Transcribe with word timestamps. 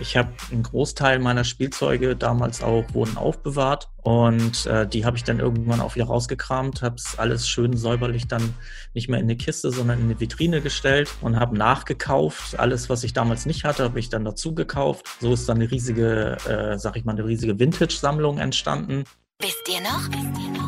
Ich 0.00 0.16
habe 0.16 0.30
einen 0.50 0.62
Großteil 0.62 1.18
meiner 1.18 1.44
Spielzeuge 1.44 2.16
damals 2.16 2.62
auch 2.62 2.84
wurden 2.94 3.18
aufbewahrt 3.18 3.90
und 4.02 4.64
äh, 4.66 4.86
die 4.86 5.04
habe 5.04 5.18
ich 5.18 5.24
dann 5.24 5.40
irgendwann 5.40 5.80
auch 5.80 5.94
wieder 5.94 6.06
rausgekramt, 6.06 6.80
habe 6.80 6.96
es 6.96 7.18
alles 7.18 7.46
schön 7.46 7.76
säuberlich 7.76 8.26
dann 8.26 8.54
nicht 8.94 9.10
mehr 9.10 9.18
in 9.18 9.26
eine 9.26 9.36
Kiste, 9.36 9.70
sondern 9.70 9.98
in 9.98 10.04
eine 10.06 10.18
Vitrine 10.18 10.62
gestellt 10.62 11.10
und 11.20 11.38
habe 11.38 11.56
nachgekauft. 11.56 12.58
Alles, 12.58 12.88
was 12.88 13.04
ich 13.04 13.12
damals 13.12 13.44
nicht 13.44 13.64
hatte, 13.64 13.84
habe 13.84 14.00
ich 14.00 14.08
dann 14.08 14.24
dazu 14.24 14.54
gekauft. 14.54 15.06
So 15.20 15.34
ist 15.34 15.48
dann 15.48 15.58
eine 15.58 15.70
riesige, 15.70 16.38
äh, 16.48 16.78
sag 16.78 16.96
ich 16.96 17.04
mal, 17.04 17.12
eine 17.12 17.26
riesige 17.26 17.58
Vintage-Sammlung 17.58 18.38
entstanden. 18.38 19.04
Wisst 19.42 19.66
ihr 19.70 19.80
noch? 19.80 20.06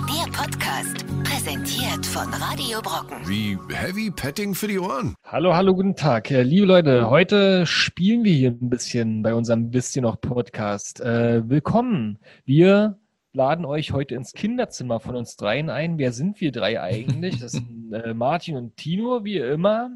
Der 0.09 0.33
Podcast, 0.33 1.07
präsentiert 1.25 2.07
von 2.07 2.33
Radio 2.33 2.81
Brocken. 2.81 3.19
Wie 3.29 3.59
Heavy 3.71 4.11
Petting 4.11 4.55
für 4.55 4.67
die 4.67 4.79
Ohren. 4.79 5.15
Hallo, 5.25 5.55
hallo, 5.55 5.75
guten 5.75 5.95
Tag. 5.95 6.31
Äh, 6.31 6.43
liebe 6.43 6.65
Leute, 6.65 7.11
heute 7.11 7.67
spielen 7.67 8.25
wir 8.25 8.33
hier 8.33 8.51
ein 8.53 8.71
bisschen 8.71 9.23
bei 9.23 9.35
unserem 9.35 9.75
Wisst 9.75 9.95
ihr 9.97 10.01
noch 10.01 10.19
Podcast. 10.19 11.03
Äh, 11.03 11.47
willkommen. 11.51 12.19
Wir 12.47 12.99
laden 13.35 13.67
euch 13.67 13.93
heute 13.93 14.15
ins 14.15 14.33
Kinderzimmer 14.33 15.01
von 15.01 15.17
uns 15.17 15.37
dreien 15.37 15.69
ein. 15.69 15.99
Wer 15.99 16.13
sind 16.13 16.41
wir 16.41 16.51
drei 16.51 16.81
eigentlich? 16.81 17.41
Das 17.41 17.53
sind 17.53 17.93
äh, 17.93 18.15
Martin 18.15 18.57
und 18.57 18.79
Tino, 18.79 19.23
wie 19.23 19.37
immer. 19.37 19.91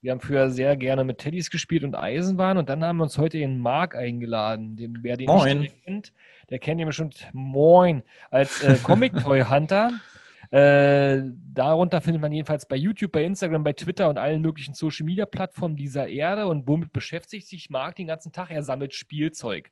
Wir 0.00 0.12
haben 0.12 0.20
früher 0.20 0.48
sehr 0.48 0.74
gerne 0.78 1.04
mit 1.04 1.18
Teddys 1.18 1.50
gespielt 1.50 1.84
und 1.84 1.94
Eisenbahn 1.94 2.56
und 2.56 2.70
dann 2.70 2.82
haben 2.82 2.96
wir 2.96 3.02
uns 3.02 3.18
heute 3.18 3.36
den 3.36 3.58
Marc 3.58 3.94
eingeladen. 3.94 4.76
Den, 4.76 5.00
wer 5.02 5.18
den 5.18 5.26
Moin. 5.26 5.58
nicht 5.58 5.84
kennt, 5.84 6.14
der 6.50 6.58
kennt 6.58 6.80
ihn 6.80 6.86
bestimmt 6.86 7.28
Moin 7.32 8.02
als 8.30 8.62
äh, 8.62 8.76
Comic 8.82 9.16
Toy 9.22 9.42
Hunter. 9.42 9.92
Äh, 10.50 11.22
darunter 11.54 12.00
findet 12.00 12.20
man 12.20 12.32
jedenfalls 12.32 12.66
bei 12.66 12.74
YouTube, 12.74 13.12
bei 13.12 13.24
Instagram, 13.24 13.62
bei 13.62 13.72
Twitter 13.72 14.08
und 14.08 14.18
allen 14.18 14.42
möglichen 14.42 14.74
Social 14.74 15.06
Media 15.06 15.24
Plattformen 15.24 15.76
dieser 15.76 16.08
Erde. 16.08 16.48
Und 16.48 16.66
womit 16.66 16.92
beschäftigt 16.92 17.46
sich 17.46 17.70
Marc 17.70 17.96
den 17.96 18.08
ganzen 18.08 18.32
Tag? 18.32 18.50
Er 18.50 18.62
sammelt 18.62 18.92
Spielzeug. 18.94 19.70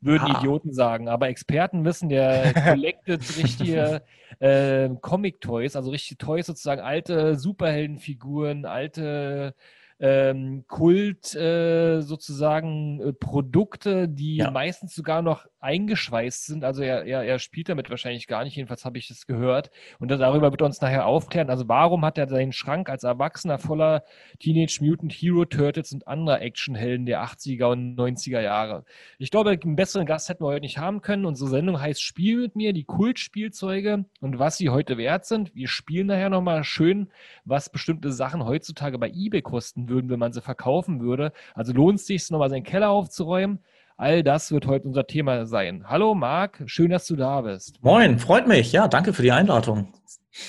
Würden 0.00 0.28
Ah. 0.30 0.38
Idioten 0.38 0.72
sagen. 0.72 1.08
Aber 1.08 1.28
Experten 1.28 1.84
wissen, 1.84 2.10
der 2.10 2.52
collectet 2.64 3.22
richtige 3.38 4.02
äh, 4.38 4.90
Comic-Toys, 5.00 5.76
also 5.76 5.90
richtige 5.90 6.18
Toys, 6.18 6.46
sozusagen 6.46 6.82
alte 6.82 7.36
Superheldenfiguren, 7.36 8.66
alte 8.66 9.54
ähm, 10.00 10.64
Kult 10.68 11.34
äh, 11.34 12.00
sozusagen 12.00 13.00
äh, 13.00 13.12
Produkte, 13.12 14.08
die 14.08 14.36
Ja. 14.36 14.50
meistens 14.50 14.94
sogar 14.94 15.22
noch 15.22 15.46
eingeschweißt 15.60 16.46
sind. 16.46 16.64
Also 16.64 16.82
er, 16.82 17.04
er, 17.04 17.24
er 17.24 17.38
spielt 17.40 17.68
damit 17.68 17.90
wahrscheinlich 17.90 18.28
gar 18.28 18.44
nicht, 18.44 18.54
jedenfalls 18.56 18.84
habe 18.84 18.96
ich 18.98 19.08
das 19.08 19.26
gehört. 19.26 19.70
Und 19.98 20.08
darüber 20.10 20.52
wird 20.52 20.60
er 20.62 20.66
uns 20.66 20.80
nachher 20.80 21.06
aufklären. 21.06 21.50
Also 21.50 21.68
warum 21.68 22.04
hat 22.04 22.16
er 22.16 22.28
seinen 22.28 22.52
Schrank 22.52 22.88
als 22.88 23.02
Erwachsener 23.02 23.58
voller 23.58 24.04
Teenage 24.38 24.78
Mutant 24.82 25.12
Hero 25.12 25.44
Turtles 25.44 25.92
und 25.92 26.06
anderer 26.06 26.40
Actionhelden 26.42 27.06
der 27.06 27.24
80er 27.24 27.66
und 27.72 27.96
90er 27.96 28.40
Jahre? 28.40 28.84
Ich 29.18 29.32
glaube, 29.32 29.50
einen 29.50 29.74
besseren 29.76 30.06
Gast 30.06 30.28
hätten 30.28 30.44
wir 30.44 30.48
heute 30.48 30.60
nicht 30.60 30.78
haben 30.78 31.00
können. 31.00 31.24
Unsere 31.26 31.50
Sendung 31.50 31.80
heißt 31.80 32.00
Spiel 32.00 32.38
mit 32.42 32.54
mir, 32.54 32.72
die 32.72 32.84
Kultspielzeuge 32.84 34.04
und 34.20 34.38
was 34.38 34.58
sie 34.58 34.68
heute 34.70 34.96
wert 34.96 35.24
sind. 35.26 35.54
Wir 35.56 35.66
spielen 35.68 36.06
nachher 36.06 36.30
nochmal 36.30 36.62
schön, 36.62 37.10
was 37.44 37.70
bestimmte 37.70 38.12
Sachen 38.12 38.44
heutzutage 38.44 38.98
bei 38.98 39.10
eBay 39.10 39.42
kosten 39.42 39.87
würden, 39.88 40.10
wenn 40.10 40.18
man 40.18 40.32
sie 40.32 40.40
verkaufen 40.40 41.00
würde. 41.00 41.32
Also 41.54 41.72
lohnt 41.72 41.98
es 42.00 42.06
sich, 42.06 42.30
nochmal 42.30 42.50
seinen 42.50 42.64
Keller 42.64 42.90
aufzuräumen. 42.90 43.60
All 43.96 44.22
das 44.22 44.52
wird 44.52 44.66
heute 44.66 44.86
unser 44.86 45.06
Thema 45.06 45.44
sein. 45.46 45.84
Hallo 45.88 46.14
Marc, 46.14 46.62
schön, 46.66 46.90
dass 46.90 47.06
du 47.06 47.16
da 47.16 47.40
bist. 47.40 47.82
Moin, 47.82 48.20
freut 48.20 48.46
mich. 48.46 48.70
Ja, 48.70 48.86
danke 48.86 49.12
für 49.12 49.22
die 49.22 49.32
Einladung. 49.32 49.92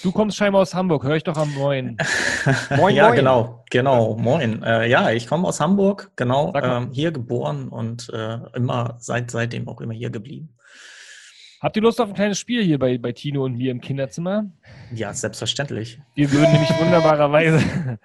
Du 0.04 0.12
kommst 0.12 0.38
scheinbar 0.38 0.62
aus 0.62 0.76
Hamburg, 0.76 1.04
höre 1.04 1.16
ich 1.16 1.24
doch 1.24 1.36
am 1.36 1.52
Moin. 1.56 1.98
Moin, 2.78 2.96
ja, 2.96 3.10
genau, 3.10 3.64
genau, 3.72 4.16
moin. 4.16 4.62
Äh, 4.62 4.88
ja, 4.88 5.10
ich 5.10 5.26
komme 5.26 5.48
aus 5.48 5.60
Hamburg, 5.60 6.12
genau, 6.16 6.54
ähm, 6.54 6.92
hier 6.92 7.12
geboren 7.12 7.70
und 7.70 8.10
äh, 8.14 8.38
immer 8.54 8.98
seit 9.00 9.32
seitdem 9.32 9.68
auch 9.68 9.82
immer 9.82 9.94
hier 9.94 10.12
geblieben. 10.12 10.56
Habt 11.60 11.76
ihr 11.76 11.82
Lust 11.82 12.00
auf 12.00 12.08
ein 12.08 12.16
kleines 12.16 12.40
Spiel 12.40 12.64
hier 12.64 12.80
bei, 12.80 12.98
bei 12.98 13.12
Tino 13.12 13.44
und 13.44 13.58
mir 13.58 13.72
im 13.72 13.82
Kinderzimmer? 13.82 14.46
Ja, 14.94 15.12
selbstverständlich. 15.12 16.00
Wir 16.16 16.32
würden 16.32 16.52
nämlich 16.54 16.70
wunderbarerweise 16.80 18.00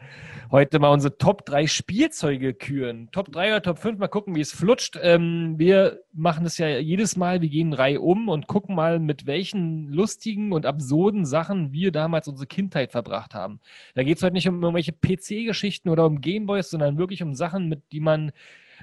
heute 0.51 0.79
mal 0.79 0.91
unsere 0.91 1.19
Top 1.19 1.45
3 1.47 1.67
Spielzeuge 1.67 2.55
küren. 2.55 3.09
Top 3.13 3.31
3 3.33 3.49
oder 3.49 3.63
Top 3.63 3.79
5, 3.79 3.99
mal 3.99 4.09
gucken, 4.09 4.35
wie 4.35 4.41
es 4.41 4.53
flutscht. 4.53 4.99
Ähm, 5.03 5.55
wir 5.59 6.01
machen 6.13 6.45
das 6.45 6.59
ja 6.59 6.69
jedes 6.79 7.17
Mal, 7.17 7.41
wir 7.41 7.49
gehen 7.49 7.73
Reihe 7.73 8.01
um 8.01 8.29
und 8.29 8.47
gucken 8.47 8.75
mal, 8.75 8.99
mit 8.99 9.27
welchen 9.27 9.89
lustigen 9.89 10.53
und 10.53 10.67
absurden 10.67 11.25
Sachen 11.25 11.73
wir 11.73 11.93
damals 11.93 12.29
unsere 12.29 12.47
Kindheit 12.47 12.93
verbracht 12.93 13.35
haben. 13.35 13.61
Da 13.95 14.03
geht 14.03 14.19
es 14.19 14.23
heute 14.23 14.35
nicht 14.35 14.49
um 14.49 14.63
irgendwelche 14.63 14.93
PC-Geschichten 14.93 15.89
oder 15.89 16.07
um 16.07 16.21
Gameboys, 16.21 16.71
sondern 16.71 16.99
wirklich 16.99 17.23
um 17.23 17.35
Sachen, 17.35 17.69
mit 17.69 17.83
die 17.93 18.01
man 18.01 18.33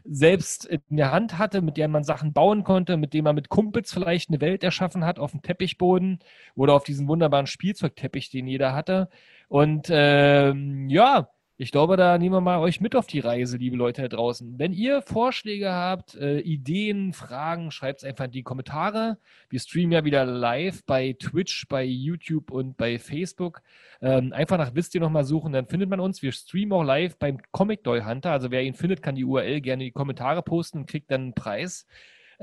selbst 0.04 0.66
in 0.66 0.98
der 0.98 1.12
Hand 1.12 1.38
hatte, 1.38 1.62
mit 1.62 1.78
denen 1.78 1.92
man 1.92 2.04
Sachen 2.04 2.34
bauen 2.34 2.64
konnte, 2.64 2.98
mit 2.98 3.14
denen 3.14 3.26
man 3.26 3.36
mit 3.36 3.50
Kumpels 3.50 3.94
vielleicht 3.94 4.30
eine 4.30 4.42
Welt 4.42 4.64
erschaffen 4.64 5.06
hat 5.06 5.20
auf 5.20 5.32
dem 5.32 5.42
Teppichboden 5.42 6.20
oder 6.56 6.74
auf 6.74 6.84
diesem 6.84 7.08
wunderbaren 7.08 7.48
Spielzeugteppich, 7.48 8.30
den 8.30 8.48
jeder 8.48 8.74
hatte. 8.74 9.10
Und 9.48 9.88
ähm, 9.90 10.90
ja, 10.90 11.30
ich 11.62 11.72
glaube, 11.72 11.96
da 11.96 12.18
nehmen 12.18 12.34
wir 12.34 12.42
mal 12.42 12.58
euch 12.58 12.82
mit 12.82 12.96
auf 12.96 13.06
die 13.06 13.20
Reise, 13.20 13.58
liebe 13.58 13.78
Leute 13.78 14.02
da 14.02 14.08
draußen. 14.08 14.58
Wenn 14.58 14.74
ihr 14.74 15.04
Vorschläge 15.04 15.72
habt, 15.72 16.16
äh, 16.16 16.40
Ideen, 16.40 17.14
Fragen, 17.14 17.70
schreibt 17.70 18.00
es 18.00 18.04
einfach 18.04 18.26
in 18.26 18.32
die 18.32 18.42
Kommentare. 18.42 19.20
Wir 19.48 19.60
streamen 19.60 19.92
ja 19.92 20.04
wieder 20.04 20.26
live 20.26 20.84
bei 20.88 21.16
Twitch, 21.20 21.68
bei 21.68 21.84
YouTube 21.84 22.50
und 22.50 22.78
bei 22.78 22.98
Facebook. 22.98 23.62
Ähm, 24.02 24.34
einfach 24.34 24.58
nach 24.58 24.74
Wisst 24.74 24.96
ihr 24.96 25.02
nochmal 25.02 25.24
suchen, 25.24 25.54
dann 25.54 25.68
findet 25.68 25.88
man 25.88 26.00
uns. 26.00 26.24
Wir 26.24 26.32
streamen 26.32 26.74
auch 26.74 26.84
live 26.84 27.20
beim 27.20 27.38
Comic 27.52 27.84
Doll 27.84 28.06
Hunter. 28.06 28.32
Also 28.32 28.50
wer 28.50 28.64
ihn 28.64 28.74
findet, 28.74 29.04
kann 29.04 29.14
die 29.14 29.24
URL 29.24 29.62
gerne 29.62 29.84
in 29.84 29.90
die 29.90 29.92
Kommentare 29.94 30.42
posten 30.42 30.80
und 30.80 30.90
kriegt 30.90 31.12
dann 31.12 31.22
einen 31.22 31.34
Preis. 31.36 31.86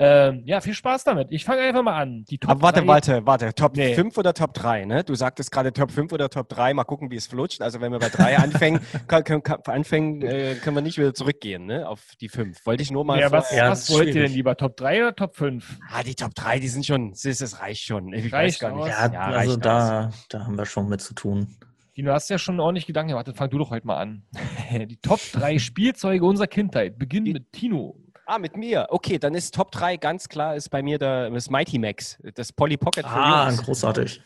Ähm, 0.00 0.42
ja, 0.44 0.60
viel 0.60 0.74
Spaß 0.74 1.02
damit. 1.02 1.32
Ich 1.32 1.44
fange 1.44 1.60
einfach 1.62 1.82
mal 1.82 2.00
an. 2.00 2.24
Die 2.30 2.38
Top 2.38 2.50
Aber 2.52 2.62
warte, 2.62 2.80
drei- 2.80 2.86
warte, 2.86 3.26
warte. 3.26 3.52
Top 3.54 3.76
Nee. 3.76 3.94
5 3.94 4.16
oder 4.16 4.32
Top 4.32 4.54
3, 4.54 4.84
ne? 4.84 5.02
Du 5.02 5.16
sagtest 5.16 5.50
gerade 5.50 5.72
Top 5.72 5.90
5 5.90 6.12
oder 6.12 6.30
Top 6.30 6.48
3. 6.48 6.72
Mal 6.72 6.84
gucken, 6.84 7.10
wie 7.10 7.16
es 7.16 7.26
flutscht. 7.26 7.60
Also 7.62 7.80
wenn 7.80 7.90
wir 7.90 7.98
bei 7.98 8.08
3 8.08 8.38
anfangen, 8.38 8.78
kann, 9.08 9.24
können, 9.24 9.42
kann, 9.42 9.58
anfangen 9.66 10.22
äh, 10.22 10.54
können 10.62 10.76
wir 10.76 10.82
nicht 10.82 10.98
wieder 10.98 11.14
zurückgehen, 11.14 11.66
ne? 11.66 11.88
Auf 11.88 12.12
die 12.20 12.28
5. 12.28 12.64
Wollte 12.64 12.82
ich 12.84 12.92
nur 12.92 13.04
mal 13.04 13.18
Ja, 13.18 13.32
was, 13.32 13.50
Ja, 13.52 13.70
was 13.70 13.90
wollt 13.90 14.14
ihr 14.14 14.22
denn 14.22 14.32
lieber? 14.32 14.56
Top 14.56 14.76
3 14.76 15.00
oder 15.02 15.16
Top 15.16 15.34
5? 15.34 15.78
Ah, 15.90 16.04
die 16.04 16.14
Top 16.14 16.32
3, 16.36 16.60
die 16.60 16.68
sind 16.68 16.86
schon, 16.86 17.10
das, 17.10 17.22
das 17.38 17.60
reicht 17.60 17.82
schon. 17.82 18.12
Ich 18.12 18.26
weiß 18.26 18.32
Reicht 18.32 18.60
gar 18.60 18.76
nicht. 18.76 18.86
Ja, 18.86 19.06
reicht 19.06 19.36
also 19.38 19.52
aus. 19.54 19.58
da, 19.60 20.10
da 20.28 20.44
haben 20.46 20.56
wir 20.56 20.66
schon 20.66 20.88
mit 20.88 21.00
zu 21.00 21.14
tun. 21.14 21.56
Dino, 21.96 22.12
hast 22.12 22.30
ja 22.30 22.38
schon 22.38 22.60
ordentlich 22.60 22.86
Gedanken 22.86 23.08
gemacht. 23.10 23.26
Dann 23.26 23.34
fang 23.34 23.50
du 23.50 23.58
doch 23.58 23.70
heute 23.70 23.84
mal 23.84 23.96
an. 23.96 24.22
Die 24.72 24.98
Top 24.98 25.18
3 25.32 25.58
Spielzeuge 25.58 26.24
unserer 26.24 26.46
Kindheit. 26.46 26.96
Beginnen 27.00 27.32
mit 27.32 27.50
Tino. 27.50 27.96
Ah, 28.28 28.38
mit 28.38 28.58
mir. 28.58 28.88
Okay, 28.90 29.18
dann 29.18 29.34
ist 29.34 29.54
Top 29.54 29.70
3 29.70 29.96
ganz 29.96 30.28
klar, 30.28 30.54
ist 30.54 30.68
bei 30.68 30.82
mir 30.82 30.98
der, 30.98 31.30
das 31.30 31.48
Mighty 31.48 31.78
Max, 31.78 32.18
das 32.34 32.52
Polly 32.52 32.76
Pocket 32.76 33.06
Ah, 33.06 33.50
großartig. 33.50 34.20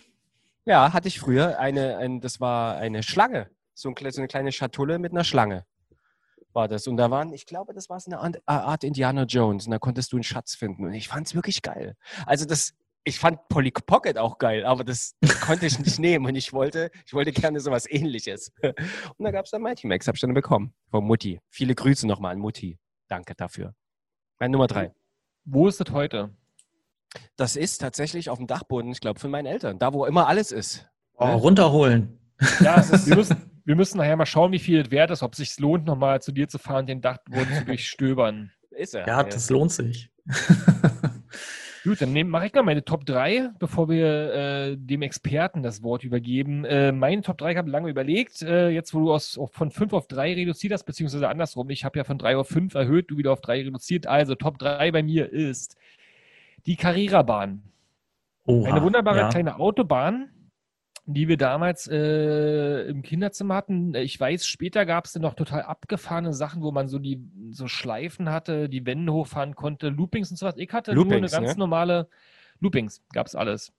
Ja, 0.65 0.93
hatte 0.93 1.07
ich 1.07 1.21
früher. 1.21 1.61
Eine, 1.61 1.99
ein, 1.99 2.21
das 2.21 2.41
war 2.41 2.77
eine 2.79 3.05
Schlange. 3.05 3.49
So, 3.75 3.91
ein, 3.91 3.95
so 4.11 4.21
eine 4.21 4.27
kleine 4.27 4.51
Schatulle 4.51 4.99
mit 4.99 5.13
einer 5.13 5.23
Schlange 5.23 5.67
war 6.53 6.67
das. 6.67 6.89
Und 6.89 6.97
da 6.97 7.13
waren, 7.13 7.33
ich 7.33 7.47
glaube, 7.47 7.75
das 7.75 7.89
war 7.89 8.01
so 8.01 8.11
eine 8.11 8.19
Art, 8.19 8.43
Art 8.47 8.83
Indiana 8.83 9.23
Jones. 9.23 9.67
Und 9.67 9.71
da 9.71 9.79
konntest 9.79 10.13
du 10.13 10.17
einen 10.17 10.25
Schatz 10.25 10.57
finden. 10.57 10.85
Und 10.85 10.95
ich 10.95 11.07
fand 11.07 11.29
es 11.29 11.37
wirklich 11.37 11.63
geil. 11.63 11.95
Also 12.27 12.45
das, 12.45 12.75
ich 13.05 13.21
fand 13.21 13.47
Polly 13.49 13.71
Pocket 13.71 14.19
auch 14.19 14.39
geil, 14.39 14.65
aber 14.65 14.83
das 14.83 15.15
konnte 15.47 15.67
ich 15.67 15.79
nicht 15.79 15.99
nehmen. 16.01 16.27
Und 16.27 16.35
ich 16.35 16.53
wollte, 16.53 16.91
ich 17.07 17.15
wollte 17.15 17.31
gerne 17.31 17.61
sowas 17.61 17.89
ähnliches. 17.89 18.53
Und 18.63 19.25
da 19.25 19.31
gab 19.31 19.45
es 19.45 19.53
dann 19.53 19.63
Mighty 19.63 19.87
Max, 19.87 20.09
habe 20.09 20.17
ich 20.17 20.21
dann 20.21 20.35
bekommen. 20.35 20.75
Von 20.91 21.05
Mutti. 21.05 21.41
Viele 21.51 21.77
Grüße 21.77 22.05
nochmal 22.05 22.33
an 22.33 22.41
Mutti. 22.41 22.81
Danke 23.07 23.37
dafür. 23.37 23.77
Meine 24.39 24.53
Nummer 24.53 24.67
drei. 24.67 24.93
Wo 25.45 25.69
ist 25.69 25.81
das 25.81 25.93
heute? 25.93 26.31
Das 27.37 27.57
ist 27.57 27.79
tatsächlich 27.79 28.31
auf 28.31 28.39
dem 28.39 28.47
Dachboden, 28.47 28.91
ich 28.91 29.01
glaube, 29.01 29.21
von 29.21 29.31
meinen 29.31 29.47
Eltern. 29.47 29.79
Da, 29.79 29.93
wo 29.93 30.05
immer 30.07 30.29
alles 30.29 30.53
ist. 30.53 30.89
Oh, 31.15 31.27
Ne? 31.27 31.35
runterholen. 31.35 32.19
Ja, 32.61 32.81
es 32.81 32.91
ist, 32.91 33.07
wir, 33.07 33.17
müssen, 33.17 33.51
wir 33.65 33.77
müssen 33.77 33.99
nachher 33.99 34.17
mal 34.17 34.27
schauen, 34.27 34.53
wie 34.53 34.59
viel 34.59 34.81
es 34.81 34.91
wert 34.91 35.11
ist, 35.11 35.23
ob 35.23 35.33
es 35.33 35.39
sich 35.39 35.59
lohnt, 35.59 35.85
nochmal 35.85 36.23
zu 36.23 36.33
dir 36.33 36.49
zu 36.49 36.59
fahren 36.59 36.81
und 36.81 36.87
den 36.89 37.01
Dachboden 37.01 37.55
zu 37.55 37.65
durchstöbern. 37.65 38.51
Ist 38.71 38.95
er. 38.95 39.07
Ja, 39.07 39.23
das 39.23 39.51
lohnt 39.51 39.73
sich. 39.73 40.11
Gut, 41.85 42.01
dann 42.01 42.13
mache 42.29 42.47
ich 42.47 42.55
mal 42.55 42.63
meine 42.63 42.85
Top 42.85 43.05
3, 43.07 43.51
bevor 43.59 43.89
wir 43.89 44.33
äh, 44.33 44.77
dem 44.77 45.03
Experten 45.03 45.63
das 45.63 45.83
Wort 45.83 46.05
übergeben. 46.05 46.65
Äh, 46.65 46.93
meine 46.93 47.23
Top 47.23 47.39
3 47.39 47.57
habe 47.57 47.69
ich 47.69 47.73
lange 47.73 47.91
überlegt. 47.91 48.43
Äh, 48.43 48.69
jetzt, 48.69 48.95
wo 48.95 49.01
du 49.01 49.13
aus, 49.13 49.41
von 49.51 49.71
5 49.71 49.93
auf 49.93 50.07
3 50.07 50.35
reduziert 50.35 50.73
hast, 50.73 50.85
beziehungsweise 50.85 51.29
andersrum, 51.29 51.71
ich 51.71 51.85
habe 51.85 51.99
ja 51.99 52.05
von 52.05 52.19
3 52.19 52.37
auf 52.37 52.49
5 52.49 52.75
erhöht, 52.75 53.11
du 53.11 53.17
wieder 53.17 53.33
auf 53.33 53.41
3 53.41 53.63
reduziert. 53.63 54.07
Also 54.07 54.37
Top 54.37 54.59
3 54.59 54.93
bei 54.93 55.03
mir 55.03 55.33
ist 55.33 55.77
die 56.67 56.77
Carrera-Bahn. 56.77 57.63
Eine 58.47 58.83
wunderbare 58.83 59.19
ja. 59.19 59.29
kleine 59.29 59.59
Autobahn, 59.59 60.32
die 61.05 61.27
wir 61.27 61.37
damals 61.37 61.89
äh, 61.89 62.83
im 62.85 63.03
Kinderzimmer 63.03 63.57
hatten. 63.57 63.95
Ich 63.95 64.19
weiß, 64.19 64.47
später 64.47 64.87
gab 64.87 65.07
es 65.07 65.13
dann 65.13 65.23
noch 65.23 65.35
total 65.35 65.63
abgefahrene 65.63 66.33
Sachen, 66.33 66.63
wo 66.63 66.71
man 66.71 66.89
so 66.89 66.99
die 66.99 67.21
so 67.51 67.67
Schleifen 67.67 68.31
hatte, 68.31 68.69
die 68.69 68.87
Wände 68.87 69.13
hochfahren 69.13 69.57
konnte, 69.57 69.89
Loopings 69.89 70.31
und 70.31 70.37
sowas. 70.37 70.55
Ich 70.59 70.73
hatte 70.73 70.95
nur 70.95 71.05
eine 71.05 71.15
Loopings, 71.15 71.33
ganz 71.33 71.53
ne? 71.53 71.59
normale 71.59 72.09
Loopings, 72.61 73.03
gab 73.13 73.27
es 73.27 73.35
alles. 73.35 73.73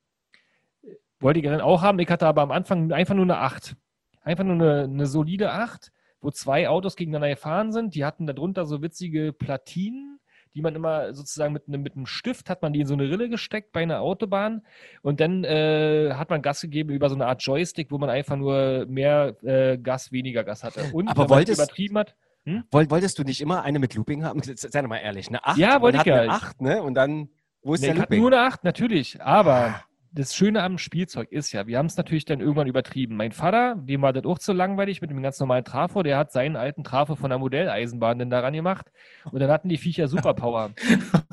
Wollte 1.20 1.40
ich 1.40 1.44
gerne 1.44 1.64
auch 1.64 1.82
haben. 1.82 2.00
Ich 2.00 2.10
hatte 2.10 2.28
aber 2.28 2.42
am 2.42 2.52
Anfang 2.52 2.92
einfach 2.92 3.16
nur 3.16 3.24
eine 3.24 3.38
8. 3.38 3.78
Einfach 4.24 4.44
nur 4.44 4.56
eine, 4.56 4.84
eine 4.84 5.06
solide 5.06 5.52
8, 5.52 5.94
wo 6.20 6.30
zwei 6.32 6.68
Autos 6.68 6.98
gegeneinander 6.98 7.30
gefahren 7.30 7.72
sind. 7.72 7.96
Die 7.96 8.04
hatten 8.04 8.28
darunter 8.28 8.66
so 8.66 8.82
witzige 8.82 9.32
Platinen, 9.32 10.20
die 10.56 10.62
man 10.62 10.76
immer 10.76 11.14
sozusagen 11.14 11.54
mit, 11.54 11.68
einem- 11.68 11.82
mit 11.84 11.96
einem 11.96 12.06
Stift 12.06 12.50
hat 12.50 12.62
man 12.62 12.74
die 12.74 12.82
in 12.82 12.88
so 12.88 12.94
eine 12.94 13.10
Rille 13.10 13.30
gesteckt 13.30 13.72
bei 13.72 13.82
einer 13.82 14.02
Autobahn 14.02 14.62
und 15.02 15.20
dann 15.20 15.44
äh, 15.44 16.14
hat 16.14 16.30
man 16.30 16.42
Gas 16.42 16.62
gegeben 16.62 16.90
über 16.92 17.10
so 17.10 17.16
eine 17.16 17.26
Art 17.26 17.42
Joystick, 17.44 17.92
wo 17.92 17.98
man 17.98 18.10
einfach 18.10 18.36
nur 18.36 18.86
mehr 18.88 19.36
äh, 19.44 19.78
Gas, 19.78 20.12
weniger 20.12 20.44
Gas 20.44 20.64
hatte. 20.64 20.82
Und 20.94 21.08
Aber 21.08 21.30
wolltest- 21.30 21.60
übertrieben 21.62 21.98
hat, 21.98 22.16
Woll, 22.72 22.90
wolltest 22.90 23.18
du 23.18 23.24
nicht 23.24 23.40
immer 23.40 23.64
eine 23.64 23.80
mit 23.80 23.96
Looping 23.96 24.26
haben? 24.26 24.42
Sei 24.44 24.82
doch 24.82 24.90
mal 24.90 24.98
ehrlich, 24.98 25.30
eine 25.30 25.46
8. 25.46 25.58
Ja, 25.58 25.80
wollte 25.82 26.00
ich 26.00 26.04
ja. 26.04 26.24
Eine 26.24 26.32
8, 26.34 26.62
ne? 26.62 26.84
Und 26.84 26.94
dann, 26.96 27.30
wo 27.62 27.74
ist 27.74 27.80
Nee, 27.80 27.88
der 27.88 27.96
ich 27.96 28.02
Looping? 28.02 28.20
nur 28.20 28.34
eine 28.34 28.42
8, 28.42 28.66
natürlich. 28.66 29.22
Aber 29.22 29.82
das 30.16 30.36
Schöne 30.36 30.62
am 30.62 30.78
Spielzeug 30.78 31.32
ist 31.32 31.52
ja, 31.54 31.66
wir 31.66 31.80
haben 31.80 31.88
es 31.88 31.98
natürlich 31.98 32.26
dann 32.26 32.40
irgendwann 32.40 32.68
übertrieben. 32.68 33.16
Mein 33.16 33.32
Vater, 33.32 33.76
dem 33.78 34.04
war 34.04 34.14
das 34.14 34.26
auch 34.26 34.38
zu 34.38 34.54
langweilig 34.54 35.02
mit 35.02 35.10
dem 35.10 35.22
ganz 35.24 35.40
normalen 35.40 35.66
Trafo, 35.66 36.04
der 36.04 36.18
hat 36.20 36.32
seinen 36.32 36.56
alten 36.56 36.84
Trafo 36.84 37.16
von 37.16 37.32
der 37.32 37.40
Modelleisenbahn 37.40 38.20
dann 38.20 38.30
daran 38.30 38.54
gemacht. 38.54 38.92
Und 39.32 39.40
dann 39.40 39.50
hatten 39.50 39.70
die 39.70 39.78
Viecher 39.78 40.08
Superpower. 40.08 40.70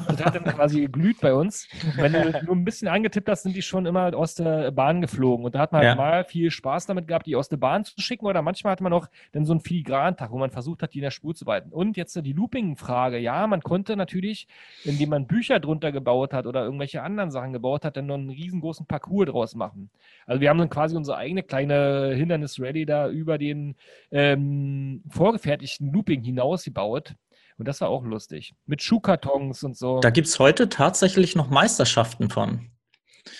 das 0.08 0.24
hat 0.24 0.34
dann 0.34 0.44
quasi 0.44 0.80
geglüht 0.80 1.20
bei 1.20 1.34
uns. 1.34 1.68
Wenn 1.96 2.12
du 2.14 2.42
nur 2.46 2.56
ein 2.56 2.64
bisschen 2.64 2.88
angetippt 2.88 3.28
hast, 3.28 3.42
sind 3.42 3.54
die 3.54 3.60
schon 3.60 3.84
immer 3.84 4.16
aus 4.16 4.34
der 4.34 4.70
Bahn 4.70 5.02
geflogen. 5.02 5.44
Und 5.44 5.54
da 5.54 5.58
hat 5.58 5.72
man 5.72 5.82
Ja. 5.82 5.88
halt 5.90 5.98
mal 5.98 6.24
viel 6.24 6.50
Spaß 6.50 6.86
damit 6.86 7.06
gehabt, 7.06 7.26
die 7.26 7.36
aus 7.36 7.50
der 7.50 7.58
Bahn 7.58 7.84
zu 7.84 8.00
schicken. 8.00 8.24
Oder 8.24 8.40
manchmal 8.40 8.72
hat 8.72 8.80
man 8.80 8.94
auch 8.94 9.08
dann 9.32 9.44
so 9.44 9.52
einen 9.52 9.60
Filigrantag, 9.60 10.30
wo 10.30 10.38
man 10.38 10.50
versucht 10.50 10.82
hat, 10.82 10.94
die 10.94 10.98
in 10.98 11.04
der 11.04 11.10
Spur 11.10 11.34
zu 11.34 11.44
behalten. 11.44 11.70
Und 11.70 11.98
jetzt 11.98 12.16
die 12.16 12.32
Looping-Frage. 12.32 13.18
Ja, 13.18 13.46
man 13.46 13.60
konnte 13.60 13.94
natürlich, 13.94 14.48
indem 14.84 15.10
man 15.10 15.26
Bücher 15.26 15.60
drunter 15.60 15.92
gebaut 15.92 16.32
hat 16.32 16.46
oder 16.46 16.64
irgendwelche 16.64 17.02
anderen 17.02 17.30
Sachen 17.30 17.52
gebaut 17.52 17.84
hat, 17.84 17.98
dann 17.98 18.06
noch 18.06 18.14
einen 18.14 18.30
riesengroßen 18.30 18.69
Parcours 18.86 19.26
draus 19.26 19.54
machen. 19.54 19.90
Also 20.26 20.40
wir 20.40 20.48
haben 20.48 20.58
dann 20.58 20.70
quasi 20.70 20.96
unsere 20.96 21.16
eigene 21.16 21.42
kleine 21.42 22.14
Hindernis-Rallye 22.14 22.86
da 22.86 23.08
über 23.08 23.38
den 23.38 23.76
ähm, 24.10 25.02
vorgefertigten 25.10 25.92
Looping 25.92 26.22
hinaus 26.22 26.64
gebaut. 26.64 27.14
Und 27.58 27.68
das 27.68 27.80
war 27.80 27.88
auch 27.90 28.04
lustig. 28.04 28.54
Mit 28.66 28.82
Schuhkartons 28.82 29.62
und 29.64 29.76
so. 29.76 30.00
Da 30.00 30.10
gibt 30.10 30.28
es 30.28 30.38
heute 30.38 30.68
tatsächlich 30.68 31.36
noch 31.36 31.50
Meisterschaften 31.50 32.30
von. 32.30 32.70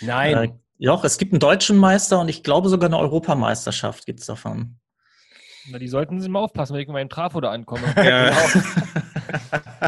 Nein. 0.00 0.36
Äh, 0.36 0.52
ja, 0.78 0.98
es 1.04 1.18
gibt 1.18 1.32
einen 1.32 1.40
deutschen 1.40 1.76
Meister 1.76 2.20
und 2.20 2.28
ich 2.28 2.42
glaube 2.42 2.68
sogar 2.68 2.88
eine 2.88 2.98
Europameisterschaft 2.98 4.06
gibt 4.06 4.20
es 4.20 4.26
davon. 4.26 4.76
Na, 5.70 5.78
die 5.78 5.88
sollten 5.88 6.20
sie 6.20 6.28
mal 6.28 6.40
aufpassen, 6.40 6.74
wenn 6.74 6.80
ich 6.80 6.88
mit 6.88 6.94
meinem 6.94 7.08
Trafo 7.08 7.40
da 7.40 7.50
ankomme. 7.50 7.82
Ja. 7.96 8.32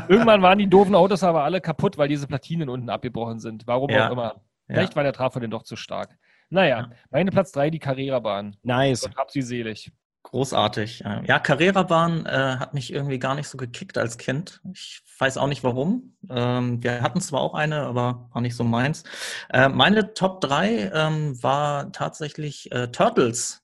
Irgendwann 0.09 0.43
waren 0.43 0.59
die 0.59 0.69
doofen 0.69 0.95
Autos 0.95 1.23
aber 1.23 1.45
alle 1.45 1.61
kaputt, 1.61 1.99
weil 1.99 2.09
diese 2.09 2.27
Platinen 2.27 2.69
unten 2.69 2.89
abgebrochen 2.89 3.41
sind. 3.41 3.67
Warum 3.67 3.91
Ja. 3.91 4.09
auch 4.09 4.13
immer. 4.13 4.41
Ja. 4.69 4.75
Vielleicht 4.77 4.97
war 4.97 5.03
der 5.03 5.13
Trafo 5.13 5.41
denn 5.41 5.51
doch 5.51 5.63
zu 5.65 5.77
stark. 5.77 6.17
Naja, 6.51 6.81
Ja. 6.81 6.91
meine 7.11 7.31
Platz 7.31 7.53
3, 7.53 7.71
die 7.71 7.79
Carrera-Bahn. 7.79 8.57
nice. 8.63 9.03
Gott 9.03 9.17
hab 9.17 9.31
sie 9.31 9.43
selig. 9.43 9.91
Großartig. 10.25 11.01
Ja, 11.27 11.41
Carrera-Bahn 11.41 12.27
äh, 12.27 12.31
hat 12.57 12.75
mich 12.75 12.93
irgendwie 12.93 13.19
gar 13.19 13.35
nicht 13.35 13.49
so 13.49 13.59
gekickt 13.59 13.99
als 13.99 14.19
Kind. 14.19 14.61
Ich 14.73 15.03
weiß 15.19 15.37
auch 15.37 15.49
nicht 15.49 15.65
warum. 15.65 16.17
Ähm, 16.31 16.81
wir 16.83 17.03
hatten 17.03 17.21
zwar 17.21 17.41
auch 17.41 17.55
eine, 17.55 17.81
aber 17.83 18.29
war 18.33 18.41
nicht 18.41 18.55
so 18.55 18.63
meins. 18.63 19.03
Äh, 19.51 19.69
meine 19.69 20.15
Top 20.15 20.41
3 20.41 20.93
ähm, 20.95 21.43
war 21.43 21.91
tatsächlich 21.91 22.71
äh, 22.71 22.87
Turtles. 22.89 23.62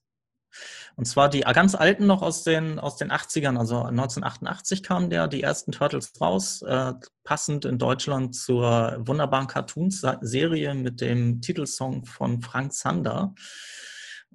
Und 0.98 1.04
zwar 1.04 1.30
die 1.30 1.42
ganz 1.42 1.76
alten 1.76 2.06
noch 2.06 2.22
aus 2.22 2.42
den, 2.42 2.80
aus 2.80 2.96
den 2.96 3.12
80ern, 3.12 3.56
also 3.56 3.84
1988 3.84 4.82
kamen 4.82 5.10
der, 5.10 5.28
die 5.28 5.44
ersten 5.44 5.70
Turtles 5.70 6.20
raus, 6.20 6.60
äh, 6.62 6.92
passend 7.22 7.64
in 7.64 7.78
Deutschland 7.78 8.34
zur 8.34 8.96
wunderbaren 8.98 9.46
Cartoons-Serie 9.46 10.74
mit 10.74 11.00
dem 11.00 11.40
Titelsong 11.40 12.04
von 12.04 12.42
Frank 12.42 12.72
Zander. 12.72 13.32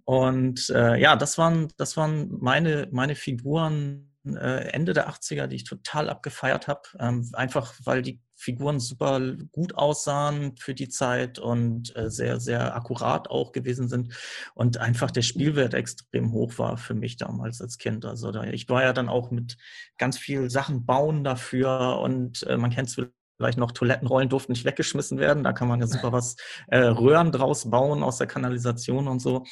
Und 0.06 0.70
äh, 0.70 0.96
ja, 1.02 1.18
das 1.18 1.38
waren, 1.38 1.68
das 1.76 1.98
waren 1.98 2.30
meine, 2.40 2.88
meine 2.92 3.16
Figuren 3.16 4.13
äh, 4.26 4.70
Ende 4.70 4.94
der 4.94 5.10
80er, 5.10 5.48
die 5.48 5.58
ich 5.58 5.64
total 5.64 6.10
abgefeiert 6.10 6.68
habe. 6.68 6.82
Ähm, 7.00 7.30
einfach 7.34 7.74
weil 7.84 8.02
die 8.02 8.22
Figuren 8.36 8.80
super 8.80 9.20
gut 9.52 9.76
aussahen 9.76 10.58
für 10.58 10.74
die 10.74 10.90
Zeit 10.90 11.40
und 11.40 11.96
äh, 11.96 12.10
sehr, 12.10 12.40
sehr 12.40 12.76
akkurat 12.76 13.30
auch 13.30 13.52
gewesen 13.52 13.88
sind. 13.88 14.14
Und 14.54 14.78
einfach 14.78 15.12
der 15.12 15.22
Spielwert 15.22 15.74
extrem 15.74 16.32
hoch 16.32 16.58
war 16.58 16.78
für 16.78 16.94
mich 16.94 17.18
damals 17.18 17.62
als 17.62 17.78
Kind. 17.78 18.06
Also 18.06 18.32
da, 18.32 18.44
ich 18.44 18.68
war 18.70 18.84
ja 18.84 18.94
dann 18.94 19.10
auch 19.10 19.32
mit 19.32 19.58
ganz 19.98 20.18
viel 20.18 20.50
Sachen 20.50 20.86
bauen 20.86 21.24
dafür 21.24 22.00
und 22.02 22.44
äh, 22.44 22.58
man 22.58 22.72
kennt 22.72 22.90
es 22.90 22.98
vielleicht 23.38 23.58
noch, 23.58 23.72
Toilettenrollen 23.72 24.30
durften 24.30 24.52
nicht 24.52 24.66
weggeschmissen 24.66 25.18
werden. 25.18 25.44
Da 25.44 25.54
kann 25.54 25.68
man 25.68 25.80
ja 25.80 25.88
super 25.88 26.12
was 26.12 26.36
äh, 26.68 26.78
Röhren 26.78 27.32
draus 27.32 27.70
bauen 27.70 28.04
aus 28.04 28.18
der 28.18 28.28
Kanalisation 28.28 29.08
und 29.08 29.20
so. 29.20 29.44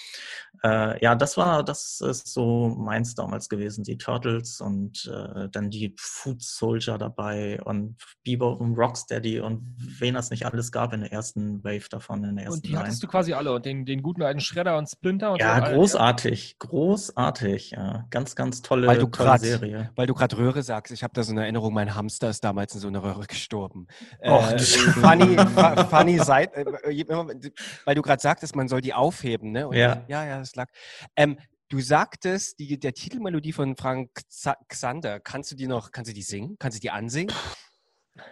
Äh, 0.64 1.02
ja, 1.04 1.16
das 1.16 1.38
war, 1.38 1.64
das 1.64 2.00
ist 2.02 2.28
so 2.32 2.68
meins 2.78 3.16
damals 3.16 3.50
gewesen, 3.50 3.84
die 3.84 3.98
Turtles 3.98 4.62
und 4.62 5.12
äh, 5.12 5.50
dann 5.52 5.70
die 5.72 5.96
Food 6.00 6.42
Soldier 6.44 6.98
dabei 6.98 7.62
und 7.64 7.96
Bebop 8.24 8.62
und 8.62 8.76
Rocksteady 8.78 9.40
und 9.40 9.76
wen 10.00 10.14
das 10.14 10.30
nicht 10.30 10.46
alles 10.46 10.72
gab 10.72 10.94
in 10.94 11.02
der 11.02 11.12
ersten 11.12 11.64
Wave 11.64 11.90
davon, 11.90 12.24
in 12.24 12.36
der 12.36 12.46
ersten 12.46 12.58
Und 12.60 12.66
die 12.66 12.70
Line. 12.70 12.82
hattest 12.84 13.02
du 13.02 13.08
quasi 13.08 13.34
alle. 13.34 13.54
Und 13.54 13.66
den, 13.66 13.86
den 13.86 14.04
guten 14.04 14.22
alten 14.22 14.40
Schredder 14.40 14.78
und 14.78 14.88
Splinter 14.90 15.32
und 15.32 15.40
Ja, 15.42 15.58
so. 15.58 15.64
alle, 15.64 15.76
großartig, 15.76 16.58
großartig, 16.60 17.72
ja. 17.72 18.06
Ganz, 18.10 18.36
ganz 18.36 18.62
tolle, 18.62 18.88
Weil 18.88 19.00
du 19.00 19.08
tolle 19.08 19.30
grad- 19.30 19.42
Serie. 19.42 19.90
Weil 19.96 20.08
du 20.08 20.14
gerade 20.14 20.38
Röhre 20.38 20.62
sagst, 20.64 20.94
ich 20.94 21.04
habe 21.04 21.14
da 21.14 21.24
so 21.24 21.32
eine 21.32 21.42
Erinnerung, 21.44 21.74
mein 21.74 21.96
Hamster 21.96 22.30
ist 22.30 22.44
damals 22.44 22.76
in 22.76 22.82
so 22.82 22.88
einer 22.88 23.02
Röhre 23.04 23.26
gestorben. 23.26 23.71
Och, 23.72 24.52
äh, 24.52 24.58
du 24.58 24.64
funny, 24.66 25.38
fu- 25.38 25.86
funny 25.90 26.20
Seit, 26.20 26.54
äh, 26.56 26.62
äh, 26.62 27.52
weil 27.86 27.96
du 27.96 28.02
gerade 28.02 28.22
sagtest, 28.22 28.56
man 28.56 28.68
soll 28.68 28.82
die 28.82 28.94
aufheben, 28.94 29.52
ne? 29.52 29.68
Und 29.68 29.76
Ja. 29.76 30.04
ja, 30.08 30.26
ja, 30.26 30.40
das 30.40 30.56
lag. 30.56 30.68
Ähm, 31.16 31.38
du 31.70 31.80
sagtest, 31.80 32.60
die, 32.60 32.80
der 32.80 32.94
Titelmelodie 32.94 33.54
von 33.54 33.76
Frank 33.76 34.10
Xa- 34.30 34.58
Xander, 34.68 35.20
kannst 35.20 35.52
du 35.52 35.56
die 35.56 35.68
noch, 35.68 35.92
kannst 35.92 36.10
du 36.12 36.14
die 36.16 36.22
singen? 36.22 36.58
Kannst 36.60 36.78
du 36.78 36.82
die 36.82 36.92
ansingen? 36.92 37.34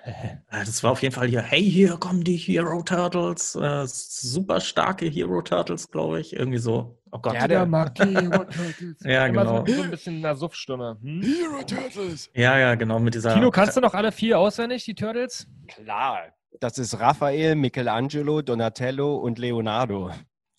Ja, 0.05 0.35
Das 0.65 0.83
war 0.83 0.91
auf 0.91 1.01
jeden 1.01 1.13
Fall 1.13 1.27
hier, 1.27 1.41
hey, 1.41 1.61
hier 1.63 1.97
kommen 1.97 2.23
die 2.23 2.35
Hero 2.35 2.81
Turtles, 2.83 3.55
äh, 3.55 3.83
super 3.87 4.59
starke 4.59 5.05
Hero 5.07 5.41
Turtles, 5.41 5.89
glaube 5.89 6.19
ich, 6.19 6.33
irgendwie 6.33 6.57
so. 6.57 6.99
Oh 7.11 7.19
Gott. 7.19 7.33
Ja, 7.35 7.41
Ja, 7.41 7.47
der- 7.47 7.59
Ja, 7.59 7.65
mag 7.65 7.95
die 7.95 8.03
Hero 8.03 8.43
Turtles. 8.43 8.97
Ja, 9.03 9.25
Immer 9.27 9.43
genau. 9.45 9.65
So, 9.65 9.73
so 9.73 9.81
ein 9.83 9.91
bisschen 9.91 10.15
in 10.17 10.21
der 10.21 10.35
Suffstimme. 10.35 10.97
Hm? 11.01 11.21
Hero 11.21 11.63
Turtles. 11.63 12.29
ja, 12.33 12.75
genau, 12.75 12.99
mit 12.99 13.15
dieser. 13.15 13.33
Tino, 13.33 13.49
kannst 13.51 13.77
du 13.77 13.81
noch 13.81 13.93
alle 13.93 14.11
vier 14.11 14.37
auswendig, 14.39 14.83
die 14.85 14.95
Turtles? 14.95 15.47
Klar. 15.67 16.33
Das 16.59 16.77
ist 16.77 16.99
Raphael, 16.99 17.55
Michelangelo, 17.55 18.41
Donatello 18.41 19.15
und 19.17 19.37
Leonardo. 19.39 20.11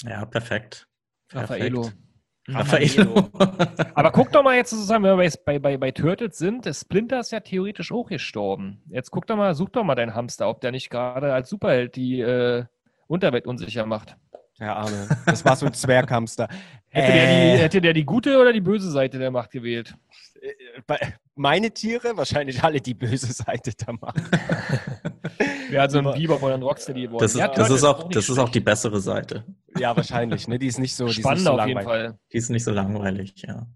Ja, 0.04 0.24
perfekt. 0.24 0.86
Raffaello. 1.32 1.82
Perfekt. 1.82 1.96
Raffaello. 1.96 2.09
Aber 3.94 4.10
guck 4.12 4.32
doch 4.32 4.42
mal 4.42 4.56
jetzt 4.56 4.70
sozusagen, 4.70 5.04
wenn 5.04 5.18
wir 5.18 5.30
bei, 5.44 5.58
bei, 5.58 5.76
bei 5.76 5.90
Turtles 5.90 6.38
sind, 6.38 6.64
der 6.64 6.74
Splinter 6.74 7.20
ist 7.20 7.32
ja 7.32 7.40
theoretisch 7.40 7.92
auch 7.92 8.08
gestorben. 8.08 8.82
Jetzt 8.88 9.10
guck 9.10 9.26
doch 9.26 9.36
mal, 9.36 9.54
such 9.54 9.70
doch 9.70 9.84
mal 9.84 9.94
deinen 9.94 10.14
Hamster, 10.14 10.48
ob 10.48 10.60
der 10.60 10.72
nicht 10.72 10.90
gerade 10.90 11.32
als 11.32 11.48
Superheld 11.48 11.96
die 11.96 12.20
äh, 12.20 12.64
Unterwelt 13.06 13.46
unsicher 13.46 13.86
macht. 13.86 14.16
Herr 14.58 14.76
Arne, 14.76 15.08
das 15.26 15.44
war 15.44 15.56
so 15.56 15.66
ein 15.66 15.72
Zwerghamster. 15.74 16.48
Hätte, 16.88 17.12
der 17.12 17.28
Äh. 17.28 17.56
die, 17.56 17.62
hätte 17.62 17.80
der 17.80 17.94
die 17.94 18.04
gute 18.04 18.38
oder 18.38 18.52
die 18.52 18.60
böse 18.60 18.90
Seite 18.90 19.18
der 19.18 19.30
Macht 19.30 19.50
gewählt? 19.50 19.94
Äh, 20.40 20.80
bei- 20.86 21.14
Meine 21.34 21.70
Tiere, 21.70 22.16
wahrscheinlich 22.16 22.62
alle 22.62 22.80
die 22.80 22.94
böse 22.94 23.32
Seite 23.32 23.72
der 23.74 23.94
Macht. 23.94 24.16
Wäre 25.70 25.82
also 25.82 25.98
ein 25.98 26.06
Aber- 26.06 26.16
Bebop 26.16 26.42
oder 26.42 26.54
ein 26.54 26.62
Rocksteady 26.62 27.02
geworden. 27.02 27.22
Das 27.22 27.32
ist, 27.32 27.38
Ja, 27.38 27.48
das 27.48 27.56
Turtles 27.56 27.76
ist 27.78 27.84
auch, 27.84 28.08
das 28.10 28.28
ist 28.28 28.38
auch 28.38 28.48
die 28.48 28.60
bessere 28.60 29.00
Seite. 29.00 29.44
Ja, 29.78 29.96
wahrscheinlich. 29.96 30.48
Ne? 30.48 30.58
Die 30.58 30.66
ist 30.66 30.78
nicht 30.78 30.94
so, 30.94 31.04
die 31.04 31.10
ist 31.10 31.16
nicht 31.18 31.24
Spannend 31.24 31.42
so 31.44 31.50
auf 31.52 31.66
jeden 31.66 31.78
langweilig. 31.78 32.08
Fall. 32.10 32.18
Die 32.32 32.36
ist 32.36 32.50
nicht 32.50 32.64
so 32.64 32.72
langweilig, 32.72 33.34
ja. 33.46 33.66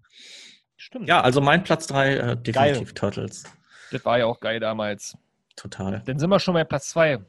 Stimmt. 0.77 1.07
Ja, 1.07 1.21
also 1.21 1.41
mein 1.41 1.63
Platz 1.63 1.87
3, 1.87 2.13
äh, 2.15 2.37
definitiv 2.37 2.93
Turtles. 2.93 3.43
Das 3.91 4.03
war 4.05 4.19
ja 4.19 4.25
auch 4.25 4.39
geil 4.39 4.59
damals. 4.59 5.17
Total. 5.55 6.01
Dann 6.05 6.19
sind 6.19 6.29
wir 6.29 6.39
schon 6.39 6.53
bei 6.53 6.63
Platz 6.65 6.89
2. 6.89 7.19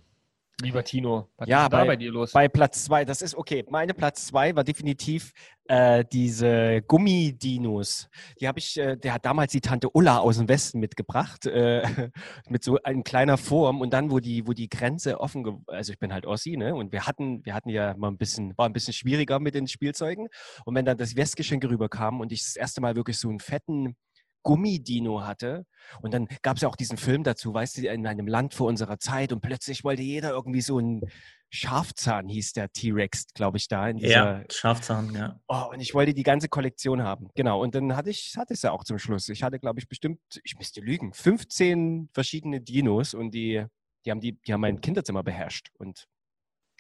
Lieber 0.62 0.82
Tino, 0.82 1.28
was 1.36 1.48
Ja, 1.48 1.64
ist 1.64 1.72
denn 1.72 1.78
da 1.78 1.84
bei- 1.84 1.86
bei 1.88 1.96
dir 1.96 2.10
los? 2.10 2.32
Bei 2.32 2.48
Platz 2.48 2.84
zwei, 2.84 3.04
das 3.04 3.20
ist 3.20 3.34
okay. 3.34 3.62
Meine 3.68 3.92
Platz 3.92 4.26
zwei 4.26 4.56
war 4.56 4.64
definitiv 4.64 5.32
äh, 5.68 6.02
diese 6.10 6.80
Gummidinos. 6.88 8.08
Die 8.40 8.48
habe 8.48 8.58
ich, 8.58 8.78
äh, 8.78 8.96
der 8.96 9.12
hat 9.12 9.26
damals 9.26 9.52
die 9.52 9.60
Tante 9.60 9.90
Ulla 9.94 10.18
aus 10.18 10.38
dem 10.38 10.48
Westen 10.48 10.78
mitgebracht, 10.80 11.44
äh, 11.44 11.82
mit 12.48 12.64
so 12.64 12.78
in 12.78 13.04
kleiner 13.04 13.36
Form 13.36 13.80
und 13.82 13.92
dann, 13.92 14.10
wo 14.10 14.18
die, 14.20 14.46
wo 14.46 14.52
die 14.54 14.68
Grenze 14.70 15.20
offen, 15.20 15.62
also 15.66 15.92
ich 15.92 15.98
bin 15.98 16.12
halt 16.12 16.24
Ossi, 16.24 16.56
ne? 16.56 16.74
Und 16.74 16.90
wir 16.92 17.06
hatten, 17.06 17.44
wir 17.44 17.52
hatten 17.52 17.68
ja 17.68 17.94
mal 17.96 18.08
ein 18.08 18.16
bisschen, 18.16 18.56
war 18.56 18.64
ein 18.66 18.72
bisschen 18.72 18.94
schwieriger 18.94 19.38
mit 19.40 19.54
den 19.54 19.66
Spielzeugen. 19.66 20.28
Und 20.64 20.74
wenn 20.74 20.84
dann 20.86 20.96
das 20.96 21.16
Westgeschenk 21.16 21.64
rüberkam 21.64 22.20
und 22.20 22.32
ich 22.32 22.42
das 22.42 22.56
erste 22.56 22.80
Mal 22.80 22.96
wirklich 22.96 23.18
so 23.18 23.28
einen 23.28 23.40
fetten 23.40 23.94
Gummidino 24.46 25.22
hatte. 25.22 25.66
Und 26.00 26.14
dann 26.14 26.28
gab 26.42 26.56
es 26.56 26.62
ja 26.62 26.68
auch 26.68 26.76
diesen 26.76 26.96
Film 26.96 27.24
dazu, 27.24 27.52
weißt 27.52 27.78
du, 27.78 27.88
in 27.88 28.06
einem 28.06 28.28
Land 28.28 28.54
vor 28.54 28.68
unserer 28.68 28.98
Zeit 29.00 29.32
und 29.32 29.40
plötzlich 29.40 29.82
wollte 29.82 30.02
jeder 30.02 30.30
irgendwie 30.30 30.60
so 30.60 30.78
einen 30.78 31.00
Schafzahn, 31.50 32.28
hieß 32.28 32.52
der 32.52 32.70
T-Rex, 32.70 33.26
glaube 33.34 33.56
ich, 33.58 33.66
da 33.66 33.88
in 33.88 33.96
dieser. 33.96 34.40
Ja, 34.40 34.44
Schafzahn, 34.48 35.12
ja. 35.14 35.40
Oh, 35.48 35.72
und 35.72 35.80
ich 35.80 35.94
wollte 35.94 36.14
die 36.14 36.22
ganze 36.22 36.48
Kollektion 36.48 37.02
haben. 37.02 37.28
Genau. 37.34 37.60
Und 37.60 37.74
dann 37.74 37.96
hatte 37.96 38.10
ich, 38.10 38.34
hatte 38.36 38.52
ich 38.52 38.58
es 38.58 38.62
ja 38.62 38.70
auch 38.70 38.84
zum 38.84 38.98
Schluss. 38.98 39.28
Ich 39.28 39.42
hatte, 39.42 39.58
glaube 39.58 39.80
ich, 39.80 39.88
bestimmt, 39.88 40.20
ich 40.44 40.56
müsste 40.56 40.80
lügen, 40.80 41.12
15 41.12 42.10
verschiedene 42.12 42.60
Dinos 42.60 43.14
und 43.14 43.32
die, 43.32 43.64
die 44.04 44.10
haben 44.12 44.20
die, 44.20 44.40
die 44.42 44.52
haben 44.52 44.60
mein 44.60 44.80
Kinderzimmer 44.80 45.24
beherrscht. 45.24 45.70
Und 45.74 46.06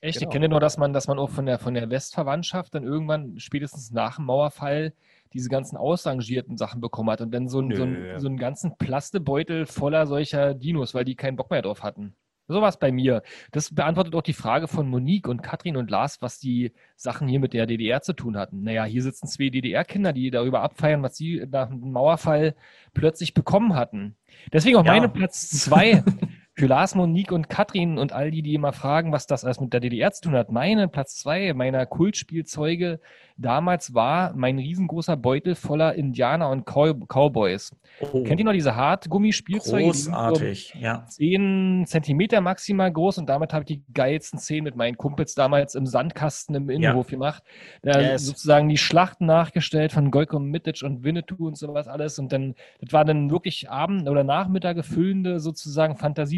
Echt? 0.00 0.18
Genau. 0.18 0.28
Ich 0.28 0.32
kenne 0.32 0.48
nur, 0.48 0.60
dass 0.60 0.76
man, 0.78 0.92
dass 0.92 1.08
man 1.08 1.18
auch 1.18 1.30
von 1.30 1.46
der, 1.46 1.58
von 1.58 1.74
der 1.74 1.88
Westverwandtschaft 1.90 2.74
dann 2.74 2.84
irgendwann 2.84 3.38
spätestens 3.40 3.90
nach 3.92 4.16
dem 4.16 4.26
Mauerfall 4.26 4.92
diese 5.32 5.48
ganzen 5.48 5.76
ausrangierten 5.76 6.56
Sachen 6.56 6.80
bekommen 6.80 7.10
hat 7.10 7.20
und 7.20 7.32
dann 7.32 7.48
so, 7.48 7.60
ein- 7.60 7.74
so, 7.74 7.82
ein, 7.82 8.20
so 8.20 8.28
einen 8.28 8.36
ganzen 8.38 8.76
Plastebeutel 8.76 9.66
voller 9.66 10.06
solcher 10.06 10.54
Dinos, 10.54 10.94
weil 10.94 11.04
die 11.04 11.16
keinen 11.16 11.36
Bock 11.36 11.50
mehr 11.50 11.62
drauf 11.62 11.82
hatten. 11.82 12.14
So 12.48 12.60
war 12.62 12.68
es 12.68 12.76
bei 12.78 12.92
mir. 12.92 13.22
Das 13.50 13.74
beantwortet 13.74 14.14
auch 14.14 14.22
die 14.22 14.32
Frage 14.32 14.68
von 14.68 14.88
Monique 14.88 15.26
und 15.26 15.42
Katrin 15.42 15.76
und 15.76 15.90
Lars, 15.90 16.22
was 16.22 16.38
die 16.38 16.72
Sachen 16.94 17.26
hier 17.26 17.40
mit 17.40 17.52
der 17.54 17.66
DDR 17.66 18.02
zu 18.02 18.12
tun 18.12 18.36
hatten. 18.36 18.62
Naja, 18.62 18.84
hier 18.84 19.02
sitzen 19.02 19.26
zwei 19.26 19.48
DDR-Kinder, 19.48 20.12
die 20.12 20.30
darüber 20.30 20.60
abfeiern, 20.62 21.02
was 21.02 21.16
sie 21.16 21.44
nach 21.50 21.68
dem 21.70 21.90
Mauerfall 21.90 22.54
plötzlich 22.94 23.34
bekommen 23.34 23.74
hatten. 23.74 24.14
Deswegen 24.52 24.76
auch 24.76 24.84
Ja. 24.84 24.92
meine 24.92 25.08
Platz 25.08 25.48
zwei 25.50 26.04
für 26.58 26.66
Lars, 26.66 26.94
Monique 26.94 27.32
und 27.32 27.50
Katrin 27.50 27.98
und 27.98 28.12
all 28.12 28.30
die, 28.30 28.40
die 28.40 28.54
immer 28.54 28.72
fragen, 28.72 29.12
was 29.12 29.26
das 29.26 29.44
alles 29.44 29.60
mit 29.60 29.74
der 29.74 29.80
DDR 29.80 30.10
zu 30.12 30.22
tun 30.22 30.34
hat. 30.34 30.50
Meine 30.50 30.88
Platz 30.88 31.16
zwei 31.16 31.52
meiner 31.52 31.84
Kultspielzeuge 31.84 32.98
damals 33.36 33.92
war 33.92 34.32
mein 34.34 34.58
riesengroßer 34.58 35.18
Beutel 35.18 35.54
voller 35.54 35.94
Indianer 35.94 36.48
und 36.48 36.64
Cow 36.64 36.94
Cowboys. 37.08 37.76
Oh, 38.00 38.22
Kennt 38.24 38.40
ihr 38.40 38.46
noch 38.46 38.52
diese 38.54 38.74
Hartgummispielzeuge? 38.74 39.92
die 39.92 39.98
so 39.98 40.10
großartig, 40.10 40.74
ja. 40.80 41.04
10 41.06 41.84
Zentimeter 41.86 42.40
maximal 42.40 42.90
groß 42.90 43.18
und 43.18 43.26
damit 43.28 43.52
habe 43.52 43.64
ich 43.64 43.76
die 43.76 43.92
geilsten 43.92 44.38
Szenen 44.38 44.64
mit 44.64 44.76
meinen 44.76 44.96
Kumpels 44.96 45.34
damals 45.34 45.74
im 45.74 45.84
Sandkasten 45.84 46.54
im 46.54 46.70
Innenhof 46.70 47.08
gemacht. 47.08 47.42
Da 47.82 48.00
Yes. 48.00 48.24
sozusagen 48.24 48.70
die 48.70 48.78
Schlachten 48.78 49.26
nachgestellt 49.26 49.92
von 49.92 50.10
Goiko 50.10 50.38
Mitic 50.38 50.82
und 50.82 51.04
Winnetou 51.04 51.46
und 51.46 51.58
sowas 51.58 51.88
alles. 51.88 52.18
Und 52.18 52.32
dann, 52.32 52.54
das 52.80 52.94
war 52.94 53.04
dann 53.04 53.30
wirklich 53.30 53.68
Abend- 53.70 54.08
oder 54.08 54.24
Nachmittage 54.24 54.82
füllende 54.82 55.40
sozusagen 55.40 55.96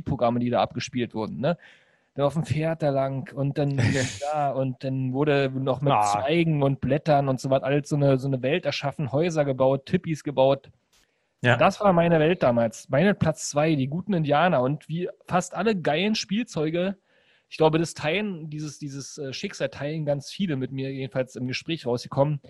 Fantasieprogramme, 0.09 0.39
die 0.41 0.51
da 0.51 0.61
abgespielt 0.61 1.15
wurden. 1.15 1.41
Ne? 1.41 1.57
Dann 2.15 2.25
auf 2.27 2.35
dem 2.35 2.45
Pferd 2.45 2.83
da 2.83 2.91
lang 2.91 3.33
und 3.35 3.59
dann 3.59 3.77
da 4.33 4.51
und 4.51 4.83
dann 4.83 5.13
wurde 5.13 5.51
noch 5.55 5.81
mit 5.81 5.93
Ah. 5.93 6.03
Zweigen 6.03 6.63
und 6.63 6.81
Blättern 6.81 7.29
und 7.29 7.41
so 7.41 7.51
was 7.51 7.63
alles 7.63 7.89
so 7.89 7.97
eine, 7.97 8.19
so 8.19 8.27
eine 8.27 8.43
Welt 8.43 8.67
erschaffen, 8.67 9.13
Häuser 9.13 9.45
gebaut, 9.45 9.87
Tippis 9.87 10.25
gebaut. 10.25 10.71
ja. 11.43 11.57
Das 11.57 11.81
war 11.81 11.93
meine 11.93 12.19
Welt 12.19 12.43
damals. 12.43 12.89
Meine 12.89 13.15
Platz 13.15 13.49
zwei, 13.51 13.75
die 13.77 13.87
guten 13.89 14.15
Indianer. 14.15 14.63
Und 14.63 14.89
wie 14.89 15.09
fast 15.27 15.55
alle 15.55 15.77
geilen 15.81 16.15
Spielzeuge, 16.15 16.97
ich 17.51 17.57
glaube, 17.57 17.79
das 17.79 17.95
Teilen, 17.95 18.51
dieses, 18.51 18.79
dieses 18.79 19.17
äh, 19.17 19.33
Schicksal 19.33 19.71
teilen 19.71 20.05
ganz 20.05 20.31
viele 20.31 20.57
mit 20.57 20.71
mir, 20.73 20.93
jedenfalls 20.93 21.35
im 21.37 21.47
Gespräch 21.47 21.87
rausgekommen, 21.87 22.41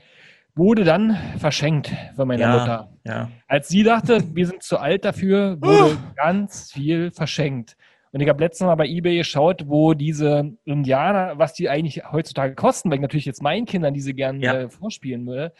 wurde 0.59 0.85
dann 0.85 1.17
verschenkt 1.39 1.91
von 2.17 2.29
meiner 2.29 2.41
Ja. 2.43 2.53
Mutter. 2.59 2.89
ja. 3.05 3.31
Als 3.47 3.69
sie 3.69 3.83
dachte, 3.83 4.23
wir 4.35 4.47
sind 4.47 4.63
zu 4.63 4.79
alt 4.79 5.05
dafür, 5.05 5.57
wurde 5.61 5.97
ganz 6.17 6.73
viel 6.73 7.11
verschenkt. 7.13 7.77
Und 8.11 8.21
ich 8.21 8.29
habe 8.29 8.43
letztens 8.43 8.67
mal 8.67 8.75
bei 8.75 8.87
eBay 8.87 9.19
geschaut, 9.19 9.65
wo 9.67 9.93
diese 9.95 10.53
Indianer, 10.65 11.39
was 11.39 11.53
die 11.53 11.69
eigentlich 11.69 12.05
heutzutage 12.11 12.55
kosten, 12.55 12.91
weil 12.91 12.97
ich 12.97 13.03
natürlich 13.03 13.27
jetzt 13.27 13.43
meinen 13.43 13.67
Kindern 13.67 13.93
diese 13.95 14.15
gerne 14.15 14.41
Ja. 14.41 14.55
äh, 14.55 14.69
vorspielen 14.71 15.27
würde, 15.27 15.53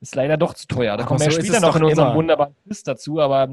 ist 0.00 0.14
leider 0.14 0.36
doch 0.36 0.54
zu 0.54 0.66
teuer. 0.68 0.96
Da 0.96 1.02
Aber 1.02 1.08
kommen 1.08 1.20
wir 1.20 1.30
so 1.32 1.40
später 1.40 1.60
noch 1.60 1.74
in 1.76 1.82
unserem 1.84 2.08
immer. 2.08 2.16
wunderbaren 2.16 2.54
Quiz 2.64 2.84
dazu, 2.84 3.18
aber 3.20 3.48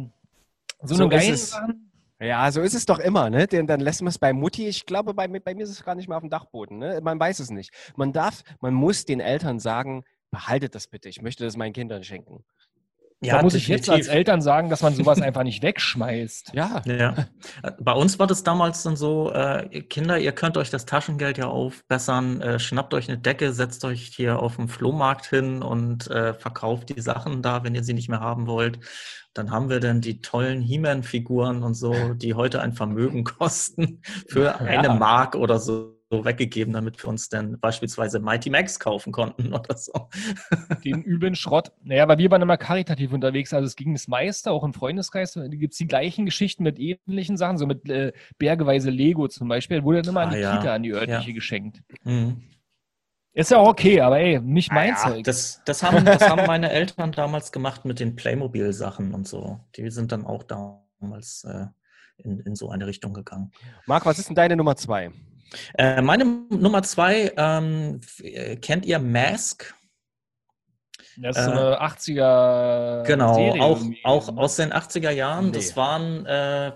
so, 0.83 0.93
So 0.95 1.09
eine 1.09 1.15
ist 1.27 1.53
geile. 1.53 1.73
Ja, 2.21 2.49
so 2.51 2.61
ist 2.61 2.75
es 2.75 2.85
doch 2.85 2.99
immer, 2.99 3.29
ne? 3.29 3.45
Denn 3.47 3.67
dann 3.67 3.79
lässt 3.81 4.01
man 4.01 4.07
es 4.09 4.17
bei 4.19 4.31
Mutti. 4.31 4.67
Ich 4.67 4.85
glaube, 4.85 5.13
bei, 5.13 5.27
mir- 5.27 5.41
bei 5.41 5.53
mir 5.53 5.63
ist 5.63 5.69
es 5.71 5.83
gar 5.83 5.95
nicht 5.95 6.07
mehr 6.07 6.15
auf 6.17 6.23
dem 6.23 6.29
Dachboden, 6.29 6.77
ne? 6.77 6.99
Man 7.03 7.19
weiß 7.19 7.39
es 7.39 7.49
nicht. 7.49 7.71
Man 7.97 8.13
darf, 8.13 8.43
man 8.61 8.73
muss 8.73 9.05
den 9.05 9.19
Eltern 9.19 9.59
sagen, 9.59 10.03
behaltet 10.35 10.75
das 10.75 10.87
bitte. 10.87 11.07
Ich 11.07 11.21
möchte 11.21 11.45
das 11.45 11.55
meinen 11.55 11.71
Kindern 11.71 12.03
schenken. 12.03 12.43
da 13.21 13.41
muss 13.41 13.53
ich 13.53 13.69
jetzt 13.69 13.89
als. 13.89 14.07
Eltern 14.07 14.41
sagen, 14.41 14.69
dass 14.69 14.81
man 14.81 14.93
sowas 14.99 15.21
einfach 15.21 15.43
nicht 15.43 15.63
wegschmeißt. 15.63 16.51
Ja. 16.53 16.81
Ja. 16.85 17.27
Bei 17.79 17.93
uns 17.93 18.19
war 18.19 18.27
das 18.27 18.43
damals 18.43 18.83
dann 18.83 18.97
so, 18.97 19.31
äh, 19.31 19.81
Kinder, 19.83 20.19
ihr 20.19 20.33
könnt 20.33 20.57
euch 20.57 20.69
das 20.69 20.85
Taschengeld 20.85 21.37
ja 21.37 21.47
aufbessern, 21.47 22.41
äh, 22.41 22.59
schnappt 22.59 22.93
euch 22.93 23.07
eine 23.07 23.17
Decke, 23.17 23.53
setzt 23.53 23.85
euch 23.85 24.11
hier 24.13 24.39
auf 24.39 24.57
dem 24.57 24.67
Flohmarkt 24.67 25.25
hin 25.27 25.61
und 25.63 26.11
äh, 26.11 26.33
verkauft 26.33 26.89
die 26.89 26.99
Sachen 27.01 27.41
da, 27.41 27.63
wenn 27.63 27.73
ihr 27.75 27.83
sie 27.85 27.93
nicht 27.93 28.09
mehr 28.09 28.19
haben 28.19 28.45
wollt. 28.45 28.79
Dann 29.33 29.51
haben 29.51 29.69
wir 29.69 29.79
dann 29.79 30.01
die 30.01 30.21
tollen 30.21 30.61
He-Man-Figuren 30.61 31.63
und 31.63 31.75
so, 31.75 32.13
die 32.13 32.33
heute 32.33 32.61
ein 32.61 32.73
Vermögen 32.73 33.23
kosten, 33.39 34.01
für 34.27 34.59
eine 34.59 34.87
Ja. 34.87 34.93
Mark 34.95 35.35
oder 35.35 35.59
so 35.59 35.94
weggegeben, 36.23 36.71
damit 36.73 37.03
wir 37.03 37.09
uns 37.09 37.27
dann 37.27 37.59
beispielsweise 37.59 38.19
Mighty 38.19 38.49
Max 38.49 38.79
kaufen 38.79 39.11
konnten 39.11 39.53
oder 39.53 39.75
so. 39.75 39.91
Den 40.85 41.03
üblen 41.03 41.35
Schrott. 41.35 41.71
Naja, 41.83 42.03
aber 42.03 42.17
wir 42.17 42.31
waren 42.31 42.41
immer 42.41 42.57
karitativ 42.57 43.11
unterwegs. 43.11 43.53
Also 43.53 43.65
es 43.65 43.75
ging 43.75 43.93
das 43.93 44.07
meiste, 44.07 44.51
auch 44.51 44.63
im 44.63 44.73
Freundeskreis. 44.73 45.33
Da 45.33 45.47
gibt 45.47 45.73
es 45.73 45.77
die 45.79 45.87
gleichen 45.87 46.25
Geschichten 46.25 46.63
mit 46.63 46.79
ähnlichen 46.79 47.35
Sachen, 47.35 47.57
so 47.57 47.65
mit 47.67 47.89
äh, 47.89 48.13
bergeweise 48.37 48.89
Lego 48.91 49.27
zum 49.27 49.47
Beispiel. 49.49 49.83
Wurde 49.83 50.03
dann 50.03 50.11
immer 50.11 50.21
an 50.21 50.29
Ah, 50.29 50.35
die 50.35 50.39
ja. 50.41 50.57
Kita, 50.57 50.73
an 50.75 50.83
die 50.83 50.93
örtliche 50.93 51.29
Ja. 51.31 51.33
geschenkt. 51.35 51.81
Mhm. 52.03 52.43
Ist 53.33 53.51
ja 53.51 53.57
auch 53.57 53.67
okay, 53.67 53.99
aber 53.99 54.17
ey, 54.19 54.39
nicht 54.39 54.71
mein 54.71 54.93
Ah 54.93 55.09
Zeug. 55.09 55.23
das, 55.25 55.61
das, 55.65 55.83
haben, 55.83 56.05
das 56.05 56.21
haben 56.29 56.45
meine 56.47 56.69
Eltern 56.71 57.11
damals 57.11 57.51
gemacht 57.51 57.83
mit 57.83 57.99
den 57.99 58.15
Playmobil-Sachen 58.15 59.13
und 59.13 59.27
so. 59.27 59.59
Die 59.75 59.89
sind 59.89 60.13
dann 60.13 60.25
auch 60.25 60.43
damals 60.43 61.43
äh, 61.43 61.65
in, 62.17 62.39
in 62.39 62.55
so 62.55 62.69
eine 62.69 62.87
Richtung 62.87 63.13
gegangen. 63.13 63.51
Marc, 63.87 64.05
was 64.05 64.19
ist 64.19 64.29
denn 64.29 64.35
deine 64.37 64.55
Nummer 64.55 64.77
zwei? 64.77 65.11
Äh, 65.77 66.01
meine 66.01 66.25
Nummer 66.49 66.83
zwei, 66.83 67.31
ähm, 67.37 68.01
äh, 68.21 68.55
kennt 68.57 68.85
ihr 68.85 68.99
Mask? 68.99 69.73
Das 71.17 71.37
ist 71.37 71.45
so 71.45 71.51
äh, 71.51 71.53
eine 71.53 71.81
80er 71.81 73.03
Genau, 73.03 73.35
Serie 73.35 73.61
auch, 73.61 73.79
irgendwie. 73.79 73.99
auch 74.03 74.37
aus 74.37 74.55
den 74.57 74.73
80er 74.73 75.11
Jahren. 75.11 75.47
Nee. 75.47 75.51
Das 75.53 75.77
waren 75.77 76.25
äh, 76.25 76.71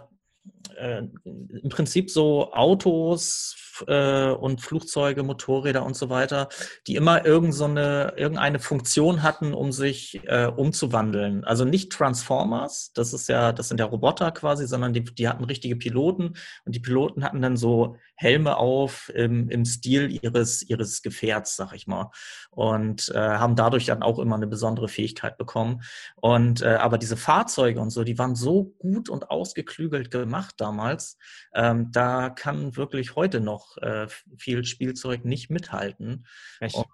äh, 0.78 1.04
im 1.24 1.70
Prinzip 1.70 2.10
so 2.10 2.54
Autos 2.54 3.56
äh, 3.88 4.30
und 4.30 4.62
Flugzeuge, 4.62 5.24
Motorräder 5.24 5.86
und 5.86 5.96
so 5.96 6.10
weiter, 6.10 6.48
die 6.88 6.96
immer 6.96 7.26
irgend 7.26 7.54
so 7.54 7.66
eine, 7.66 8.14
irgendeine 8.16 8.60
Funktion 8.60 9.24
hatten, 9.24 9.54
um 9.54 9.72
sich 9.72 10.22
umzuwandeln. 10.56 11.44
Also 11.44 11.66
nicht 11.66 11.92
Transformers, 11.92 12.92
das 12.94 13.14
ist 13.14 13.28
ja, 13.30 13.52
das 13.52 13.70
sind 13.70 13.80
ja 13.80 13.86
Roboter 13.86 14.32
quasi, 14.32 14.68
sondern 14.68 14.94
die, 14.94 15.04
die 15.04 15.28
hatten 15.28 15.44
richtige 15.44 15.76
Piloten 15.76 16.36
und 16.66 16.76
die 16.76 16.80
Piloten 16.80 17.24
hatten 17.24 17.42
dann 17.42 17.58
so 17.58 17.98
Helme 18.20 18.58
auf 18.58 19.10
im, 19.16 19.48
im 19.48 19.64
Stil 19.64 20.12
ihres, 20.22 20.62
ihres 20.62 21.02
Gefährts, 21.02 21.56
sag 21.56 21.72
ich 21.72 21.88
mal. 21.88 22.12
Und 22.52 23.08
äh, 23.16 23.18
haben 23.18 23.56
dadurch 23.56 23.86
dann 23.86 24.04
auch 24.04 24.20
immer 24.20 24.36
eine 24.36 24.48
besondere 24.48 24.90
Fähigkeit 24.90 25.38
bekommen. 25.38 25.84
Und 26.18 26.62
äh, 26.62 26.76
aber 26.76 26.98
diese 26.98 27.16
Fahrzeuge 27.16 27.80
und 27.80 27.92
so, 27.92 28.04
die 28.04 28.20
waren 28.20 28.36
so 28.36 28.76
gut 28.78 29.08
und 29.08 29.32
ausgeklügelt 29.32 30.12
gemacht 30.12 30.56
damals. 30.58 31.18
Ähm, 31.54 31.94
da 31.94 32.30
kann 32.30 32.76
wirklich 32.76 33.16
heute 33.16 33.40
noch 33.40 33.78
äh, 33.78 34.08
viel 34.38 34.66
Spielzeug 34.66 35.24
nicht 35.24 35.50
mithalten. 35.50 36.26
Echt? 36.60 36.76
Und 36.76 36.88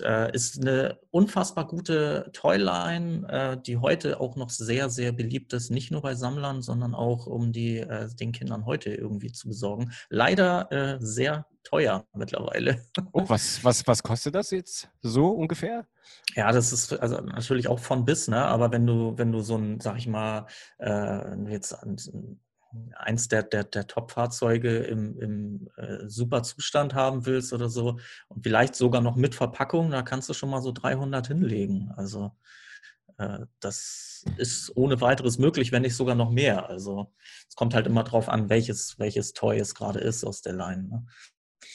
äh, 0.00 0.32
ist 0.34 0.60
eine 0.60 0.98
unfassbar 1.10 1.66
gute 1.66 2.30
Toyline, 2.32 3.28
äh, 3.28 3.56
die 3.60 3.78
heute 3.78 4.20
auch 4.20 4.36
noch 4.36 4.50
sehr, 4.50 4.90
sehr 4.90 5.12
beliebt 5.12 5.52
ist, 5.52 5.70
nicht 5.70 5.90
nur 5.90 6.02
bei 6.02 6.14
Sammlern, 6.14 6.62
sondern 6.62 6.94
auch 6.94 7.26
um 7.26 7.52
die 7.52 7.78
äh, 7.78 8.08
den 8.14 8.32
Kindern 8.32 8.66
heute 8.66 8.94
irgendwie 8.94 9.32
zu 9.32 9.48
besorgen. 9.48 9.92
Leider 10.08 10.70
äh, 10.70 10.98
sehr 11.00 11.46
teuer 11.64 12.06
mittlerweile. 12.14 12.82
Oh, 13.12 13.24
was, 13.26 13.62
was, 13.64 13.86
was 13.86 14.02
kostet 14.02 14.34
das 14.34 14.50
jetzt 14.50 14.88
so 15.02 15.30
ungefähr? 15.30 15.86
Ja, 16.34 16.52
das 16.52 16.72
ist 16.72 16.92
also 16.92 17.20
natürlich 17.20 17.66
auch 17.66 17.80
von 17.80 18.04
bis, 18.04 18.28
ne? 18.28 18.44
Aber 18.44 18.70
wenn 18.70 18.86
du, 18.86 19.18
wenn 19.18 19.32
du 19.32 19.40
so 19.40 19.56
ein, 19.56 19.80
sag 19.80 19.96
ich 19.98 20.06
mal, 20.06 20.46
äh, 20.78 21.50
jetzt 21.50 21.72
an, 21.72 21.96
eins 22.96 23.28
der, 23.28 23.42
der, 23.42 23.64
der 23.64 23.86
Top-Fahrzeuge 23.86 24.78
im, 24.78 25.18
im 25.18 25.68
äh, 25.76 26.08
super 26.08 26.42
Zustand 26.42 26.94
haben 26.94 27.26
willst 27.26 27.52
oder 27.52 27.68
so 27.68 27.98
und 28.28 28.42
vielleicht 28.42 28.74
sogar 28.74 29.00
noch 29.00 29.16
mit 29.16 29.34
Verpackung, 29.34 29.90
da 29.90 30.02
kannst 30.02 30.28
du 30.28 30.34
schon 30.34 30.50
mal 30.50 30.62
so 30.62 30.72
300 30.72 31.26
hinlegen. 31.28 31.92
Also 31.96 32.32
äh, 33.18 33.40
das 33.60 34.24
ist 34.36 34.76
ohne 34.76 35.00
weiteres 35.00 35.38
möglich, 35.38 35.72
wenn 35.72 35.82
nicht 35.82 35.96
sogar 35.96 36.14
noch 36.14 36.30
mehr. 36.30 36.68
Also 36.68 37.12
es 37.48 37.54
kommt 37.54 37.74
halt 37.74 37.86
immer 37.86 38.04
drauf 38.04 38.28
an, 38.28 38.48
welches, 38.48 38.98
welches 38.98 39.32
Toy 39.32 39.58
es 39.58 39.74
gerade 39.74 39.98
ist 40.00 40.24
aus 40.24 40.42
der 40.42 40.52
Line. 40.54 40.84
Ne? 40.84 41.06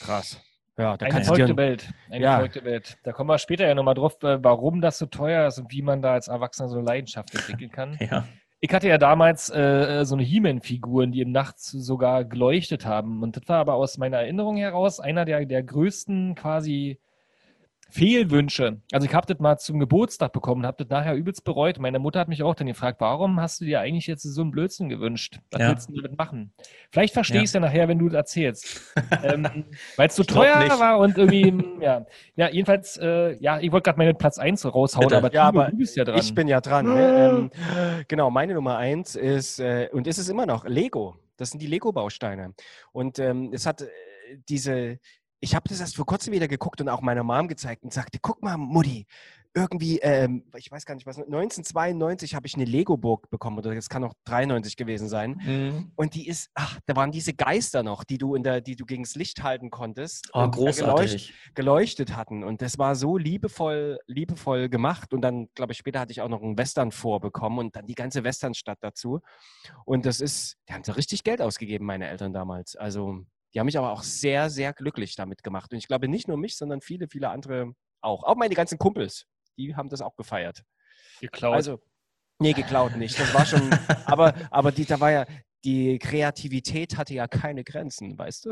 Krass. 0.00 0.40
Ja, 0.78 0.96
da 0.96 1.06
Eine 1.06 1.14
kannst 1.14 1.30
du 1.30 1.34
dir 1.34 1.46
verrückte 1.46 1.56
Welt. 1.56 1.90
Eine 2.10 2.24
Ja. 2.24 2.34
verrückte 2.36 2.64
Welt. 2.64 2.98
Da 3.02 3.12
kommen 3.12 3.30
wir 3.30 3.38
später 3.38 3.66
ja 3.66 3.74
nochmal 3.74 3.94
drauf, 3.94 4.22
äh, 4.22 4.42
warum 4.44 4.80
das 4.82 4.98
so 4.98 5.06
teuer 5.06 5.46
ist 5.48 5.58
und 5.58 5.72
wie 5.72 5.80
man 5.82 6.02
da 6.02 6.12
als 6.12 6.28
Erwachsener 6.28 6.68
so 6.68 6.76
eine 6.76 6.84
Leidenschaft 6.86 7.34
entwickeln 7.34 7.70
kann. 7.70 7.96
Ja. 8.00 8.28
Ich 8.60 8.72
hatte 8.72 8.88
ja 8.88 8.98
damals 8.98 9.50
äh, 9.50 10.04
so 10.04 10.14
eine 10.14 10.24
He-Man-Figuren, 10.24 11.12
die 11.12 11.20
im 11.20 11.30
Nachts 11.30 11.70
sogar 11.70 12.24
geleuchtet 12.24 12.86
haben. 12.86 13.22
Und 13.22 13.36
das 13.36 13.46
war 13.48 13.58
aber 13.58 13.74
aus 13.74 13.98
meiner 13.98 14.18
Erinnerung 14.18 14.56
heraus 14.56 14.98
einer 14.98 15.24
der, 15.24 15.44
der 15.44 15.62
größten 15.62 16.34
quasi 16.34 16.98
Fehlwünsche. 17.90 18.80
Also 18.92 19.06
ich 19.06 19.14
habe 19.14 19.26
das 19.32 19.38
mal 19.40 19.58
zum 19.58 19.78
Geburtstag 19.78 20.32
bekommen, 20.32 20.66
habe 20.66 20.84
das 20.84 20.90
nachher 20.90 21.14
übelst 21.14 21.44
bereut. 21.44 21.78
Meine 21.78 21.98
Mutter 21.98 22.20
hat 22.20 22.28
mich 22.28 22.42
auch 22.42 22.54
dann 22.54 22.66
gefragt, 22.66 23.00
warum 23.00 23.40
hast 23.40 23.60
du 23.60 23.64
dir 23.64 23.80
eigentlich 23.80 24.06
jetzt 24.06 24.22
so 24.22 24.40
einen 24.42 24.50
Blödsinn 24.50 24.88
gewünscht? 24.88 25.38
Was 25.50 25.60
Ja. 25.60 25.68
willst 25.70 25.88
du 25.88 25.94
damit 25.94 26.18
machen? 26.18 26.52
Vielleicht 26.90 27.14
verstehe 27.14 27.36
Ja. 27.38 27.42
ich 27.42 27.48
es 27.48 27.52
ja 27.54 27.60
nachher, 27.60 27.88
wenn 27.88 27.98
du 27.98 28.08
das 28.08 28.16
erzählst. 28.16 28.94
ähm, 29.22 29.64
Weil 29.96 30.08
es 30.08 30.16
so 30.16 30.22
Ich 30.22 30.28
glaub 30.28 30.44
teuer 30.44 30.58
nicht. 30.64 30.78
war 30.78 30.98
und 30.98 31.16
irgendwie, 31.16 31.82
ja. 31.82 32.04
Ja, 32.34 32.48
jedenfalls, 32.50 32.96
äh, 32.98 33.36
ja, 33.42 33.60
ich 33.60 33.70
wollte 33.72 33.84
gerade 33.84 33.98
meine 33.98 34.14
Platz 34.14 34.38
1 34.38 34.64
raushauen, 34.66 35.06
Bitte. 35.06 35.16
aber, 35.18 35.32
Ja, 35.32 35.50
Timo, 35.50 35.62
aber 35.62 35.70
du 35.70 35.76
bist 35.78 35.96
ja 35.96 36.04
dran. 36.04 36.18
Ich 36.18 36.34
bin 36.34 36.48
ja 36.48 36.60
dran. 36.60 36.86
Ne? 36.86 37.50
Ähm, 37.54 38.04
genau, 38.08 38.30
meine 38.30 38.54
Nummer 38.54 38.76
eins 38.78 39.14
ist, 39.16 39.60
äh, 39.60 39.88
und 39.92 40.06
ist 40.06 40.18
es 40.18 40.28
immer 40.28 40.46
noch, 40.46 40.66
Lego. 40.66 41.16
Das 41.38 41.50
sind 41.50 41.60
die 41.62 41.66
Lego-Bausteine. 41.66 42.54
Und 42.92 43.18
ähm, 43.18 43.50
es 43.52 43.66
hat 43.66 43.82
äh, 43.82 43.86
diese, 44.48 44.98
ich 45.40 45.54
habe 45.54 45.68
das 45.68 45.80
erst 45.80 45.96
vor 45.96 46.06
kurzem 46.06 46.32
wieder 46.32 46.48
geguckt 46.48 46.80
und 46.80 46.88
auch 46.88 47.00
meiner 47.00 47.22
Mom 47.22 47.48
gezeigt 47.48 47.84
und 47.84 47.92
sagte, 47.92 48.18
guck 48.20 48.42
mal, 48.42 48.56
Mutti, 48.56 49.06
irgendwie, 49.56 49.98
ähm, 50.00 50.44
ich 50.54 50.70
weiß 50.70 50.84
gar 50.84 50.94
nicht 50.94 51.06
was, 51.06 51.16
1992 51.16 52.34
habe 52.34 52.46
ich 52.46 52.54
eine 52.54 52.66
Lego-Burg 52.66 53.30
bekommen 53.30 53.56
oder 53.56 53.74
das 53.74 53.88
kann 53.88 54.04
auch 54.04 54.12
93 54.24 54.76
gewesen 54.76 55.08
sein. 55.08 55.40
Mhm. 55.42 55.92
Und 55.96 56.14
die 56.14 56.28
ist, 56.28 56.50
ach, 56.54 56.78
da 56.84 56.94
waren 56.94 57.10
diese 57.10 57.32
Geister 57.32 57.82
noch, 57.82 58.04
die 58.04 58.18
du 58.18 58.34
in 58.34 58.42
der, 58.42 58.60
die 58.60 58.76
du 58.76 58.84
gegens 58.84 59.14
Licht 59.14 59.42
halten 59.42 59.70
konntest. 59.70 60.28
Oh, 60.34 60.40
da 60.40 60.46
geleucht, 60.48 60.78
großartig. 60.78 61.34
geleuchtet 61.54 62.16
hatten. 62.16 62.44
Und 62.44 62.60
das 62.60 62.78
war 62.78 62.94
so 62.96 63.16
liebevoll, 63.16 63.98
liebevoll 64.06 64.68
gemacht. 64.68 65.14
Und 65.14 65.22
dann, 65.22 65.48
glaube 65.54 65.72
ich, 65.72 65.78
später 65.78 66.00
hatte 66.00 66.12
ich 66.12 66.20
auch 66.20 66.28
noch 66.28 66.42
einen 66.42 66.58
Western 66.58 66.92
vorbekommen 66.92 67.58
und 67.58 67.76
dann 67.76 67.86
die 67.86 67.94
ganze 67.94 68.24
Westernstadt 68.24 68.78
dazu. 68.82 69.20
Und 69.86 70.04
das 70.04 70.20
ist, 70.20 70.58
die 70.68 70.74
haben 70.74 70.84
so 70.84 70.92
richtig 70.92 71.24
Geld 71.24 71.40
ausgegeben, 71.40 71.86
meine 71.86 72.08
Eltern 72.08 72.34
damals. 72.34 72.76
Also, 72.76 73.24
die 73.54 73.60
haben 73.60 73.66
mich 73.66 73.78
aber 73.78 73.92
auch 73.92 74.02
sehr, 74.02 74.50
sehr 74.50 74.72
glücklich 74.72 75.14
damit 75.16 75.42
gemacht. 75.42 75.72
Und 75.72 75.78
ich 75.78 75.88
glaube 75.88 76.08
nicht 76.08 76.28
nur 76.28 76.36
mich, 76.36 76.56
sondern 76.56 76.80
viele, 76.80 77.08
viele 77.08 77.30
andere 77.30 77.72
auch. 78.00 78.24
Auch 78.24 78.36
meine 78.36 78.54
ganzen 78.54 78.78
Kumpels, 78.78 79.26
die 79.56 79.74
haben 79.74 79.88
das 79.88 80.00
auch 80.00 80.16
gefeiert. 80.16 80.62
Geklaut. 81.20 81.54
Also, 81.54 81.80
nee, 82.38 82.52
geklaut 82.52 82.96
nicht. 82.96 83.18
Das 83.18 83.32
war 83.34 83.46
schon, 83.46 83.70
aber, 84.06 84.34
aber 84.50 84.72
die, 84.72 84.84
da 84.84 85.00
war 85.00 85.10
ja, 85.10 85.26
die 85.64 85.98
Kreativität 85.98 86.96
hatte 86.96 87.14
ja 87.14 87.26
keine 87.26 87.64
Grenzen, 87.64 88.16
weißt 88.16 88.46
du? 88.46 88.50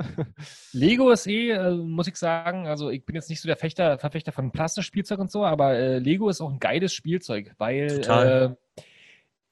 Lego 0.73 1.11
ist 1.11 1.27
eh, 1.27 1.51
äh, 1.51 1.71
muss 1.71 2.09
ich 2.09 2.17
sagen, 2.17 2.67
also 2.67 2.91
ich 2.91 3.05
bin 3.05 3.15
jetzt 3.15 3.31
nicht 3.31 3.41
so 3.41 3.47
der 3.47 3.57
Fechter, 3.57 3.99
Verfechter 3.99 4.33
von 4.33 4.51
Plastikspielzeug 4.51 5.21
und 5.21 5.31
so, 5.31 5.45
aber 5.45 5.75
äh, 5.75 5.99
Lego 5.99 6.29
ist 6.29 6.41
auch 6.41 6.51
ein 6.51 6.59
geiles 6.59 6.93
Spielzeug, 6.93 7.53
weil 7.57 8.01
Total. 8.01 8.53
äh, 8.53 8.63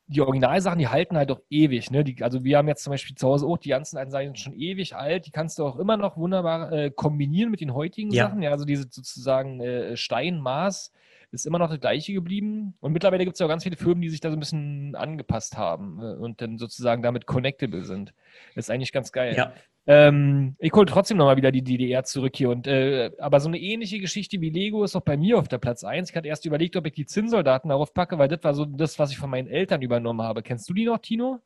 die 0.06 0.20
Originalsachen, 0.20 0.78
die 0.78 0.88
halten 0.88 1.16
halt 1.16 1.30
doch 1.30 1.40
ewig. 1.48 1.90
Ne? 1.90 2.04
Die, 2.04 2.22
also 2.22 2.44
wir 2.44 2.58
haben 2.58 2.68
jetzt 2.68 2.84
zum 2.84 2.90
Beispiel 2.90 3.16
zu 3.16 3.28
Hause 3.28 3.46
auch 3.46 3.58
die 3.58 3.70
ganzen 3.70 3.96
alten 3.96 4.10
Sachen 4.10 4.36
schon 4.36 4.54
ewig 4.54 4.94
alt. 4.94 5.26
Die 5.26 5.30
kannst 5.30 5.58
du 5.58 5.64
auch 5.64 5.78
immer 5.78 5.96
noch 5.96 6.16
wunderbar 6.16 6.72
äh, 6.72 6.90
kombinieren 6.90 7.50
mit 7.50 7.60
den 7.60 7.74
heutigen 7.74 8.10
Ja. 8.10 8.26
Sachen. 8.26 8.42
Ja, 8.42 8.50
also 8.50 8.64
diese 8.64 8.82
sozusagen 8.90 9.60
äh, 9.60 9.96
Steinmaß 9.96 10.92
ist 11.30 11.46
immer 11.46 11.58
noch 11.58 11.70
das 11.70 11.80
gleiche 11.80 12.12
geblieben. 12.12 12.74
Und 12.80 12.92
mittlerweile 12.92 13.24
gibt 13.24 13.36
es 13.36 13.40
ja 13.40 13.46
auch 13.46 13.50
ganz 13.50 13.62
viele 13.62 13.76
Firmen, 13.76 14.02
die 14.02 14.10
sich 14.10 14.20
da 14.20 14.30
so 14.30 14.36
ein 14.36 14.40
bisschen 14.40 14.94
angepasst 14.94 15.56
haben 15.56 15.98
äh, 16.00 16.16
und 16.16 16.40
dann 16.42 16.58
sozusagen 16.58 17.02
damit 17.02 17.26
connectable 17.26 17.84
sind. 17.84 18.12
Das 18.54 18.66
ist 18.66 18.70
eigentlich 18.70 18.92
ganz 18.92 19.12
geil. 19.12 19.34
Ja. 19.36 19.52
Ähm, 19.86 20.54
ich 20.58 20.72
hole 20.72 20.86
trotzdem 20.86 21.16
nochmal 21.16 21.36
wieder 21.36 21.50
die 21.50 21.62
DDR 21.62 22.04
zurück 22.04 22.36
hier. 22.36 22.50
Und, 22.50 22.66
äh, 22.66 23.10
aber 23.18 23.40
so 23.40 23.48
eine 23.48 23.58
ähnliche 23.58 23.98
Geschichte 23.98 24.40
wie 24.40 24.50
Lego 24.50 24.84
ist 24.84 24.94
auch 24.94 25.02
bei 25.02 25.16
mir 25.16 25.38
auf 25.38 25.48
der 25.48 25.58
Platz 25.58 25.82
1. 25.82 26.10
Ich 26.10 26.16
hatte 26.16 26.28
erst 26.28 26.46
überlegt, 26.46 26.76
ob 26.76 26.86
ich 26.86 26.92
die 26.92 27.06
Zinnsoldaten 27.06 27.70
darauf 27.70 27.92
packe, 27.92 28.18
weil 28.18 28.28
das 28.28 28.44
war 28.44 28.54
so 28.54 28.64
das, 28.64 28.98
was 28.98 29.10
ich 29.10 29.18
von 29.18 29.30
meinen 29.30 29.48
Eltern 29.48 29.82
übernommen 29.82 30.22
habe. 30.22 30.42
Kennst 30.42 30.68
du 30.70 30.74
die 30.74 30.84
noch, 30.84 30.98
Tino? 30.98 31.40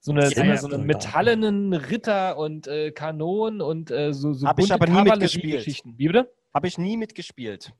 So 0.00 0.12
eine, 0.12 0.26
so 0.26 0.34
Ja, 0.36 0.42
eine, 0.42 0.54
ja, 0.54 0.56
so 0.58 0.68
eine 0.68 0.78
metallenen 0.78 1.72
Ritter 1.72 2.36
und 2.36 2.66
äh, 2.66 2.90
Kanonen 2.90 3.60
und 3.60 3.90
äh, 3.90 4.12
so, 4.12 4.32
so 4.32 4.46
Hab 4.46 4.58
ich 4.58 4.68
bunte 4.68 4.74
aber 4.74 4.86
nie 4.86 5.02
mitgespielt. 5.02 5.42
Kavalleriegeschichten. 5.44 5.94
Wie 5.98 6.06
bitte? 6.08 6.32
Habe 6.52 6.66
ich 6.66 6.78
nie 6.78 6.96
mitgespielt. 6.96 7.72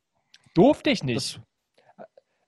Durfte 0.54 0.90
ich 0.90 1.02
nicht. 1.02 1.40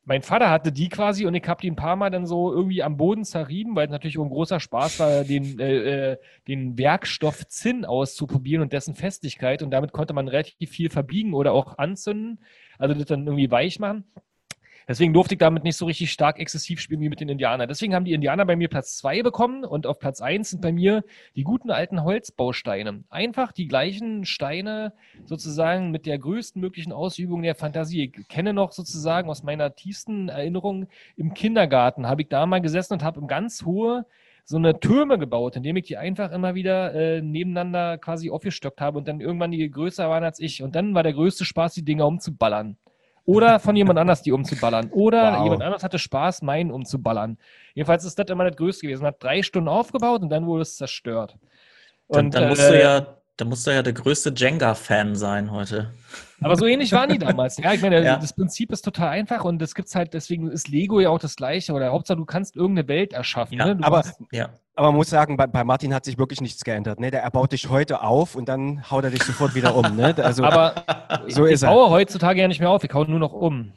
Mein 0.09 0.23
Vater 0.23 0.49
hatte 0.49 0.73
die 0.73 0.89
quasi 0.89 1.27
und 1.27 1.35
ich 1.35 1.47
habe 1.47 1.61
die 1.61 1.71
ein 1.71 1.77
paar 1.77 1.95
Mal 1.95 2.09
dann 2.09 2.27
so 2.27 2.51
irgendwie 2.51 2.83
am 2.83 2.97
Boden 2.97 3.27
zerrieben, 3.27 3.77
weil 3.77 3.85
es 3.85 3.91
natürlich 3.91 4.19
auch 4.19 4.25
ein 4.25 4.31
großer 4.31 4.59
Spaß 4.59 5.01
war, 5.01 5.23
den, 5.23 5.61
äh, 5.61 6.13
äh, 6.13 6.17
den 6.49 6.79
Werkstoff 6.79 7.47
Zinn 7.47 7.85
auszuprobieren 7.85 8.63
und 8.63 8.73
dessen 8.73 8.95
Festigkeit. 8.95 9.63
Und 9.63 9.71
damit 9.71 9.93
konnte 9.93 10.15
man 10.15 10.27
relativ 10.27 10.71
viel 10.71 10.89
verbiegen 10.89 11.35
oder 11.35 11.53
auch 11.53 11.77
anzünden, 11.77 12.41
also 12.79 12.95
das 12.95 13.05
dann 13.05 13.27
irgendwie 13.27 13.51
weich 13.51 13.81
machen. 13.81 14.05
Deswegen 14.89 15.13
durfte 15.13 15.35
ich 15.35 15.39
damit 15.39 15.65
nicht 15.65 15.77
so 15.77 15.85
richtig 15.85 16.11
stark 16.11 16.41
exzessiv 16.41 16.81
spielen 16.81 17.03
wie 17.03 17.11
mit 17.11 17.21
den 17.21 17.29
Indianern. 17.29 17.69
Deswegen 17.69 17.95
haben 17.95 18.07
die 18.07 18.15
Indianer 18.15 18.47
bei 18.47 18.57
mir 18.57 18.69
Platz 18.69 18.97
zwei 18.97 19.23
bekommen 19.23 19.65
und 19.65 19.87
auf 19.87 19.99
Platz 19.99 20.23
eins 20.23 20.49
sind 20.49 20.63
bei 20.63 20.73
mir 20.73 21.05
die 21.37 21.43
guten 21.43 21.71
alten 21.71 22.03
Holzbausteine. 22.03 23.05
Einfach 23.11 23.53
die 23.53 23.69
gleichen 23.69 24.25
Steine 24.25 24.95
sozusagen 25.27 25.91
mit 25.91 26.07
der 26.07 26.19
größten 26.19 26.59
möglichen 26.59 26.93
Ausübung 26.93 27.43
der 27.43 27.55
Fantasie. 27.55 28.11
Ich 28.17 28.29
kenne 28.29 28.55
noch 28.55 28.73
sozusagen 28.73 29.29
aus 29.29 29.43
meiner 29.43 29.75
tiefsten 29.75 30.31
Erinnerung 30.31 30.89
im 31.17 31.35
Kindergarten, 31.35 32.07
habe 32.07 32.23
ich 32.23 32.29
da 32.29 32.47
mal 32.47 32.63
gesessen 32.63 32.95
und 32.95 33.05
habe 33.05 33.21
im 33.21 33.27
ganz 33.27 33.67
hohe 33.67 34.07
so 34.45 34.57
eine 34.57 34.81
Türme 34.81 35.19
gebaut, 35.19 35.57
indem 35.57 35.77
ich 35.77 35.85
die 35.85 35.99
einfach 35.99 36.33
immer 36.33 36.55
wieder 36.55 36.95
äh, 36.95 37.21
nebeneinander 37.21 37.99
quasi 37.99 38.31
aufgestockt 38.31 38.81
habe 38.81 38.97
und 38.97 39.07
dann 39.07 39.21
irgendwann 39.21 39.51
die 39.51 39.71
größer 39.71 40.09
waren 40.09 40.25
als 40.25 40.41
ich. 40.41 40.63
Und 40.63 40.75
dann 40.75 40.95
war 40.95 41.03
der 41.03 41.13
größte 41.13 41.45
Spaß, 41.45 41.75
die 41.75 41.85
Dinger 41.85 42.07
umzuballern. 42.07 42.79
Oder 43.29 43.61
von 43.61 43.77
jemand 43.77 43.99
anders 43.99 44.23
die 44.23 44.33
umzuballern. 44.33 44.89
Oder 44.91 45.35
Wow. 45.35 45.45
jemand 45.45 45.63
anders 45.63 45.83
hatte 45.85 45.99
Spaß, 45.99 46.41
meinen 46.41 46.71
umzuballern. 46.71 47.37
Jedenfalls 47.75 48.05
ist 48.07 48.19
das 48.19 48.27
immer 48.31 48.45
das 48.45 48.57
Größte 48.57 48.87
gewesen. 48.87 49.03
Man 49.03 49.13
hat 49.13 49.23
drei 49.23 49.43
Stunden 49.43 49.69
aufgebaut 49.69 50.23
und 50.23 50.31
dann 50.31 50.47
wurde 50.47 50.63
es 50.63 50.77
zerstört. 50.77 51.37
Dann, 52.09 52.27
Und, 52.27 52.35
dann, 52.35 52.49
musst 52.49 52.63
äh, 52.63 52.71
du 52.73 52.81
ja, 52.81 53.07
dann 53.37 53.49
musst 53.49 53.67
du 53.67 53.71
ja 53.71 53.83
der 53.83 53.93
größte 53.93 54.33
Jenga-Fan 54.35 55.15
sein 55.15 55.51
heute. 55.51 55.93
Aber 56.41 56.57
so 56.57 56.65
ähnlich 56.65 56.91
waren 56.93 57.11
die 57.11 57.19
damals. 57.19 57.59
Ja, 57.59 57.75
ich 57.75 57.83
meine, 57.83 58.03
Ja. 58.05 58.17
das 58.17 58.33
Prinzip 58.33 58.73
ist 58.73 58.81
total 58.83 59.09
einfach 59.11 59.45
und 59.45 59.61
es 59.61 59.75
gibt's 59.75 59.95
halt, 59.95 60.15
deswegen 60.15 60.51
ist 60.51 60.69
Lego 60.69 60.99
ja 60.99 61.11
auch 61.11 61.19
das 61.19 61.37
Gleiche. 61.37 61.75
Oder 61.75 61.93
Hauptsache, 61.93 62.17
du 62.17 62.25
kannst 62.25 62.57
irgendeine 62.57 62.89
Welt 62.89 63.13
erschaffen. 63.13 63.59
Ja, 63.59 63.75
ne? 63.75 63.79
aber- 63.85 64.05
Ja. 64.33 64.49
Aber 64.79 64.89
man 64.93 64.95
muss 64.99 65.11
sagen, 65.11 65.37
bei, 65.37 65.49
bei 65.49 65.65
Martin 65.65 65.93
hat 65.93 66.05
sich 66.05 66.19
wirklich 66.19 66.41
nichts 66.41 66.63
geändert. 66.63 67.01
Ne? 67.01 67.11
Der 67.11 67.21
er 67.25 67.33
baut 67.33 67.51
dich 67.51 67.69
heute 67.69 68.01
auf 68.01 68.37
und 68.37 68.49
dann 68.49 68.89
haut 68.89 69.03
er 69.03 69.11
dich 69.11 69.25
sofort 69.25 69.57
wieder 69.57 69.75
um. 69.75 69.97
Ne? 69.97 70.15
Also, 70.29 70.45
aber 70.45 70.75
so 71.27 71.47
ich 71.47 71.55
ist 71.55 71.63
er. 71.65 71.71
baue 71.71 71.91
heutzutage 71.91 72.41
ja 72.41 72.47
nicht 72.47 72.61
mehr 72.61 72.71
auf, 72.71 72.85
ich 72.85 72.93
hau 72.95 73.03
nur 73.05 73.19
noch 73.19 73.33
um. 73.33 73.73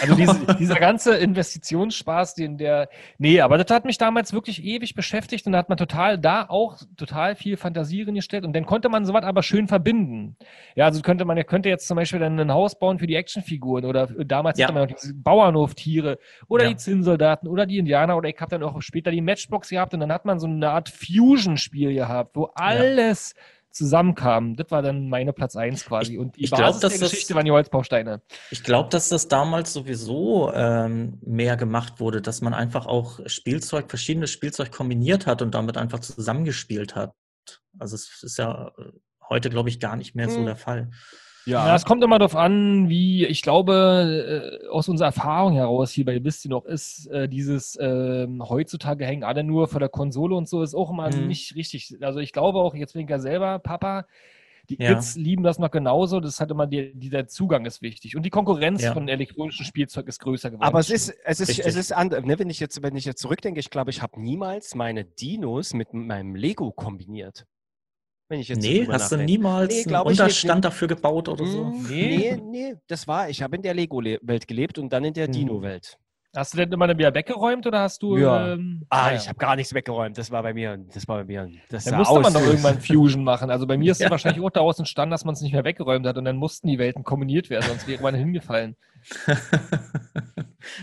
Also 0.00 0.14
diese, 0.14 0.54
dieser 0.58 0.76
ganze 0.76 1.16
Investitionsspaß, 1.16 2.34
den 2.34 2.56
der. 2.56 2.88
Nee, 3.18 3.40
aber 3.40 3.58
das 3.58 3.74
hat 3.74 3.84
mich 3.84 3.98
damals 3.98 4.32
wirklich 4.32 4.62
ewig 4.62 4.94
beschäftigt 4.94 5.46
und 5.46 5.52
da 5.52 5.58
hat 5.58 5.68
man 5.68 5.78
total 5.78 6.18
da 6.18 6.46
auch 6.48 6.76
total 6.96 7.34
viel 7.34 7.56
Fantasie 7.56 8.04
gestellt 8.04 8.44
und 8.44 8.52
dann 8.54 8.64
konnte 8.66 8.88
man 8.88 9.04
sowas 9.06 9.24
aber 9.24 9.42
schön 9.42 9.66
verbinden. 9.66 10.36
Ja, 10.76 10.84
also 10.86 11.02
könnte 11.02 11.24
man, 11.24 11.44
könnte 11.46 11.68
jetzt 11.68 11.88
zum 11.88 11.96
Beispiel 11.96 12.20
dann 12.20 12.38
ein 12.38 12.52
Haus 12.52 12.78
bauen 12.78 12.98
für 13.00 13.06
die 13.08 13.16
Actionfiguren 13.16 13.84
oder 13.86 14.06
damals 14.06 14.58
Ja. 14.58 14.66
hatte 14.66 14.74
man 14.78 14.88
noch 14.88 14.96
diese 14.96 15.14
Bauernhoftiere 15.14 16.18
oder 16.48 16.64
Ja. 16.64 16.70
die 16.70 16.76
Zinnsoldaten 16.76 17.48
oder 17.48 17.66
die 17.66 17.78
Indianer 17.78 18.16
oder 18.16 18.28
ich 18.28 18.36
habe 18.40 18.50
dann 18.50 18.62
auch 18.62 18.80
später 18.82 19.10
die 19.10 19.20
Matchbox 19.20 19.70
gehabt 19.70 19.94
und 19.94 20.00
dann 20.00 20.12
hat 20.12 20.24
man 20.24 20.38
so 20.38 20.43
eine 20.46 20.70
Art 20.70 20.88
Fusion-Spiel 20.88 21.94
gehabt, 21.94 22.36
wo 22.36 22.50
alles 22.54 23.34
zusammenkam. 23.70 24.54
Das 24.56 24.70
war 24.70 24.82
dann 24.82 25.08
meine 25.08 25.32
Platz 25.32 25.56
1 25.56 25.84
quasi. 25.84 26.16
Und 26.16 26.36
die 26.36 26.44
ich 26.44 26.50
glaub, 26.50 26.60
Basis 26.60 26.80
dass 26.80 26.92
der 26.92 27.00
das- 27.00 27.10
Geschichte 27.10 27.34
waren 27.34 27.44
die 27.44 27.50
Holzbausteine. 27.50 28.22
Ich 28.50 28.62
glaube, 28.62 28.88
dass 28.90 29.08
das 29.08 29.26
damals 29.26 29.72
sowieso 29.72 30.52
ähm, 30.54 31.18
mehr 31.24 31.56
gemacht 31.56 31.98
wurde, 31.98 32.22
dass 32.22 32.40
man 32.40 32.54
einfach 32.54 32.86
auch 32.86 33.18
Spielzeug, 33.26 33.86
verschiedenes 33.90 34.30
Spielzeug 34.30 34.70
kombiniert 34.70 35.26
hat 35.26 35.42
und 35.42 35.54
damit 35.54 35.76
einfach 35.76 35.98
zusammengespielt 35.98 36.94
hat. 36.94 37.14
Also 37.78 37.96
es 37.96 38.22
ist 38.22 38.38
ja 38.38 38.68
äh, 38.78 38.92
heute, 39.28 39.50
glaube 39.50 39.68
ich, 39.70 39.80
gar 39.80 39.96
nicht 39.96 40.14
mehr 40.14 40.28
so 40.30 40.38
Hm. 40.38 40.46
der 40.46 40.56
Fall. 40.56 40.90
Ja, 41.46 41.74
es 41.74 41.84
kommt 41.84 42.02
immer 42.02 42.18
darauf 42.18 42.36
an, 42.36 42.88
wie, 42.88 43.26
ich 43.26 43.42
glaube, 43.42 44.60
äh, 44.64 44.68
aus 44.68 44.88
unserer 44.88 45.08
Erfahrung 45.08 45.52
heraus 45.54 45.90
hier 45.90 46.04
bei 46.04 46.22
Wisst 46.24 46.44
ihr 46.46 46.50
noch, 46.50 46.64
ist 46.64 47.06
äh, 47.08 47.28
dieses 47.28 47.78
ähm, 47.80 48.42
heutzutage 48.48 49.04
hängen 49.04 49.24
alle 49.24 49.44
nur 49.44 49.68
vor 49.68 49.80
der 49.80 49.88
Konsole 49.90 50.34
und 50.34 50.48
so, 50.48 50.62
ist 50.62 50.74
auch 50.74 50.90
immer 50.90 51.10
Mhm. 51.10 51.26
nicht 51.26 51.54
richtig. 51.54 51.96
Also 52.00 52.20
ich 52.20 52.32
glaube 52.32 52.58
auch, 52.60 52.74
jetzt 52.74 52.94
bin 52.94 53.02
ich 53.04 53.10
ja 53.10 53.18
selber 53.18 53.58
Papa, 53.58 54.06
die 54.70 54.78
Ja. 54.80 54.94
Kids 54.94 55.16
lieben 55.16 55.42
das 55.42 55.58
noch 55.58 55.70
genauso, 55.70 56.20
das 56.20 56.40
hat 56.40 56.50
immer 56.50 56.66
die, 56.66 56.94
dieser 56.94 57.26
Zugang 57.26 57.66
ist 57.66 57.82
wichtig. 57.82 58.16
Und 58.16 58.22
die 58.22 58.30
Konkurrenz 58.30 58.82
Ja. 58.82 58.94
von 58.94 59.06
elektronischem 59.08 59.66
Spielzeug 59.66 60.08
ist 60.08 60.20
größer 60.20 60.50
geworden. 60.50 60.66
Aber 60.66 60.78
es 60.78 60.88
ist, 60.88 61.10
es 61.24 61.40
ist, 61.40 61.48
Richtig. 61.50 61.66
es 61.66 61.76
ist 61.76 61.92
anders. 61.92 62.24
Ne? 62.24 62.38
Wenn 62.38 62.48
ich 62.48 62.60
jetzt, 62.60 62.82
wenn 62.82 62.96
ich 62.96 63.04
jetzt 63.04 63.20
zurückdenke, 63.20 63.60
ich 63.60 63.68
glaube, 63.68 63.90
ich 63.90 64.00
habe 64.00 64.18
niemals 64.18 64.74
meine 64.74 65.04
Dinos 65.04 65.74
mit 65.74 65.92
meinem 65.92 66.34
Lego 66.34 66.70
kombiniert. 66.72 67.44
Wenn 68.28 68.40
ich 68.40 68.48
jetzt 68.48 68.62
so 68.62 68.68
Nee, 68.68 68.86
hast 68.88 69.12
du 69.12 69.16
nachdenke. 69.16 69.24
niemals 69.32 69.68
Nee, 69.68 69.74
einen 69.74 69.84
ich 69.84 69.86
nicht. 70.10 70.20
Unterstand 70.20 70.64
dafür 70.64 70.88
gebaut 70.88 71.28
oder 71.28 71.44
so? 71.46 71.66
Hm, 71.66 71.86
Nee. 71.88 72.36
Nee, 72.36 72.42
nee, 72.50 72.74
das 72.88 73.06
war, 73.06 73.28
ich 73.28 73.42
habe 73.42 73.56
in 73.56 73.62
der 73.62 73.74
Lego-Welt 73.74 74.48
gelebt 74.48 74.78
und 74.78 74.92
dann 74.92 75.04
in 75.04 75.12
der 75.14 75.26
Hm. 75.26 75.32
Dino-Welt. 75.32 75.98
Hast 76.36 76.52
du 76.52 76.56
denn 76.58 76.72
immer 76.72 76.88
dann 76.88 76.98
wieder 76.98 77.14
weggeräumt 77.14 77.64
oder 77.64 77.78
hast 77.82 78.02
du. 78.02 78.16
Ja. 78.16 78.54
Ähm, 78.54 78.84
Ah, 78.88 79.10
ja. 79.10 79.16
ich 79.18 79.28
habe 79.28 79.38
gar 79.38 79.54
nichts 79.54 79.72
weggeräumt. 79.72 80.18
Das 80.18 80.32
war 80.32 80.42
bei 80.42 80.52
mir, 80.52 80.78
das 80.92 81.06
war 81.06 81.18
bei 81.18 81.24
mir. 81.24 81.48
Das 81.70 81.84
Dann 81.84 81.96
musste 81.98 82.14
man 82.14 82.24
aus 82.24 82.32
doch 82.32 82.40
wie- 82.40 82.46
irgendwann 82.46 82.80
Fusion 82.80 83.22
machen. 83.22 83.50
Also 83.50 83.68
bei 83.68 83.76
mir 83.76 83.92
ist 83.92 83.98
es 84.00 84.04
Ja. 84.06 84.10
wahrscheinlich 84.10 84.42
auch 84.42 84.50
daraus 84.50 84.78
entstanden, 84.80 85.12
dass 85.12 85.24
man 85.24 85.34
es 85.34 85.42
nicht 85.42 85.52
mehr 85.52 85.62
weggeräumt 85.62 86.04
hat 86.06 86.16
und 86.16 86.24
dann 86.24 86.36
mussten 86.36 86.66
die 86.66 86.78
Welten 86.78 87.04
kombiniert 87.04 87.50
werden, 87.50 87.66
sonst 87.68 87.86
wäre 87.86 88.02
man 88.02 88.14
hingefallen. 88.16 88.74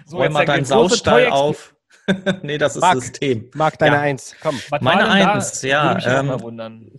So, 0.06 0.18
Räum 0.18 0.32
mal 0.34 0.46
deinen 0.46 0.64
Saustall 0.66 1.26
Toy-Exper- 1.26 1.32
auf. 1.32 1.76
nee, 2.44 2.58
das 2.58 2.76
ist 2.76 2.82
Marc. 2.82 3.02
System. 3.02 3.50
Marc, 3.56 3.78
deine 3.78 3.96
Ja. 3.96 4.02
Eins. 4.02 4.36
Komm. 4.42 4.60
Was 4.70 4.82
Meine 4.82 5.04
denn 5.04 5.20
da? 5.20 5.34
Eins, 5.34 5.62
ja, 5.62 6.22
ähm, 6.22 6.92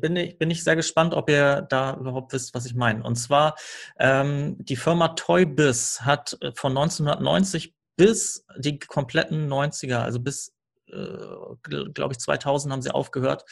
bin 0.00 0.16
ich, 0.16 0.38
bin 0.38 0.50
ich 0.50 0.64
sehr 0.64 0.76
gespannt, 0.76 1.14
ob 1.14 1.28
ihr 1.28 1.62
da 1.68 1.94
überhaupt 1.94 2.32
wisst, 2.32 2.54
was 2.54 2.66
ich 2.66 2.74
meine. 2.74 3.02
Und 3.02 3.16
zwar, 3.16 3.56
ähm, 3.98 4.56
die 4.58 4.76
Firma 4.76 5.08
Toybiz 5.08 6.00
hat 6.02 6.36
äh, 6.40 6.52
von 6.54 6.76
1990 6.76 7.74
bis 7.96 8.46
die 8.56 8.78
kompletten 8.78 9.52
90er, 9.52 9.98
also 9.98 10.20
bis, 10.20 10.54
äh, 10.86 11.90
glaube 11.92 12.12
ich, 12.12 12.18
2000 12.18 12.72
haben 12.72 12.82
sie 12.82 12.94
aufgehört, 12.94 13.44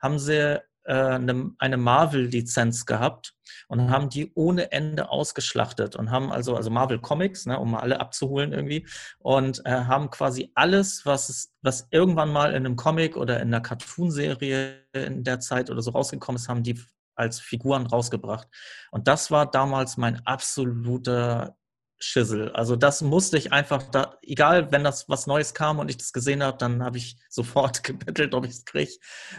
haben 0.00 0.18
sie 0.18 0.60
eine, 0.92 1.50
eine 1.58 1.76
Marvel-Lizenz 1.76 2.86
gehabt 2.86 3.34
und 3.68 3.90
haben 3.90 4.08
die 4.08 4.32
ohne 4.34 4.72
Ende 4.72 5.08
ausgeschlachtet 5.08 5.96
und 5.96 6.10
haben 6.10 6.32
also, 6.32 6.56
also 6.56 6.70
Marvel 6.70 6.98
Comics, 6.98 7.46
ne, 7.46 7.58
um 7.58 7.72
mal 7.72 7.80
alle 7.80 8.00
abzuholen 8.00 8.52
irgendwie, 8.52 8.86
und 9.18 9.64
äh, 9.64 9.70
haben 9.70 10.10
quasi 10.10 10.50
alles, 10.54 11.06
was, 11.06 11.28
es, 11.28 11.52
was 11.62 11.88
irgendwann 11.90 12.32
mal 12.32 12.50
in 12.50 12.66
einem 12.66 12.76
Comic 12.76 13.16
oder 13.16 13.40
in 13.40 13.48
einer 13.48 13.60
Cartoonserie 13.60 14.84
in 14.92 15.24
der 15.24 15.40
Zeit 15.40 15.70
oder 15.70 15.82
so 15.82 15.90
rausgekommen 15.90 16.36
ist, 16.36 16.48
haben 16.48 16.62
die 16.62 16.80
als 17.16 17.40
Figuren 17.40 17.86
rausgebracht. 17.86 18.48
Und 18.90 19.08
das 19.08 19.30
war 19.30 19.50
damals 19.50 19.96
mein 19.96 20.24
absoluter 20.26 21.56
Schissel. 22.04 22.50
Also 22.52 22.76
das 22.76 23.02
musste 23.02 23.38
ich 23.38 23.52
einfach, 23.52 23.82
da, 23.90 24.18
egal 24.22 24.70
wenn 24.72 24.84
das 24.84 25.08
was 25.08 25.26
Neues 25.26 25.54
kam 25.54 25.78
und 25.78 25.88
ich 25.88 25.96
das 25.96 26.12
gesehen 26.12 26.42
habe, 26.42 26.58
dann 26.58 26.82
habe 26.82 26.98
ich 26.98 27.16
sofort 27.28 27.82
gebettelt, 27.82 28.34
ob 28.34 28.44
ich 28.44 28.52
es 28.52 28.64
kriege. 28.64 28.92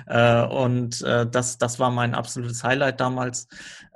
Äh, 0.08 0.43
und 0.45 1.01
äh, 1.04 1.28
das, 1.30 1.58
das 1.58 1.80
war 1.80 1.91
mein 1.91 2.15
absolutes 2.15 2.63
Highlight 2.63 2.99
damals. 2.99 3.47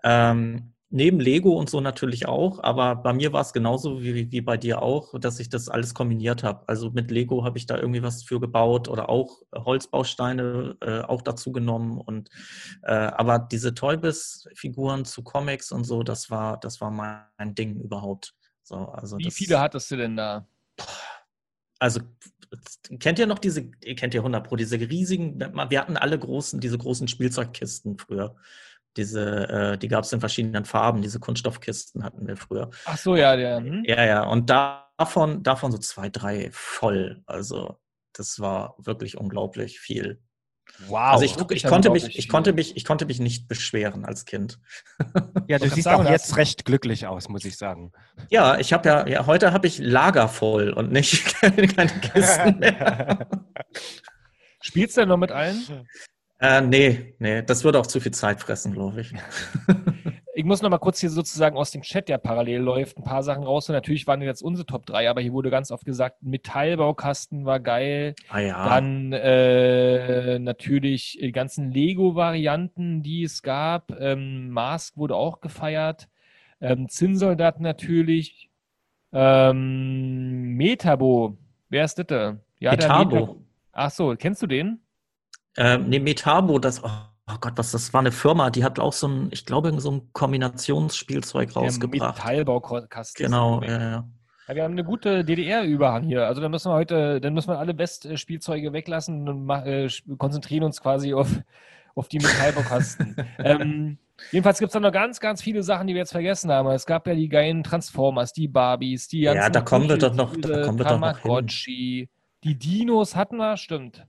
Ähm, 0.04 0.74
neben 0.92 1.20
Lego 1.20 1.52
und 1.52 1.70
so 1.70 1.82
natürlich 1.82 2.28
auch, 2.28 2.64
aber 2.64 2.96
bei 2.96 3.14
mir 3.14 3.32
war 3.32 3.42
es 3.42 3.54
genauso 3.54 4.02
wie, 4.02 4.32
wie 4.32 4.42
bei 4.42 4.58
dir 4.58 4.82
auch, 4.82 5.14
dass 5.20 5.40
ich 5.40 5.50
das 5.50 5.70
alles 5.70 5.94
kombiniert 5.94 6.44
habe. 6.44 6.68
Also 6.68 6.90
mit 6.92 7.12
Lego 7.12 7.44
habe 7.44 7.58
ich 7.58 7.66
da 7.68 7.78
irgendwie 7.78 8.02
was 8.02 8.24
für 8.24 8.40
gebaut 8.40 8.88
oder 8.88 9.10
auch 9.10 9.42
Holzbausteine 9.54 10.78
äh, 10.82 11.02
auch 11.02 11.22
dazu 11.22 11.52
genommen 11.52 12.00
und 12.00 12.30
äh, 12.84 12.94
aber 12.94 13.40
diese 13.40 13.74
Toybis-Figuren 13.74 15.06
zu 15.06 15.24
Comics 15.24 15.72
und 15.72 15.84
so, 15.84 16.04
das 16.04 16.32
war, 16.32 16.60
das 16.60 16.82
war 16.82 16.92
mein 16.92 17.56
Ding 17.56 17.80
überhaupt. 17.80 18.34
So, 18.70 18.86
also 18.90 19.18
Wie 19.18 19.24
das, 19.24 19.34
viele 19.34 19.60
hattest 19.60 19.90
du 19.90 19.98
denn 19.98 20.16
da? 20.16 20.46
Also 21.80 22.02
kennt 23.00 23.18
ihr 23.18 23.26
noch 23.26 23.40
diese, 23.40 23.72
ihr 23.84 23.96
kennt 23.96 24.14
ja 24.14 24.20
100 24.20 24.48
Pro, 24.48 24.56
diese 24.56 24.80
riesigen, 24.80 25.40
wir 25.40 25.80
hatten 25.82 25.98
alle 25.98 26.20
großen, 26.20 26.60
diese 26.60 26.78
großen 26.78 27.08
Spielzeugkisten 27.08 27.98
früher. 27.98 28.36
Diese, 28.96 29.50
äh, 29.50 29.78
die 29.80 29.88
gab 29.88 30.04
es 30.04 30.14
in 30.14 30.20
verschiedenen 30.20 30.66
Farben, 30.66 31.02
diese 31.02 31.20
Kunststoffkisten 31.20 32.04
hatten 32.04 32.28
wir 32.28 32.38
früher. 32.38 32.70
Ach 32.86 32.98
so, 32.98 33.16
ja, 33.16 33.36
der. 33.36 33.58
Hm? 33.58 33.84
Ja, 33.88 34.06
ja, 34.06 34.24
und 34.24 34.52
davon, 34.52 35.42
davon 35.42 35.72
so 35.72 35.80
zwei, 35.80 36.10
drei 36.10 36.50
voll. 36.52 37.24
Also 37.26 37.80
das 38.14 38.40
war 38.40 38.76
wirklich 38.78 39.18
unglaublich 39.18 39.80
viel. 39.80 40.22
Wow. 40.88 41.14
Also 41.14 41.26
ich, 41.26 41.36
ich, 41.52 41.64
konnte 41.64 41.90
mich, 41.90 42.18
ich, 42.18 42.30
konnte 42.30 42.54
mich, 42.54 42.78
ich 42.78 42.86
konnte 42.86 43.06
mich 43.06 43.20
nicht 43.20 43.48
beschweren 43.48 44.06
als 44.06 44.26
Kind. 44.26 44.60
ja, 45.48 45.60
du 45.60 45.70
siehst 45.70 45.84
sagen, 45.84 46.06
auch 46.06 46.10
jetzt 46.10 46.38
recht 46.38 46.66
glücklich 46.66 47.06
aus, 47.08 47.30
muss 47.30 47.44
ich 47.46 47.58
sagen. 47.58 47.92
Ja, 48.30 48.58
ich 48.60 48.72
habe 48.74 48.88
ja, 48.88 49.08
ja, 49.08 49.26
heute 49.26 49.52
habe 49.52 49.68
ich 49.68 49.80
Lager 49.80 50.28
voll 50.30 50.72
und 50.72 50.92
nicht 50.92 51.26
keine, 51.42 51.68
keine 51.68 51.92
Kisten 52.00 52.60
mehr. 52.60 53.28
Spielst 54.62 54.98
du 54.98 55.02
denn 55.02 55.10
noch 55.10 55.18
mit 55.18 55.32
allen? 55.32 55.88
Äh, 56.40 56.62
nee, 56.62 57.16
nee, 57.20 57.44
das 57.44 57.64
würde 57.64 57.80
auch 57.80 57.88
zu 57.88 58.00
viel 58.00 58.14
Zeit 58.14 58.40
fressen, 58.40 58.74
glaube 58.74 59.02
ich. 59.02 59.14
Ich 60.40 60.46
muss 60.46 60.62
noch 60.62 60.70
mal 60.70 60.78
kurz 60.78 61.02
hier 61.02 61.10
sozusagen 61.10 61.58
aus 61.58 61.72
dem 61.72 61.82
Chat, 61.82 62.08
der 62.08 62.18
parallel 62.18 62.62
läuft, 62.62 62.98
ein 62.98 63.04
paar 63.04 63.24
Sachen 63.24 63.44
raus. 63.44 63.68
Und 63.68 63.76
natürlich 63.76 64.08
waren 64.08 64.22
jetzt 64.22 64.42
unsere 64.42 64.66
Top 64.66 64.86
3, 64.86 65.10
aber 65.10 65.20
hier 65.20 65.34
wurde 65.34 65.50
ganz 65.50 65.70
oft 65.70 65.84
gesagt, 65.84 66.24
Metallbaukasten 66.24 67.44
war 67.44 67.60
geil. 67.60 68.16
Ah 68.30 68.40
ja. 68.40 68.70
Dann 68.70 69.12
äh, 69.12 70.40
natürlich 70.40 71.20
die 71.22 71.34
ganzen 71.34 71.72
Lego-Varianten, 71.72 73.04
die 73.04 73.24
es 73.24 73.44
gab. 73.44 73.92
Ähm, 74.00 74.50
Mask 74.52 74.96
wurde 74.96 75.18
auch 75.18 75.42
gefeiert. 75.42 76.08
Ähm, 76.62 76.88
Zinnsoldat 76.88 77.60
natürlich. 77.60 78.50
Ähm, 79.12 80.54
Metabo. 80.56 81.38
Wer 81.68 81.84
ist 81.84 82.00
das? 82.00 82.08
da? 82.08 82.38
Ja, 82.60 82.78
der 82.78 82.88
Metabo. 82.88 83.16
Metabo. 83.16 83.46
Ach 83.74 83.92
so, 83.92 84.16
kennst 84.18 84.42
du 84.42 84.48
den? 84.48 84.80
Ähm, 85.58 85.90
nee, 85.90 86.00
Metabo, 86.00 86.60
das, 86.60 86.82
oh, 86.82 87.09
oh 87.32 87.38
Gott, 87.40 87.54
was, 87.56 87.72
das 87.72 87.94
war 87.94 88.02
eine 88.02 88.12
Firma, 88.12 88.50
die 88.50 88.64
hat 88.64 88.80
auch 88.80 88.94
so 88.94 89.08
ein, 89.08 89.30
ich 89.32 89.46
glaube, 89.46 89.80
so 89.80 89.92
ein 89.92 90.14
Kombinationsspielzeug 90.14 91.56
rausgebracht. 91.56 92.18
Metallbaukasten. 92.18 93.26
Genau, 93.26 93.62
ja, 93.64 93.80
ja. 93.80 94.08
Ja, 94.48 94.56
wir 94.56 94.64
haben 94.64 94.72
eine 94.72 94.84
gute 94.84 95.24
DDR-Überhang 95.24 96.04
hier. 96.04 96.26
Also 96.26 96.42
dann 96.42 96.50
müssen 96.50 96.72
wir 96.72 96.76
heute, 96.76 97.22
dann 97.22 97.36
müssen 97.36 97.50
wir 97.50 97.60
alle 97.60 97.78
West-Spielzeuge 97.78 98.74
weglassen 98.74 99.30
und 99.30 99.48
äh, 99.50 99.88
konzentrieren 100.18 100.64
uns 100.64 100.82
quasi 100.82 101.14
auf, 101.14 101.30
auf 101.94 102.08
die 102.08 102.18
Metallbaukasten. 102.18 103.16
ähm, 103.38 104.00
jedenfalls 104.32 104.58
gibt 104.58 104.70
es 104.70 104.74
da 104.74 104.80
noch 104.80 104.92
ganz, 104.92 105.20
ganz 105.20 105.44
viele 105.44 105.62
Sachen, 105.62 105.86
die 105.86 105.94
wir 105.94 106.00
jetzt 106.00 106.14
vergessen 106.14 106.52
haben. 106.52 106.68
Es 106.72 106.88
gab 106.88 107.06
ja 107.06 107.14
die 107.14 107.30
geilen 107.30 107.64
Transformers, 107.64 108.34
die 108.34 108.48
Barbies, 108.48 109.08
die 109.08 109.22
Ja, 109.22 109.36
ganzen 109.36 109.54
da 109.54 109.62
kommen 109.62 109.88
wir 109.88 109.98
doch 110.00 110.16
noch- 110.16 110.36
da 110.36 110.66
kommen 110.66 110.80
wir 110.80 110.86
doch 110.86 111.00
noch 111.00 111.20
hin. 111.20 112.10
Die 112.44 112.56
Dinos 112.58 113.16
hatten 113.16 113.38
wir, 113.38 113.56
stimmt. 113.56 114.08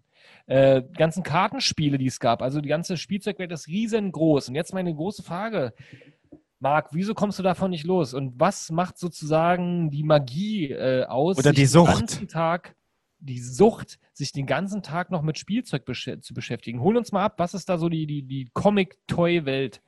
Äh, 0.51 0.83
ganzen 0.97 1.23
Kartenspiele, 1.23 1.97
die 1.97 2.09
es 2.09 2.19
gab. 2.19 2.43
Also 2.43 2.61
die 2.61 2.69
ganze 2.69 2.97
Spielzeugwelt 2.97 3.53
ist 3.53 3.69
riesengroß. 3.69 4.49
Und 4.49 4.57
jetzt 4.57 4.75
meine 4.75 4.93
große 4.93 5.23
Frage. 5.23 5.73
Marc, 6.59 6.89
wieso 6.91 7.15
kommst 7.15 7.39
du 7.39 7.45
davon 7.45 7.71
nicht 7.71 7.85
los? 7.85 8.15
Und 8.15 8.41
was 8.41 8.73
macht 8.73 8.99
sozusagen 8.99 9.93
die 9.93 10.03
Magie 10.03 10.73
äh, 10.73 11.05
aus? 11.05 11.39
Oder 11.39 11.53
die 11.53 11.63
Den 11.63 11.69
Sucht. 11.69 11.99
ganzen 12.01 12.27
Tag, 12.27 12.75
die 13.21 13.39
Sucht, 13.39 14.01
sich 14.13 14.33
den 14.33 14.47
ganzen 14.47 14.83
Tag 14.83 15.13
noch 15.13 15.23
mit 15.23 15.39
Spielzeug 15.39 15.85
besch 15.85 16.11
zu 16.21 16.35
beschäftigen. 16.35 16.81
Hol 16.81 16.97
uns 16.97 17.13
mal 17.13 17.25
ab, 17.25 17.35
was 17.37 17.55
ist 17.55 17.69
da 17.69 17.79
so 17.79 17.89
die, 17.89 18.09
die, 18.09 18.25
die 18.25 18.51
Comic-Toy-Welt 18.53 19.81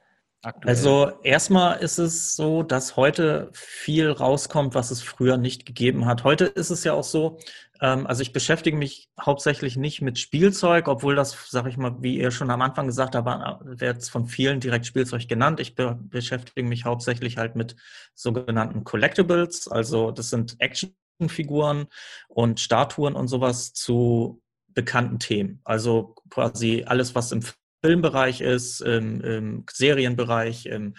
aktuell? 0.42 0.74
Also 0.74 1.12
erstmal 1.22 1.78
ist 1.78 1.98
es 1.98 2.36
so, 2.36 2.62
dass 2.62 2.96
heute 2.96 3.50
viel 3.52 4.10
rauskommt, 4.10 4.74
was 4.74 4.90
es 4.90 5.02
früher 5.02 5.36
nicht 5.36 5.66
gegeben 5.66 6.06
hat. 6.06 6.24
Heute 6.24 6.44
ist 6.44 6.70
es 6.70 6.84
ja 6.84 6.92
auch 6.92 7.04
so, 7.04 7.38
ähm, 7.80 8.06
also 8.06 8.22
ich 8.22 8.32
beschäftige 8.32 8.76
mich 8.76 9.08
hauptsächlich 9.20 9.76
nicht 9.76 10.02
mit 10.02 10.18
Spielzeug, 10.18 10.88
obwohl 10.88 11.16
das, 11.16 11.36
sage 11.50 11.68
ich 11.68 11.76
mal, 11.76 11.96
wie 12.00 12.18
ihr 12.18 12.30
schon 12.30 12.50
am 12.50 12.62
Anfang 12.62 12.86
gesagt 12.86 13.14
habt, 13.14 13.28
äh, 13.28 13.80
wird 13.80 14.04
von 14.04 14.26
vielen 14.26 14.60
direkt 14.60 14.86
Spielzeug 14.86 15.28
genannt. 15.28 15.60
Ich 15.60 15.74
be 15.74 15.98
beschäftige 16.00 16.66
mich 16.66 16.84
hauptsächlich 16.84 17.38
halt 17.38 17.56
mit 17.56 17.76
sogenannten 18.14 18.84
Collectibles, 18.84 19.68
also 19.68 20.12
das 20.12 20.30
sind 20.30 20.56
Actionfiguren 20.60 21.86
und 22.28 22.60
Statuen 22.60 23.14
und 23.14 23.28
sowas 23.28 23.72
zu 23.72 24.42
bekannten 24.68 25.18
Themen. 25.18 25.60
Also 25.64 26.14
quasi 26.30 26.84
alles, 26.86 27.14
was 27.14 27.32
im 27.32 27.42
Filmbereich 27.84 28.40
ist, 28.40 28.80
im, 28.80 29.20
im 29.20 29.64
Serienbereich, 29.70 30.66
im 30.66 30.94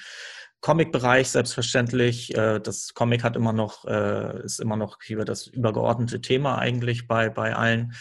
Comic-Bereich 0.62 1.30
selbstverständlich. 1.30 2.36
Äh, 2.36 2.60
Das 2.60 2.94
Comic 2.94 3.24
hat 3.24 3.36
immer 3.36 3.54
noch, 3.54 3.86
äh, 3.86 4.44
ist 4.44 4.60
immer 4.60 4.78
noch 4.78 4.98
hier 5.04 5.26
das 5.26 5.48
übergeordnete 5.48 6.22
Thema 6.22 6.58
eigentlich 6.58 7.08
bei, 7.08 7.30
bei 7.30 7.56
allen. 7.56 7.94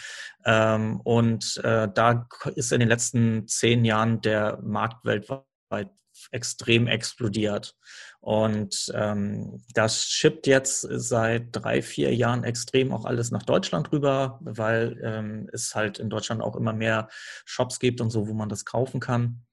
Ähm, 0.45 0.99
Und 1.01 1.57
äh, 1.63 1.89
da 1.93 2.27
ist 2.55 2.71
in 2.71 2.79
den 2.79 2.89
letzten 2.89 3.47
zehn 3.47 3.85
Jahren 3.85 4.21
der 4.21 4.59
Markt 4.63 5.05
weltweit 5.05 5.91
extrem 6.31 6.87
explodiert. 6.87 7.75
Und 8.23 8.89
ähm, 8.95 9.61
das 9.73 10.05
schippt 10.05 10.47
jetzt 10.47 10.87
seit 10.89 11.47
drei, 11.51 11.81
vier 11.81 12.15
Jahren 12.15 12.45
extrem 12.45 12.93
auch 12.93 13.03
alles 13.03 13.31
nach 13.31 13.43
Deutschland 13.43 13.91
rüber, 13.91 14.39
weil 14.41 14.97
ähm, 15.03 15.49
es 15.51 15.75
halt 15.75 15.99
in 15.99 16.09
Deutschland 16.09 16.41
auch 16.41 16.55
immer 16.55 16.71
mehr 16.71 17.09
Shops 17.43 17.81
gibt 17.81 17.99
und 17.99 18.11
so, 18.11 18.29
wo 18.29 18.33
man 18.33 18.47
das 18.47 18.63
kaufen 18.63 19.01
kann. 19.01 19.43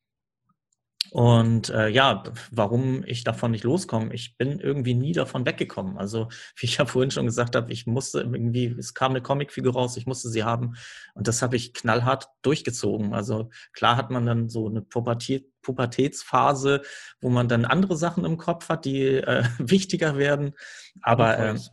Und 1.10 1.70
äh, 1.70 1.88
ja, 1.88 2.22
warum 2.52 3.02
ich 3.04 3.24
davon 3.24 3.50
nicht 3.50 3.64
loskomme, 3.64 4.14
ich 4.14 4.36
bin 4.36 4.60
irgendwie 4.60 4.94
nie 4.94 5.12
davon 5.12 5.44
weggekommen. 5.44 5.98
Also, 5.98 6.28
wie 6.56 6.66
ich 6.66 6.76
ja 6.76 6.86
vorhin 6.86 7.10
schon 7.10 7.26
gesagt 7.26 7.56
habe, 7.56 7.72
ich 7.72 7.86
musste 7.86 8.20
irgendwie, 8.20 8.66
es 8.78 8.94
kam 8.94 9.10
eine 9.10 9.20
Comicfigur 9.20 9.72
raus, 9.72 9.96
ich 9.96 10.06
musste 10.06 10.28
sie 10.28 10.44
haben 10.44 10.76
und 11.14 11.26
das 11.26 11.42
habe 11.42 11.56
ich 11.56 11.74
knallhart 11.74 12.28
durchgezogen. 12.42 13.14
Also 13.14 13.50
klar 13.72 13.96
hat 13.96 14.10
man 14.10 14.26
dann 14.26 14.48
so 14.48 14.68
eine 14.68 14.82
Pubertät, 14.82 15.49
Pubertätsphase, 15.62 16.82
wo 17.20 17.28
man 17.28 17.48
dann 17.48 17.64
andere 17.64 17.96
Sachen 17.96 18.24
im 18.24 18.36
Kopf 18.36 18.68
hat, 18.68 18.84
die 18.84 19.16
äh, 19.16 19.44
wichtiger 19.58 20.16
werden. 20.16 20.54
Aber 21.02 21.38
ähm, 21.38 21.56
Toys. 21.56 21.70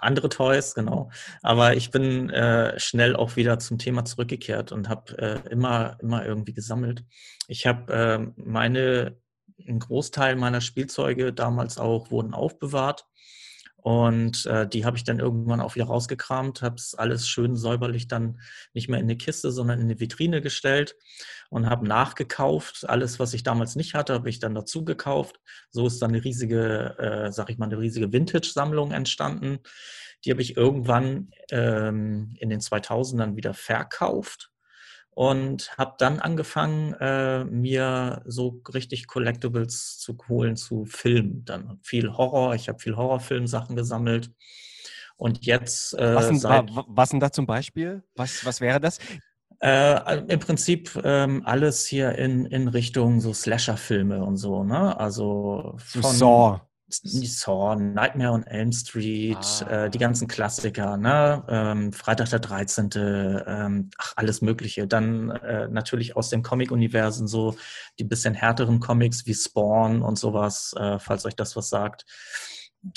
andere 0.00 0.28
Toys, 0.28 0.74
genau. 0.74 1.10
Aber 1.42 1.76
ich 1.76 1.90
bin 1.90 2.30
äh, 2.30 2.78
schnell 2.78 3.16
auch 3.16 3.36
wieder 3.36 3.58
zum 3.58 3.78
Thema 3.78 4.04
zurückgekehrt 4.04 4.72
und 4.72 4.88
habe 4.88 5.18
äh, 5.18 5.48
immer, 5.50 5.96
immer 6.00 6.24
irgendwie 6.24 6.54
gesammelt. 6.54 7.04
Ich 7.48 7.66
habe 7.66 7.92
äh, 7.92 8.18
meine, 8.36 9.16
ein 9.66 9.78
Großteil 9.78 10.36
meiner 10.36 10.60
Spielzeuge 10.60 11.32
damals 11.32 11.78
auch 11.78 12.10
wurden 12.10 12.34
aufbewahrt. 12.34 13.06
Und 13.82 14.46
äh, 14.46 14.68
die 14.68 14.84
habe 14.84 14.96
ich 14.96 15.04
dann 15.04 15.18
irgendwann 15.18 15.60
auch 15.60 15.74
wieder 15.74 15.86
rausgekramt, 15.86 16.62
habe 16.62 16.76
es 16.76 16.94
alles 16.94 17.26
schön 17.26 17.56
säuberlich 17.56 18.08
dann 18.08 18.40
nicht 18.74 18.88
mehr 18.88 18.98
in 18.98 19.06
eine 19.06 19.16
Kiste, 19.16 19.50
sondern 19.50 19.78
in 19.78 19.86
eine 19.86 20.00
Vitrine 20.00 20.42
gestellt 20.42 20.96
und 21.48 21.68
habe 21.68 21.86
nachgekauft. 21.86 22.88
Alles, 22.88 23.18
was 23.18 23.32
ich 23.32 23.42
damals 23.42 23.76
nicht 23.76 23.94
hatte, 23.94 24.14
habe 24.14 24.28
ich 24.28 24.38
dann 24.38 24.54
dazu 24.54 24.84
gekauft. 24.84 25.40
So 25.70 25.86
ist 25.86 26.00
dann 26.00 26.10
eine 26.10 26.24
riesige, 26.24 26.98
äh, 26.98 27.32
sag 27.32 27.50
ich 27.50 27.58
mal, 27.58 27.66
eine 27.66 27.78
riesige 27.78 28.12
Vintage-Sammlung 28.12 28.92
entstanden. 28.92 29.60
Die 30.24 30.30
habe 30.30 30.42
ich 30.42 30.56
irgendwann 30.56 31.30
ähm, 31.50 32.34
in 32.38 32.50
den 32.50 32.60
2000ern 32.60 33.36
wieder 33.36 33.54
verkauft 33.54 34.49
und 35.20 35.76
habe 35.76 35.96
dann 35.98 36.18
angefangen, 36.18 36.94
äh, 36.94 37.44
mir 37.44 38.22
so 38.24 38.62
richtig 38.72 39.06
Collectibles 39.06 39.98
zu 39.98 40.16
holen 40.28 40.56
zu 40.56 40.86
Filmen. 40.86 41.44
Dann 41.44 41.78
viel 41.82 42.16
Horror, 42.16 42.54
ich 42.54 42.70
habe 42.70 42.78
viel 42.78 42.96
Horrorfilmsachen 42.96 43.76
gesammelt. 43.76 44.30
Und 45.18 45.44
jetzt 45.44 45.92
äh, 45.92 46.14
Was, 46.14 46.28
denn, 46.28 46.40
seit, 46.40 46.74
wa- 46.74 46.86
was 46.88 47.10
denn 47.10 47.20
da 47.20 47.30
zum 47.30 47.44
Beispiel? 47.44 48.02
Was, 48.16 48.42
was 48.46 48.62
wäre 48.62 48.80
das? 48.80 48.98
äh, 49.60 50.18
im 50.28 50.40
Prinzip 50.40 50.98
ähm, 51.04 51.42
alles 51.44 51.86
hier 51.86 52.14
in, 52.16 52.46
in 52.46 52.68
Richtung 52.68 53.20
so 53.20 53.32
Slasher-Filme 53.34 54.24
und 54.24 54.36
so, 54.38 54.64
ne? 54.64 54.98
Also 54.98 55.74
So 55.92 56.00
von, 56.00 56.16
Saw. 56.16 56.60
Saw, 56.92 57.74
Nightmare 57.76 58.32
on 58.32 58.44
Elm 58.44 58.72
Street, 58.72 59.38
Ah. 59.66 59.84
äh, 59.84 59.90
die 59.90 59.98
ganzen 59.98 60.28
Klassiker, 60.28 60.96
ne? 60.96 61.42
Ähm, 61.48 61.92
Freitag 61.92 62.30
der 62.30 62.40
13., 62.40 62.90
ähm, 63.46 63.90
ach, 63.96 64.12
alles 64.16 64.42
Mögliche. 64.42 64.86
Dann 64.86 65.30
äh, 65.30 65.68
natürlich 65.68 66.16
aus 66.16 66.28
dem 66.30 66.42
Comic-Universen 66.42 67.26
so 67.28 67.56
die 67.98 68.04
bisschen 68.04 68.34
härteren 68.34 68.80
Comics 68.80 69.26
wie 69.26 69.34
Spawn 69.34 70.02
und 70.02 70.18
sowas, 70.18 70.74
äh, 70.78 70.98
falls 70.98 71.24
euch 71.26 71.36
das 71.36 71.56
was 71.56 71.68
sagt. 71.68 72.04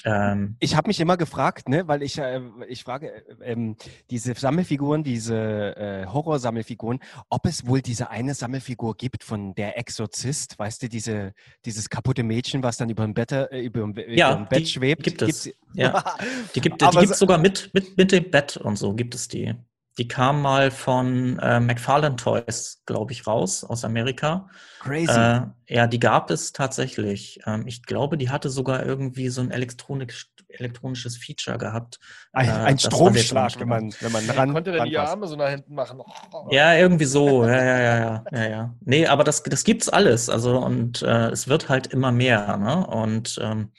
Ähm, 0.05 0.55
Ich 0.59 0.75
habe 0.75 0.87
mich 0.87 0.99
immer 0.99 1.17
gefragt, 1.17 1.67
ne, 1.67 1.87
weil 1.87 2.03
ich, 2.03 2.17
äh, 2.17 2.39
ich 2.69 2.83
frage, 2.83 3.11
äh, 3.41 3.51
ähm, 3.51 3.75
diese 4.09 4.33
Sammelfiguren, 4.33 5.03
diese 5.03 5.35
äh, 5.75 6.05
Horrorsammelfiguren, 6.05 6.99
ob 7.29 7.45
es 7.45 7.67
wohl 7.67 7.81
diese 7.81 8.09
eine 8.09 8.33
Sammelfigur 8.33 8.95
gibt 8.95 9.23
von 9.23 9.53
der 9.55 9.77
Exorzist, 9.77 10.57
weißt 10.57 10.83
du, 10.83 10.89
diese, 10.89 11.33
dieses 11.65 11.89
kaputte 11.89 12.23
Mädchen, 12.23 12.63
was 12.63 12.77
dann 12.77 12.89
über 12.89 13.03
dem 13.03 13.13
Bett, 13.13 13.31
äh, 13.33 13.59
über, 13.59 13.81
dem- 13.81 13.91
über 13.91 14.11
Ja, 14.13 14.35
dem 14.35 14.47
Bett 14.47 14.59
die 14.61 14.65
schwebt. 14.67 15.03
gibt 15.03 15.21
es. 15.21 15.43
Gibt's- 15.43 15.59
Ja. 15.73 16.03
Die 16.55 16.61
gibt 16.61 16.81
so- 16.81 17.13
sogar 17.13 17.37
mit, 17.37 17.69
mit, 17.73 17.97
mit 17.97 18.11
dem 18.11 18.29
Bett 18.31 18.57
und 18.57 18.77
so 18.77 18.93
gibt 18.93 19.15
es 19.15 19.27
die. 19.27 19.53
Die 19.99 20.07
kam 20.07 20.41
mal 20.41 20.71
von 20.71 21.37
äh, 21.39 21.59
McFarlane 21.59 22.15
Toys, 22.15 22.81
glaube 22.85 23.11
ich, 23.11 23.27
raus 23.27 23.63
aus 23.63 23.85
Amerika. 23.85 24.49
Crazy. 24.79 25.11
Äh, 25.11 25.41
ja, 25.67 25.87
die 25.87 25.99
gab 25.99 26.31
es 26.31 26.51
tatsächlich. 26.51 27.39
Ähm, 27.45 27.67
ich 27.67 27.83
glaube, 27.83 28.17
die 28.17 28.31
hatte 28.31 28.49
sogar 28.49 28.83
irgendwie 28.83 29.29
so 29.29 29.41
ein 29.41 29.51
elektronisch, 29.51 30.31
elektronisches 30.47 31.17
Feature 31.17 31.59
gehabt. 31.59 31.99
ein 32.31 32.49
äh, 32.49 32.51
ein 32.51 32.79
Stromschlag, 32.79 33.59
wenn 33.59 33.67
man, 33.67 33.93
wenn 33.99 34.11
man 34.11 34.29
ran, 34.31 34.53
konnte 34.53 34.71
dann 34.71 34.89
die. 34.89 34.97
Arme 34.97 35.27
so 35.27 35.35
nach 35.35 35.49
hinten 35.49 35.75
machen. 35.75 36.01
Ja, 36.49 36.73
irgendwie 36.75 37.05
so. 37.05 37.45
Ja, 37.45 37.63
ja, 37.63 37.79
ja, 37.79 37.97
ja, 37.97 38.23
ja, 38.31 38.49
ja. 38.49 38.75
Nee, 38.81 39.05
aber 39.05 39.23
das, 39.23 39.43
das 39.43 39.63
gibt's 39.63 39.89
alles. 39.89 40.27
Also, 40.27 40.57
und 40.57 41.03
äh, 41.03 41.29
es 41.29 41.47
wird 41.47 41.69
halt 41.69 41.87
immer 41.87 42.11
mehr, 42.11 42.57
ne? 42.57 42.87
Und 42.87 43.39
ähm, 43.41 43.71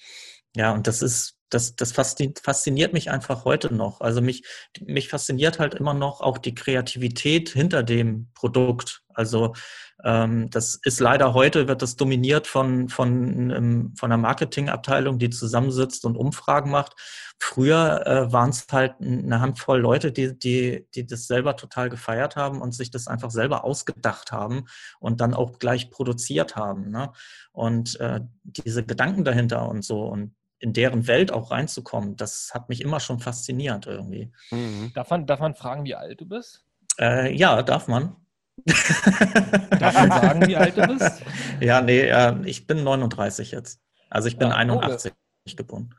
ja, 0.55 0.73
und 0.73 0.87
das 0.87 1.03
ist, 1.03 1.39
das, 1.55 1.77
das 1.77 1.93
fasziniert, 1.93 2.93
mich 2.93 3.11
einfach 3.11 3.45
heute 3.45 3.73
noch. 3.73 4.01
Also 4.01 4.21
mich, 4.21 4.45
mich 4.81 5.09
fasziniert 5.09 5.61
halt 5.61 5.75
immer 5.75 5.95
noch 5.95 6.21
auch 6.21 6.39
die 6.39 6.55
Kreativität 6.55 7.51
hinter 7.51 7.83
dem 7.83 8.29
Produkt. 8.35 9.03
Also 9.15 9.55
ähm, 10.03 10.51
das 10.51 10.75
ist 10.83 10.99
leider 10.99 11.33
heute, 11.33 11.69
wird 11.69 11.81
das 11.81 11.95
dominiert 11.95 12.49
von, 12.49 12.89
von, 12.89 13.51
ähm, 13.51 13.95
von 13.97 14.11
einer 14.11 14.21
Marketingabteilung, 14.21 15.19
die 15.19 15.31
zusammensitzt 15.31 16.05
und 16.05 16.17
Umfragen 16.17 16.71
macht. 16.71 16.95
Früher 17.39 18.05
äh, 18.07 18.33
waren 18.33 18.51
es 18.51 18.67
halt 18.73 18.95
eine 19.01 19.41
Handvoll 19.41 19.81
Leute, 19.81 20.11
die, 20.11 20.37
die, 20.37 20.87
die 20.95 21.07
das 21.07 21.27
selber 21.27 21.57
total 21.57 21.89
gefeiert 21.89 22.35
haben 22.35 22.61
und 22.61 22.75
sich 22.75 22.91
das 22.91 23.07
einfach 23.07 23.31
selber 23.31 23.65
ausgedacht 23.65 24.33
haben 24.33 24.65
und 24.99 25.21
dann 25.21 25.35
auch 25.35 25.61
gleich 25.61 25.91
produziert 25.91 26.57
haben. 26.57 26.91
Ne? 26.91 27.13
Und 27.53 27.99
äh, 28.01 28.21
diese 28.43 28.85
Gedanken 28.85 29.25
dahinter 29.25 29.69
und 29.69 29.85
so 29.85 30.03
und 30.03 30.35
in 30.59 30.73
deren 30.73 31.07
Welt 31.07 31.33
auch 31.33 31.51
reinzukommen, 31.51 32.17
das 32.17 32.53
hat 32.55 32.69
mich 32.69 32.81
immer 32.81 33.01
schon 33.01 33.21
fasziniert 33.21 33.87
irgendwie. 33.87 34.33
Mhm. 34.51 34.93
Darf 34.95 35.11
man, 35.11 35.27
darf 35.27 35.41
man 35.41 35.55
fragen, 35.55 35.85
wie 35.85 35.95
alt 35.95 36.21
du 36.21 36.27
bist? 36.27 36.65
Äh, 36.99 37.35
ja, 37.35 37.63
darf 37.63 37.89
man. 37.89 38.17
Darf 38.67 39.95
man 39.95 40.11
sagen, 40.11 40.47
wie 40.47 40.57
alt 40.57 40.77
du 40.77 40.87
bist? 40.87 41.23
ja, 41.61 41.81
nee, 41.81 42.03
äh, 42.03 42.35
ich 42.45 42.67
bin 42.69 42.85
39 42.85 43.51
jetzt. 43.51 43.81
Also 44.11 44.29
ich 44.29 44.39
bin 44.39 44.53
Ah, 44.53 44.57
81 44.57 45.13
geboren. 45.57 45.93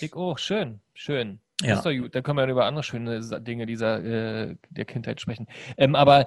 Ich, 0.00 0.14
oh, 0.16 0.36
schön, 0.36 0.80
schön. 0.94 1.40
Das 1.58 1.68
Ja. 1.68 1.74
ist 1.76 1.86
doch 1.86 1.92
gut. 1.92 2.14
Dann 2.14 2.24
können 2.24 2.38
wir 2.38 2.46
über 2.48 2.66
andere 2.66 2.82
schöne 2.82 3.20
Dinge 3.40 3.66
dieser 3.66 4.02
äh, 4.04 4.56
der 4.70 4.84
Kindheit 4.86 5.20
sprechen. 5.20 5.46
Ähm, 5.76 5.94
aber 5.94 6.26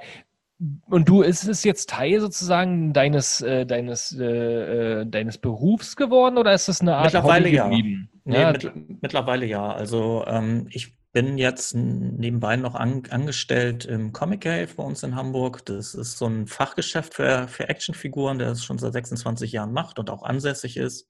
und 0.89 1.07
du, 1.07 1.21
ist 1.21 1.47
es 1.47 1.63
jetzt 1.63 1.89
Teil 1.89 2.19
sozusagen 2.19 2.91
deines 2.93 3.41
äh, 3.41 3.65
deines 3.65 4.11
äh, 4.17 5.01
äh, 5.01 5.05
deines 5.05 5.37
Berufs 5.37 5.95
geworden 5.95 6.37
oder 6.37 6.53
ist 6.53 6.67
das 6.67 6.81
eine 6.81 6.95
Art 6.95 7.05
Mittlerweile 7.05 7.45
Hobby 7.45 7.55
ja. 7.55 7.63
geblieben? 7.65 8.09
Nee, 8.23 8.41
Ja, 8.41 8.51
mit, 8.51 9.01
mittlerweile 9.01 9.45
ja. 9.45 9.71
Also 9.71 10.25
ähm, 10.27 10.67
ich 10.71 10.97
bin 11.13 11.37
jetzt 11.37 11.73
nebenbei 11.73 12.57
noch 12.57 12.75
an, 12.75 13.03
angestellt 13.09 13.85
im 13.85 14.13
Comic 14.13 14.41
Cave 14.41 14.69
bei 14.75 14.83
uns 14.83 15.03
in 15.03 15.15
Hamburg. 15.15 15.65
Das 15.65 15.95
ist 15.95 16.17
so 16.17 16.27
ein 16.27 16.47
Fachgeschäft 16.47 17.15
für, 17.15 17.47
für 17.47 17.69
Actionfiguren, 17.69 18.37
der 18.37 18.49
es 18.49 18.63
schon 18.63 18.77
seit 18.77 18.93
26 18.93 19.51
Jahren 19.51 19.73
macht 19.73 19.99
und 19.99 20.09
auch 20.09 20.23
ansässig 20.23 20.77
ist. 20.77 21.07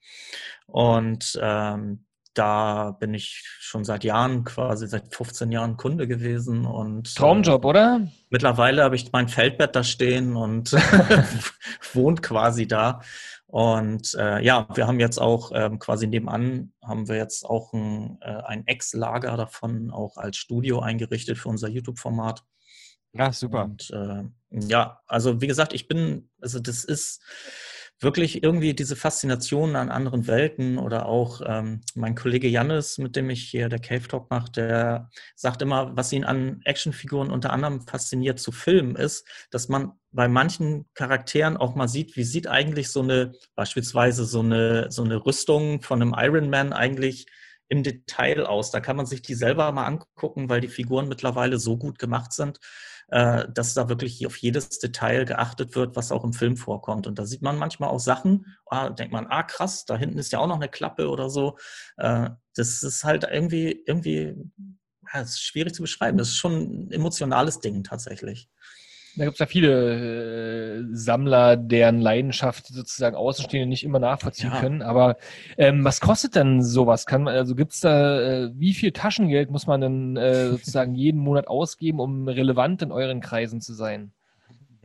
Und 0.65 1.37
ähm, 1.41 2.05
da 2.37 2.91
bin 2.91 3.13
ich 3.13 3.43
schon 3.59 3.83
seit 3.83 4.03
Jahren, 4.03 4.43
quasi 4.43 4.87
seit 4.87 5.13
15 5.13 5.51
Jahren 5.51 5.77
Kunde 5.77 6.07
gewesen 6.07 6.65
und 6.65 7.15
Traumjob, 7.15 7.65
oder? 7.65 8.07
Mittlerweile 8.29 8.83
habe 8.83 8.95
ich 8.95 9.11
mein 9.11 9.27
Feldbett 9.27 9.75
da 9.75 9.83
stehen 9.83 10.35
und 10.35 10.71
wohnt 11.93 12.21
quasi 12.21 12.67
da. 12.67 13.01
Und 13.47 14.13
äh, 14.19 14.43
ja, 14.43 14.67
wir 14.73 14.87
haben 14.87 14.99
jetzt 14.99 15.19
auch 15.19 15.51
ähm, 15.53 15.79
quasi 15.79 16.05
nebenan 16.05 16.73
haben 16.83 17.07
wir 17.07 17.15
jetzt 17.15 17.45
auch 17.45 17.71
ein, 17.73 18.17
äh, 18.21 18.41
ein 18.45 18.67
Ex-Lager 18.67 19.37
davon 19.37 19.89
auch 19.89 20.17
als 20.17 20.37
Studio 20.37 20.81
eingerichtet 20.81 21.37
für 21.37 21.49
unser 21.49 21.69
YouTube-Format. 21.69 22.43
Ja, 23.13 23.31
super. 23.31 23.63
Und 23.63 23.89
äh, 23.91 24.23
ja, 24.51 24.99
also 25.07 25.41
wie 25.41 25.47
gesagt, 25.47 25.73
ich 25.73 25.87
bin, 25.87 26.29
also 26.41 26.59
das 26.59 26.83
ist 26.83 27.21
wirklich 27.99 28.43
irgendwie 28.43 28.73
diese 28.73 28.95
Faszination 28.95 29.75
an 29.75 29.89
anderen 29.89 30.27
Welten 30.27 30.77
oder 30.77 31.07
auch 31.07 31.41
ähm, 31.45 31.81
mein 31.95 32.15
Kollege 32.15 32.47
Jannis, 32.47 32.97
mit 32.99 33.15
dem 33.15 33.29
ich 33.29 33.43
hier 33.43 33.69
der 33.69 33.79
Cave 33.79 34.07
Talk 34.07 34.29
mache, 34.29 34.51
der 34.51 35.09
sagt 35.35 35.61
immer, 35.61 35.95
was 35.97 36.11
ihn 36.13 36.23
an 36.23 36.61
Actionfiguren 36.63 37.31
unter 37.31 37.51
anderem 37.51 37.81
fasziniert 37.81 38.39
zu 38.39 38.51
filmen 38.51 38.95
ist, 38.95 39.27
dass 39.49 39.67
man 39.67 39.93
bei 40.11 40.27
manchen 40.27 40.85
Charakteren 40.93 41.57
auch 41.57 41.75
mal 41.75 41.87
sieht, 41.87 42.15
wie 42.15 42.23
sieht 42.23 42.47
eigentlich 42.47 42.89
so 42.89 43.01
eine, 43.01 43.33
beispielsweise 43.55 44.25
so 44.25 44.41
eine, 44.41 44.91
so 44.91 45.03
eine 45.03 45.25
Rüstung 45.25 45.81
von 45.81 46.01
einem 46.01 46.15
Iron 46.17 46.49
Man 46.49 46.73
eigentlich 46.73 47.25
im 47.69 47.83
Detail 47.83 48.45
aus. 48.45 48.71
Da 48.71 48.79
kann 48.79 48.95
man 48.95 49.05
sich 49.05 49.21
die 49.21 49.35
selber 49.35 49.71
mal 49.71 49.85
angucken, 49.85 50.49
weil 50.49 50.61
die 50.61 50.67
Figuren 50.67 51.07
mittlerweile 51.07 51.57
so 51.57 51.77
gut 51.77 51.99
gemacht 51.99 52.31
sind, 52.31 52.59
äh, 53.09 53.45
dass 53.53 53.73
da 53.73 53.89
wirklich 53.89 54.25
auf 54.27 54.37
jedes 54.37 54.79
Detail 54.79 55.25
geachtet 55.25 55.75
wird, 55.75 55.95
was 55.95 56.11
auch 56.11 56.23
im 56.23 56.33
Film 56.33 56.57
vorkommt. 56.57 57.07
Und 57.07 57.19
da 57.19 57.25
sieht 57.25 57.41
man 57.41 57.57
manchmal 57.57 57.89
auch 57.89 57.99
Sachen, 57.99 58.45
ah, 58.65 58.89
denkt 58.89 59.13
man, 59.13 59.27
ah 59.27 59.43
krass, 59.43 59.85
da 59.85 59.97
hinten 59.97 60.17
ist 60.17 60.31
ja 60.31 60.39
auch 60.39 60.47
noch 60.47 60.57
eine 60.57 60.69
Klappe 60.69 61.09
oder 61.09 61.29
so. 61.29 61.57
Äh, 61.97 62.29
das 62.55 62.83
ist 62.83 63.03
halt 63.03 63.25
irgendwie, 63.29 63.83
irgendwie, 63.85 64.35
ja, 65.13 65.21
ist 65.21 65.41
schwierig 65.41 65.73
zu 65.73 65.81
beschreiben. 65.83 66.17
Das 66.17 66.29
ist 66.29 66.37
schon 66.37 66.87
ein 66.87 66.91
emotionales 66.91 67.59
Ding 67.59 67.83
tatsächlich. 67.83 68.49
Da 69.17 69.25
gibt 69.25 69.35
es 69.35 69.39
ja 69.39 69.47
viele 69.47 70.81
äh, 70.81 70.83
Sammler, 70.91 71.57
deren 71.57 71.99
Leidenschaft 72.01 72.67
sozusagen 72.67 73.15
Außenstehende 73.15 73.67
nicht 73.67 73.83
immer 73.83 73.97
nachvollziehen 73.99 74.51
Ja. 74.53 74.59
können. 74.59 74.83
Aber 74.83 75.17
ähm, 75.57 75.83
was 75.83 75.99
kostet 76.01 76.35
denn 76.35 76.61
sowas? 76.61 77.07
Kann 77.07 77.23
man, 77.23 77.33
also 77.35 77.55
gibt 77.55 77.73
es 77.73 77.79
da, 77.79 78.21
äh, 78.21 78.51
wie 78.53 78.73
viel 78.73 78.91
Taschengeld 78.91 79.49
muss 79.49 79.65
man 79.65 79.81
denn 79.81 80.17
äh, 80.17 80.49
sozusagen 80.49 80.93
jeden 80.93 81.19
Monat 81.19 81.47
ausgeben, 81.47 81.99
um 81.99 82.27
relevant 82.27 82.83
in 82.83 82.91
euren 82.91 83.19
Kreisen 83.19 83.59
zu 83.59 83.73
sein? 83.73 84.11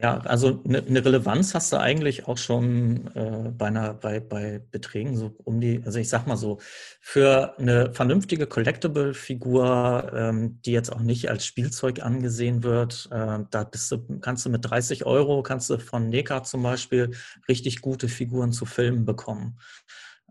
Ja, 0.03 0.19
also 0.19 0.61
eine, 0.67 0.79
eine 0.85 1.05
Relevanz 1.05 1.55
hast 1.55 1.73
du 1.73 1.79
eigentlich 1.79 2.27
auch 2.27 2.37
schon 2.37 3.07
äh, 3.15 3.51
bei, 3.57 3.67
einer, 3.67 3.95
bei, 3.95 4.19
bei 4.19 4.61
Beträgen 4.73 5.17
so 5.17 5.37
um 5.45 5.61
die, 5.61 5.81
also 5.85 6.01
ich 6.01 6.09
sag 6.09 6.27
mal 6.27 6.37
so, 6.37 6.59
für 7.01 7.57
eine 7.61 7.95
vernünftige 7.95 8.49
Collectible-Figur, 8.49 10.11
ähm, 10.12 10.61
die 10.62 10.73
jetzt 10.73 10.93
auch 10.93 10.99
nicht 10.99 11.31
als 11.31 11.47
Spielzeug 11.47 12.03
angesehen 12.03 12.65
wird, 12.65 13.11
äh, 13.12 13.38
da 13.49 13.62
du, 13.65 14.19
kannst 14.21 14.45
du 14.45 14.51
mit 14.51 14.69
30 14.69 15.07
Euro, 15.07 15.45
kannst 15.45 15.71
du 15.71 15.79
von 15.79 16.09
NECA 16.09 16.43
zum 16.43 16.65
Beispiel 16.65 17.12
richtig 17.49 17.81
gute 17.81 18.09
Figuren 18.09 18.51
zu 18.53 18.67
Filmen 18.67 19.05
bekommen. 19.05 19.57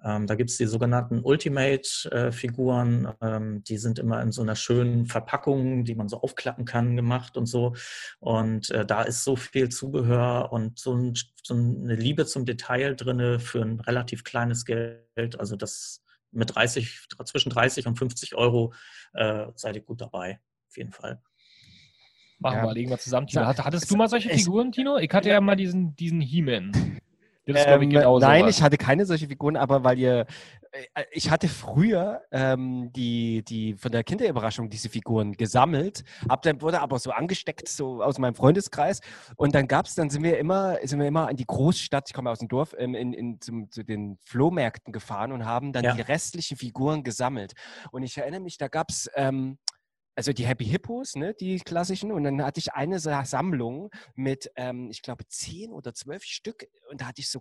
Ähm, 0.04 0.26
da 0.28 0.36
gibt 0.36 0.50
es 0.50 0.58
die 0.58 0.66
sogenannten 0.66 1.22
Ultimate-Figuren, 1.24 3.14
ähm, 3.22 3.64
die 3.64 3.78
sind 3.78 4.00
immer 4.00 4.22
in 4.22 4.32
so 4.32 4.42
einer 4.42 4.56
schönen 4.56 5.06
Verpackung, 5.06 5.84
die 5.86 5.96
man 5.96 6.10
so 6.10 6.22
aufklappen 6.22 6.66
kann, 6.66 6.96
gemacht 6.96 7.38
und 7.38 7.46
so. 7.46 7.76
Und 8.20 8.72
äh, 8.72 8.86
da 8.86 9.04
ist 9.04 9.24
so 9.24 9.36
viel 9.36 9.70
Zubehör 9.70 10.52
und 10.52 10.80
so, 10.80 10.94
ein, 10.96 11.14
so 11.44 11.54
eine 11.54 11.96
Liebe 11.96 12.26
zum 12.26 12.46
Detail 12.46 12.96
drinne 12.96 13.40
für 13.40 13.62
ein 13.62 13.80
relativ 13.80 14.24
kleines 14.24 14.66
Geld. 14.66 15.40
Also 15.40 15.56
das 15.56 16.04
mit 16.32 16.56
30, 16.56 17.08
zwischen 17.26 17.50
30 17.50 17.88
und 17.88 17.98
50 17.98 18.36
Euro 18.36 18.74
äh, 19.14 19.48
seid 19.56 19.76
ihr 19.76 19.82
gut 19.82 20.02
dabei, 20.02 20.40
auf 20.70 20.78
jeden 20.78 20.92
Fall. 20.94 21.22
Machen 22.40 22.58
Ja. 22.58 22.64
wir, 22.64 22.74
legen 22.74 22.90
wir 22.90 22.98
zusammen. 22.98 23.28
Tino. 23.28 23.46
Hattest 23.46 23.84
es- 23.84 23.90
du 23.90 23.98
mal 23.98 24.08
solche 24.10 24.30
Figuren, 24.30 24.72
Tino? 24.72 24.98
Ich 24.98 25.12
hatte 25.14 25.30
ja 25.30 25.40
mal 25.42 25.56
diesen, 25.56 25.96
diesen 25.96 26.22
He-Man. 26.22 26.72
Das 27.46 27.66
glaub 27.66 27.82
ich, 27.82 27.86
Ähm, 27.86 27.90
genau 27.90 28.20
nein, 28.20 28.42
sowas. 28.42 28.58
ich 28.58 28.62
hatte 28.64 28.78
keine 28.78 29.06
solche 29.06 29.28
Figuren, 29.28 29.56
aber 29.58 29.84
weil 29.84 29.98
ihr, 29.98 30.26
äh, 30.72 31.04
ich 31.12 31.32
hatte 31.32 31.48
früher 31.48 32.22
ähm, 32.32 32.92
die, 32.94 33.44
die 33.44 33.74
von 33.74 33.92
der 33.92 34.04
Kinderüberraschung 34.04 34.70
diese 34.70 34.90
Figuren 34.90 35.34
gesammelt, 35.34 36.04
hab 36.30 36.44
dann 36.44 36.62
wurde 36.62 36.82
aber 36.82 37.00
so 37.00 37.12
angesteckt 37.12 37.68
so 37.68 38.04
aus 38.04 38.20
meinem 38.20 38.36
Freundeskreis 38.36 39.02
und 39.38 39.56
dann 39.56 39.68
gab's, 39.68 39.96
dann 39.96 40.10
sind 40.12 40.24
wir 40.24 40.38
immer, 40.38 40.78
sind 40.84 41.00
wir 41.00 41.08
immer 41.08 41.30
in 41.32 41.38
die 41.38 41.46
Großstadt, 41.48 42.10
ich 42.10 42.14
komme 42.14 42.30
aus 42.30 42.40
dem 42.40 42.48
Dorf, 42.48 42.76
ähm, 42.78 42.94
in, 42.96 43.12
in, 43.14 43.42
zum, 43.42 43.72
zu 43.72 43.84
den 43.84 44.18
Flohmärkten 44.24 44.94
gefahren 44.94 45.32
und 45.32 45.46
haben 45.46 45.74
dann 45.74 45.84
Ja. 45.84 45.94
die 45.96 46.02
restlichen 46.02 46.58
Figuren 46.58 47.04
gesammelt. 47.04 47.54
Und 47.92 48.04
ich 48.04 48.18
erinnere 48.18 48.42
mich, 48.42 48.58
da 48.60 48.68
gab's 48.68 49.10
ähm, 49.16 49.58
also 50.16 50.34
die 50.34 50.46
Happy 50.46 50.66
Hippos, 50.66 51.16
ne, 51.16 51.34
die 51.34 51.60
klassischen. 51.60 52.12
Und 52.12 52.24
dann 52.24 52.44
hatte 52.44 52.60
ich 52.60 52.74
eine 52.74 53.00
Sa- 53.00 53.26
Sammlung 53.26 53.90
mit, 54.16 54.52
ähm, 54.56 54.90
ich 54.92 55.02
glaube, 55.02 55.26
zehn 55.28 55.72
oder 55.72 55.94
zwölf 55.94 56.24
Stück. 56.24 56.68
Und 56.90 57.02
da 57.02 57.08
hatte 57.08 57.22
ich 57.22 57.30
so 57.30 57.40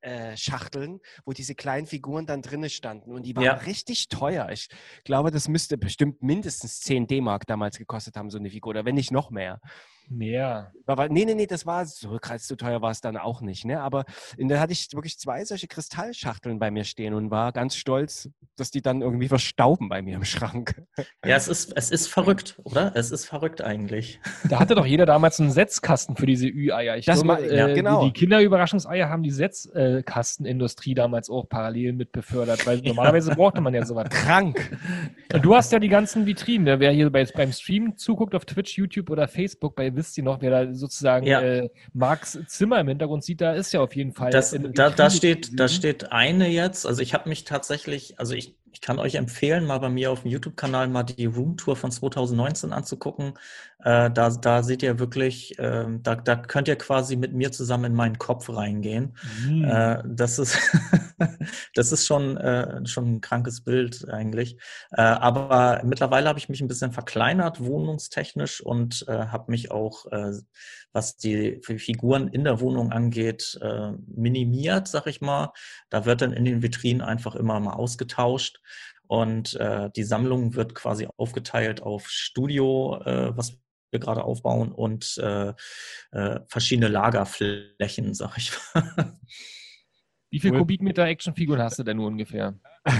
äh, 0.00 0.36
Schachteln, 0.36 1.00
wo 1.24 1.32
diese 1.32 1.54
kleinen 1.54 1.86
Figuren 1.86 2.26
dann 2.26 2.42
drinnen 2.42 2.70
standen 2.70 3.12
und 3.12 3.24
die 3.24 3.34
waren 3.36 3.44
Ja. 3.44 3.52
richtig 3.54 4.08
teuer. 4.08 4.48
Ich 4.50 4.68
glaube, 5.04 5.30
das 5.30 5.48
müsste 5.48 5.78
bestimmt 5.78 6.22
mindestens 6.22 6.80
10 6.80 7.06
D-Mark 7.06 7.46
damals 7.46 7.78
gekostet 7.78 8.16
haben, 8.16 8.30
so 8.30 8.38
eine 8.38 8.50
Figur, 8.50 8.70
oder 8.70 8.84
wenn 8.84 8.94
nicht 8.94 9.10
noch 9.10 9.30
mehr. 9.30 9.60
Mehr. 10.08 10.72
Aber 10.86 11.08
nee, 11.08 11.24
nee, 11.24 11.34
nee, 11.34 11.46
das 11.46 11.66
war 11.66 11.84
so 11.84 12.16
krass, 12.20 12.46
so 12.46 12.54
teuer 12.54 12.80
war 12.80 12.90
es 12.92 13.00
dann 13.00 13.16
auch 13.16 13.40
nicht. 13.40 13.64
Ne? 13.64 13.80
Aber 13.80 14.04
in 14.36 14.48
der 14.48 14.60
hatte 14.60 14.72
ich 14.72 14.88
wirklich 14.94 15.18
zwei 15.18 15.44
solche 15.44 15.66
Kristallschachteln 15.66 16.58
bei 16.60 16.70
mir 16.70 16.84
stehen 16.84 17.12
und 17.12 17.30
war 17.30 17.50
ganz 17.52 17.74
stolz, 17.76 18.28
dass 18.56 18.70
die 18.70 18.82
dann 18.82 19.02
irgendwie 19.02 19.26
verstauben 19.28 19.88
bei 19.88 20.00
mir 20.02 20.14
im 20.16 20.24
Schrank. 20.24 20.80
Ja, 21.24 21.34
es 21.36 21.48
ist, 21.48 21.72
es 21.76 21.90
ist 21.90 22.06
verrückt, 22.06 22.60
oder? 22.62 22.92
Es 22.94 23.10
ist 23.10 23.24
verrückt 23.26 23.62
eigentlich. 23.62 24.20
Da 24.48 24.60
hatte 24.60 24.76
doch 24.76 24.86
jeder 24.86 25.06
damals 25.06 25.40
einen 25.40 25.50
Setzkasten 25.50 26.16
für 26.16 26.26
diese 26.26 26.46
Ü-Eier. 26.46 26.96
Ich 26.96 27.06
Das 27.06 27.22
glaube, 27.22 27.42
ma- 27.42 27.46
ja, 27.48 27.66
äh, 27.68 27.74
genau. 27.74 28.04
die, 28.04 28.12
Kinderüberraschungseier 28.12 29.08
haben 29.08 29.24
die 29.24 29.32
Setzkastenindustrie 29.32 30.94
damals 30.94 31.30
auch 31.30 31.48
parallel 31.48 31.92
mit 31.94 32.12
befördert, 32.12 32.66
weil 32.66 32.78
normalerweise 32.82 33.34
brauchte 33.34 33.60
man 33.60 33.74
ja 33.74 33.84
sowas. 33.86 34.08
Krank. 34.10 34.78
Und 35.32 35.44
du 35.44 35.54
hast 35.54 35.72
ja 35.72 35.78
die 35.78 35.88
ganzen 35.88 36.26
Vitrinen. 36.26 36.64
ne? 36.64 36.80
Wer 36.80 36.92
hier 36.92 37.10
bei, 37.10 37.24
beim 37.24 37.52
Stream 37.52 37.96
zuguckt 37.96 38.34
auf 38.34 38.44
Twitch, 38.44 38.76
YouTube 38.78 39.10
oder 39.10 39.26
Facebook, 39.28 39.74
bei 39.74 39.95
wisst 39.96 40.16
ihr 40.18 40.24
noch, 40.24 40.40
wer 40.40 40.50
da 40.66 40.74
sozusagen 40.74 41.26
Ja. 41.26 41.40
äh, 41.40 41.70
Marks 41.92 42.38
Zimmer 42.46 42.78
im 42.80 42.88
Hintergrund 42.88 43.24
sieht, 43.24 43.40
da 43.40 43.54
ist 43.54 43.72
ja 43.72 43.80
auf 43.80 43.96
jeden 43.96 44.12
Fall. 44.12 44.30
Das, 44.30 44.54
eine 44.54 44.70
da, 44.70 44.90
da, 44.90 45.10
steht, 45.10 45.58
da 45.58 45.68
steht 45.68 46.12
eine 46.12 46.48
jetzt. 46.48 46.86
Also 46.86 47.02
ich 47.02 47.14
habe 47.14 47.28
mich 47.28 47.44
tatsächlich, 47.44 48.18
also 48.20 48.34
ich, 48.34 48.54
ich 48.76 48.82
kann 48.82 48.98
euch 48.98 49.14
empfehlen, 49.14 49.64
mal 49.64 49.78
bei 49.78 49.88
mir 49.88 50.10
auf 50.10 50.20
dem 50.20 50.30
YouTube-Kanal 50.30 50.88
mal 50.88 51.02
die 51.02 51.24
Roomtour 51.24 51.76
von 51.76 51.90
2019 51.90 52.74
anzugucken. 52.74 53.32
Äh, 53.82 54.10
da, 54.10 54.28
da 54.28 54.62
seht 54.62 54.82
ihr 54.82 54.98
wirklich, 54.98 55.54
ähm, 55.58 56.02
da, 56.02 56.14
da 56.14 56.36
könnt 56.36 56.68
ihr 56.68 56.76
quasi 56.76 57.16
mit 57.16 57.32
mir 57.32 57.52
zusammen 57.52 57.86
in 57.86 57.94
meinen 57.94 58.18
Kopf 58.18 58.50
reingehen. 58.50 59.16
Hm. 59.44 59.64
Äh, 59.64 60.02
das 60.04 60.38
ist, 60.38 60.58
das 61.74 61.90
ist 61.90 62.06
schon, 62.06 62.36
äh, 62.36 62.84
schon 62.84 63.14
ein 63.14 63.20
krankes 63.22 63.62
Bild 63.62 64.06
eigentlich. 64.10 64.58
Äh, 64.90 65.00
aber 65.00 65.80
mittlerweile 65.82 66.28
habe 66.28 66.38
ich 66.38 66.50
mich 66.50 66.60
ein 66.60 66.68
bisschen 66.68 66.92
verkleinert, 66.92 67.64
wohnungstechnisch, 67.64 68.60
und 68.60 69.06
äh, 69.08 69.28
habe 69.28 69.50
mich 69.50 69.70
auch, 69.70 70.04
äh, 70.12 70.32
was 70.96 71.18
die 71.18 71.60
Figuren 71.62 72.28
in 72.28 72.44
der 72.44 72.58
Wohnung 72.60 72.90
angeht, 72.90 73.58
äh, 73.60 73.92
minimiert, 74.06 74.88
sag 74.88 75.06
ich 75.06 75.20
mal. 75.20 75.52
Da 75.90 76.06
wird 76.06 76.22
dann 76.22 76.32
in 76.32 76.46
den 76.46 76.62
Vitrinen 76.62 77.02
einfach 77.02 77.34
immer 77.34 77.60
mal 77.60 77.74
ausgetauscht. 77.74 78.62
Und 79.06 79.54
äh, 79.56 79.90
die 79.94 80.04
Sammlung 80.04 80.54
wird 80.54 80.74
quasi 80.74 81.06
aufgeteilt 81.18 81.82
auf 81.82 82.08
Studio, 82.08 82.98
äh, 83.04 83.36
was 83.36 83.58
wir 83.90 84.00
gerade 84.00 84.24
aufbauen, 84.24 84.72
und 84.72 85.18
äh, 85.18 85.52
äh, 86.12 86.40
verschiedene 86.48 86.88
Lagerflächen, 86.88 88.14
sag 88.14 88.38
ich 88.38 88.52
mal. 88.72 89.18
Wie 90.30 90.40
viel. 90.40 90.56
Kubikmeter 90.56 91.04
Actionfiguren 91.04 91.60
hast 91.60 91.78
du 91.78 91.82
denn 91.82 91.98
nur 91.98 92.06
ungefähr? 92.06 92.58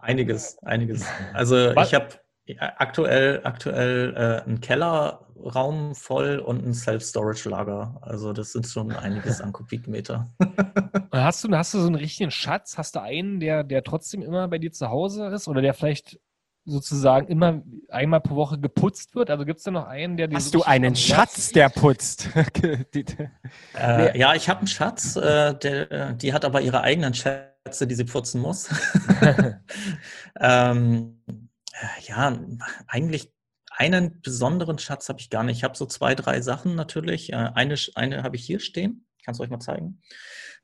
Einiges, 0.00 0.56
einiges. 0.62 1.04
Also 1.34 1.56
Was? 1.74 1.88
ich 1.88 1.94
habe 1.94 2.08
aktuell, 2.56 3.40
aktuell 3.44 4.14
äh, 4.16 4.48
einen 4.48 4.60
Kellerraum 5.42 5.94
voll 5.94 6.38
und 6.38 6.64
ein 6.66 6.74
Self-Storage-Lager. 6.74 7.98
Also 8.02 8.32
das 8.32 8.52
sind 8.52 8.66
schon 8.66 8.92
einiges 8.92 9.40
an 9.40 9.52
Kubikmeter. 9.52 10.28
Und 10.38 11.08
Hast 11.12 11.44
du, 11.44 11.56
hast 11.56 11.74
du 11.74 11.80
so 11.80 11.86
einen 11.86 11.94
richtigen 11.96 12.30
Schatz? 12.30 12.76
Hast 12.76 12.96
du 12.96 13.02
einen, 13.02 13.40
der, 13.40 13.64
der 13.64 13.82
trotzdem 13.84 14.22
immer 14.22 14.48
bei 14.48 14.58
dir 14.58 14.72
zu 14.72 14.88
Hause 14.88 15.26
ist 15.28 15.48
oder 15.48 15.62
der 15.62 15.74
vielleicht 15.74 16.18
sozusagen 16.64 17.28
immer 17.28 17.62
einmal 17.88 18.20
pro 18.20 18.36
Woche 18.36 18.58
geputzt 18.58 19.14
wird? 19.14 19.30
Also 19.30 19.44
gibt 19.44 19.58
es 19.58 19.64
da 19.64 19.70
noch 19.70 19.86
einen, 19.86 20.16
der 20.16 20.28
Hast 20.30 20.54
du 20.54 20.62
einen 20.62 20.94
Schatz, 20.96 21.50
der 21.52 21.68
putzt? 21.70 22.28
Die- 22.94 23.04
Äh, 23.78 24.18
Ja, 24.18 24.34
ich 24.34 24.48
habe 24.48 24.58
einen 24.60 24.66
Schatz, 24.68 25.16
äh, 25.16 25.54
der, 25.54 26.12
die 26.14 26.32
hat 26.32 26.44
aber 26.44 26.60
ihre 26.60 26.82
eigenen 26.82 27.14
Schätze, 27.14 27.86
die 27.86 27.94
sie 27.94 28.04
putzen 28.04 28.40
muss. 28.42 28.68
ähm, 30.40 31.22
äh, 31.72 32.06
ja, 32.08 32.36
eigentlich 32.86 33.32
einen 33.78 34.20
besonderen 34.20 34.78
Schatz 34.78 35.08
habe 35.08 35.20
ich 35.20 35.30
gar 35.30 35.44
nicht. 35.44 35.58
Ich 35.58 35.64
habe 35.64 35.76
so 35.76 35.86
zwei, 35.86 36.14
drei 36.14 36.40
Sachen 36.40 36.74
natürlich. 36.74 37.32
Äh, 37.32 37.36
eine 37.54 37.76
eine 37.94 38.22
habe 38.22 38.36
ich 38.36 38.44
hier 38.44 38.60
stehen. 38.60 39.06
Kannst 39.24 39.38
du 39.40 39.44
euch 39.44 39.50
mal 39.50 39.60
zeigen? 39.60 40.00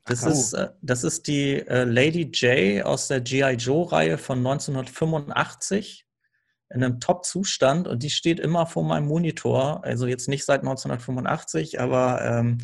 Das, 0.05 0.23
Ach, 0.23 0.27
oh. 0.27 0.31
ist, 0.31 0.53
äh, 0.53 0.69
das 0.81 1.03
ist 1.03 1.27
die 1.27 1.55
äh, 1.55 1.85
Lady 1.85 2.23
J 2.23 2.85
aus 2.85 3.07
der 3.07 3.21
G.I. 3.21 3.55
Joe-Reihe 3.55 4.17
von 4.17 4.39
1985 4.39 6.05
in 6.69 6.83
einem 6.83 6.99
Top-Zustand 6.99 7.87
und 7.87 8.03
die 8.03 8.09
steht 8.09 8.39
immer 8.39 8.65
vor 8.65 8.83
meinem 8.83 9.07
Monitor. 9.07 9.83
Also 9.83 10.07
jetzt 10.07 10.27
nicht 10.27 10.45
seit 10.45 10.61
1985, 10.61 11.79
aber 11.79 12.21
ähm, 12.21 12.57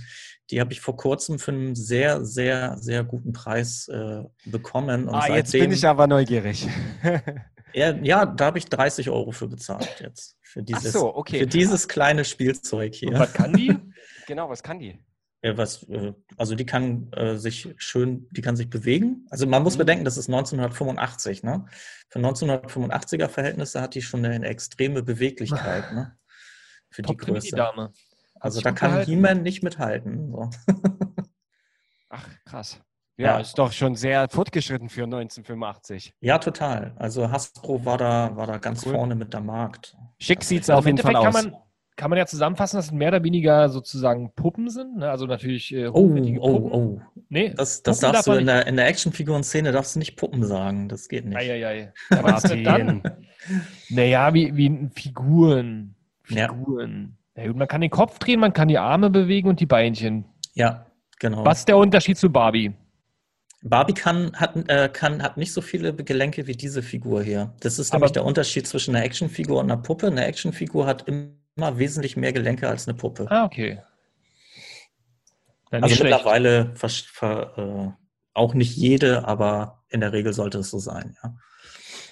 die 0.49 0.59
habe 0.59 0.73
ich 0.73 0.81
vor 0.81 0.97
kurzem 0.97 1.39
für 1.39 1.51
einen 1.51 1.75
sehr, 1.75 2.25
sehr, 2.25 2.77
sehr 2.77 3.03
guten 3.03 3.31
Preis 3.31 3.87
äh, 3.87 4.23
bekommen. 4.45 5.07
Und 5.07 5.15
ah, 5.15 5.27
jetzt 5.33 5.51
seitdem, 5.51 5.69
bin 5.69 5.77
ich 5.77 5.87
aber 5.87 6.07
neugierig. 6.07 6.67
ja, 7.73 7.91
ja, 8.01 8.25
da 8.25 8.45
habe 8.45 8.57
ich 8.57 8.65
30 8.65 9.09
Euro 9.09 9.31
für 9.31 9.47
bezahlt 9.47 9.99
jetzt. 9.99 10.37
Für 10.41 10.63
dieses, 10.63 10.93
so, 10.93 11.15
okay. 11.15 11.39
für 11.39 11.47
dieses 11.47 11.87
kleine 11.87 12.25
Spielzeug 12.25 12.91
Und 12.93 12.95
hier. 12.95 13.13
was 13.19 13.33
kann 13.33 13.53
die? 13.53 13.75
genau, 14.27 14.49
was 14.49 14.61
kann 14.63 14.79
die? 14.79 15.03
Ja, 15.43 15.57
was, 15.57 15.83
äh, 15.89 16.13
also 16.37 16.53
die 16.55 16.65
kann 16.65 17.11
äh, 17.13 17.35
sich 17.37 17.73
schön, 17.77 18.27
die 18.31 18.41
kann 18.41 18.55
sich 18.55 18.69
bewegen. 18.69 19.25
Also 19.31 19.47
man 19.47 19.63
muss 19.63 19.75
Mhm. 19.75 19.79
bedenken, 19.79 20.05
das 20.05 20.17
ist 20.17 20.27
1985, 20.29 21.41
ne? 21.43 21.65
Für 22.09 22.19
1985er 22.19 23.27
Verhältnisse 23.27 23.81
hat 23.81 23.95
die 23.95 24.01
schon 24.01 24.23
eine, 24.25 24.45
extreme 24.47 25.01
Beweglichkeit, 25.03 25.91
ne? 25.93 26.17
Für 26.91 27.01
die 27.01 27.07
Top 27.07 27.21
trainiert 27.21 27.43
Größe. 27.43 27.55
die 27.55 27.59
Dame. 27.59 27.93
Also 28.39 28.61
da 28.61 28.71
kann. 28.71 29.03
He-Man 29.05 29.41
nicht 29.43 29.63
mithalten. 29.63 30.31
So. 30.31 30.49
Ach, 32.09 32.27
krass. 32.45 32.81
Ja, 33.21 33.35
Ja. 33.35 33.39
ist 33.39 33.57
doch 33.57 33.71
schon 33.71 33.95
sehr 33.95 34.27
fortgeschritten 34.29 34.89
für 34.89 35.03
1985. 35.03 36.13
Ja, 36.21 36.37
total. 36.39 36.93
Also 36.97 37.31
Hasbro 37.31 37.85
war 37.85 37.97
da, 37.97 38.35
war 38.35 38.47
da 38.47 38.57
ganz 38.57 38.85
Cool. 38.85 38.93
vorne 38.93 39.15
mit 39.15 39.33
der 39.33 39.41
Markt. 39.41 39.95
Schick 40.19 40.43
sieht's 40.43 40.69
Also 40.69 40.79
auf 40.79 40.85
jeden 40.85 40.97
Fall 40.97 41.15
aus. 41.15 41.23
Kann 41.23 41.33
man, 41.33 41.55
kann 41.97 42.09
man 42.09 42.17
ja 42.19 42.25
zusammenfassen, 42.25 42.77
dass 42.77 42.85
es 42.85 42.91
mehr 42.91 43.09
oder 43.09 43.23
weniger 43.23 43.69
sozusagen 43.69 44.31
Puppen 44.33 44.69
sind. 44.69 44.97
Ne? 44.97 45.09
Also 45.09 45.25
natürlich 45.27 45.73
äh, 45.73 45.87
Oh, 45.87 45.91
oh, 45.99 46.09
Puppen. 46.09 46.39
oh. 46.71 47.01
Nee, 47.29 47.53
Das, 47.55 47.83
das 47.83 47.99
darfst 47.99 48.27
du 48.27 48.31
man 48.31 48.39
in 48.39 48.45
der, 48.47 48.67
in 48.67 48.75
der 48.75 48.87
Actionfiguren-Szene 48.87 49.71
darfst 49.71 49.95
du 49.95 49.99
nicht 49.99 50.15
Puppen 50.15 50.43
sagen. 50.43 50.89
Das 50.89 51.07
geht 51.09 51.25
nicht. 51.25 51.37
Eieiei. 51.37 51.93
Denn 52.49 52.63
dann? 52.63 53.03
Naja, 53.89 54.33
wie, 54.33 54.55
wie 54.55 54.89
Figuren. 54.95 55.95
Ja. 56.29 56.47
Figuren. 56.49 57.17
Ja. 57.35 57.47
gut, 57.47 57.55
man 57.57 57.67
kann 57.67 57.81
den 57.81 57.89
Kopf 57.89 58.19
drehen, 58.19 58.39
man 58.39 58.53
kann 58.53 58.67
die 58.67 58.77
Arme 58.77 59.09
bewegen 59.09 59.47
und 59.49 59.59
die 59.59 59.65
Beinchen. 59.65 60.25
Ja, 60.53 60.85
genau. 61.19 61.45
Was 61.45 61.59
ist 61.59 61.67
der 61.67 61.77
Unterschied 61.77 62.17
zu 62.17 62.29
Barbie? 62.29 62.73
Barbie 63.63 63.93
kann, 63.93 64.31
hat, 64.35 64.55
äh, 64.69 64.89
kann, 64.89 65.21
hat 65.21 65.37
nicht 65.37 65.53
so 65.53 65.61
viele 65.61 65.93
Gelenke 65.93 66.47
wie 66.47 66.53
diese 66.55 66.81
Figur 66.81 67.21
hier. 67.21 67.53
Das 67.59 67.77
ist 67.79 67.91
Aber- 67.91 67.99
nämlich 67.99 68.11
der 68.13 68.25
Unterschied 68.25 68.67
zwischen 68.67 68.95
einer 68.95 69.05
Actionfigur 69.05 69.59
und 69.59 69.71
einer 69.71 69.81
Puppe. 69.81 70.07
Eine 70.07 70.25
Actionfigur 70.25 70.85
hat 70.87 71.07
immer 71.07 71.77
wesentlich 71.77 72.17
mehr 72.17 72.33
Gelenke 72.33 72.67
als 72.67 72.87
eine 72.87 72.97
Puppe. 72.97 73.27
Ah, 73.29 73.45
okay. 73.45 73.79
Nicht 75.71 75.83
also 75.83 75.95
schlecht. 75.95 76.03
mittlerweile 76.15 76.71
vers- 76.75 77.05
ver, 77.11 77.53
äh, 77.95 78.01
auch 78.33 78.53
nicht 78.53 78.75
jede, 78.75 79.27
aber 79.27 79.83
in 79.89 80.01
der 80.01 80.11
Regel 80.11 80.33
sollte 80.33 80.59
es 80.59 80.69
so 80.69 80.79
sein. 80.79 81.15
Ja. 81.23 81.35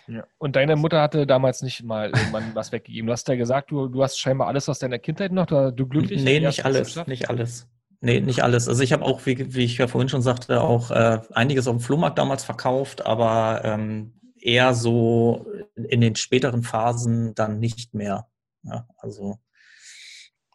Ja. 0.08 0.24
Und 0.40 0.56
deine 0.56 0.76
Mutter 0.76 1.02
hatte 1.02 1.28
damals 1.28 1.62
nicht 1.62 1.84
mal 1.84 2.10
irgendwann 2.10 2.56
was 2.56 2.72
weggegeben. 2.72 3.08
Du 3.08 3.14
hast 3.14 3.28
ja 3.28 3.36
gesagt, 3.36 3.70
du, 3.70 3.88
du 3.88 4.02
hast 4.02 4.20
scheinbar 4.20 4.48
alles 4.48 4.68
aus 4.68 4.80
deiner 4.80 4.98
Kindheit 4.98 5.32
noch, 5.32 5.46
du, 5.46 5.72
du 5.72 5.88
glücklich. 5.88 6.24
Nee, 6.24 6.40
nicht 6.40 6.66
alles, 6.66 6.96
nicht 7.06 7.30
alles. 7.30 7.68
Nee, 8.02 8.22
nicht 8.22 8.44
alles. 8.44 8.68
Also 8.70 8.82
ich 8.82 8.94
habe 8.94 9.04
auch, 9.04 9.26
wie, 9.26 9.54
wie 9.54 9.66
ich 9.66 9.78
ja 9.78 9.88
vorhin 9.88 10.10
schon 10.10 10.22
sagte, 10.22 10.62
auch 10.62 10.90
äh, 10.92 11.20
einiges 11.34 11.68
auf 11.68 11.76
dem 11.76 11.82
Flohmarkt 11.82 12.18
damals 12.18 12.46
verkauft, 12.46 13.06
aber 13.06 13.62
ähm, 13.66 14.14
eher 14.40 14.74
so 14.74 15.46
in 15.76 16.00
den 16.00 16.16
späteren 16.16 16.64
Phasen 16.64 17.36
dann 17.36 17.60
nicht 17.60 17.94
mehr. 17.94 18.28
Ja, 18.64 18.88
also 18.98 19.38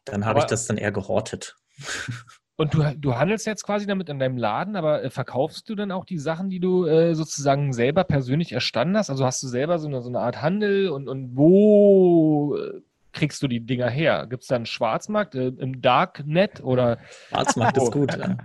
dann 0.05 0.25
habe 0.25 0.39
ich 0.41 0.47
das 0.47 0.67
dann 0.67 0.77
eher 0.77 0.93
gehortet. 0.93 1.57
Und 2.57 2.73
du, 2.73 2.85
du 2.97 3.17
handelst 3.17 3.47
jetzt 3.47 3.65
quasi 3.65 3.85
damit 3.85 4.09
in 4.09 4.21
deinem 4.21 4.37
Laden, 4.37 4.77
aber 4.77 5.03
äh, 5.03 5.11
verkaufst 5.11 5.69
du 5.69 5.75
dann 5.75 5.91
auch 5.91 6.05
die 6.05 6.21
Sachen, 6.21 6.51
die 6.51 6.61
du 6.61 6.87
äh, 6.87 7.15
sozusagen 7.15 7.73
selber 7.73 8.05
persönlich 8.05 8.53
erstanden 8.53 8.97
hast? 8.97 9.11
Also 9.11 9.27
hast 9.27 9.43
du 9.43 9.49
selber 9.49 9.81
so 9.81 9.89
eine, 9.89 10.03
so 10.03 10.09
eine 10.09 10.21
Art 10.21 10.41
Handel 10.41 10.89
und, 10.91 11.09
und 11.09 11.37
wo 11.37 12.57
äh, 12.57 12.81
kriegst 13.15 13.43
du 13.43 13.49
die 13.49 13.61
Dinger 13.61 13.89
her? 13.89 14.27
Gibt 14.29 14.43
es 14.43 14.49
da 14.49 14.57
einen 14.57 14.67
Schwarzmarkt 14.67 15.35
äh, 15.35 15.49
im 15.49 15.81
Darknet 15.81 16.63
oder 16.63 16.99
Schwarzmarkt 17.29 17.79
ist 17.79 17.93
gut. 17.93 18.17
Ja. 18.17 18.37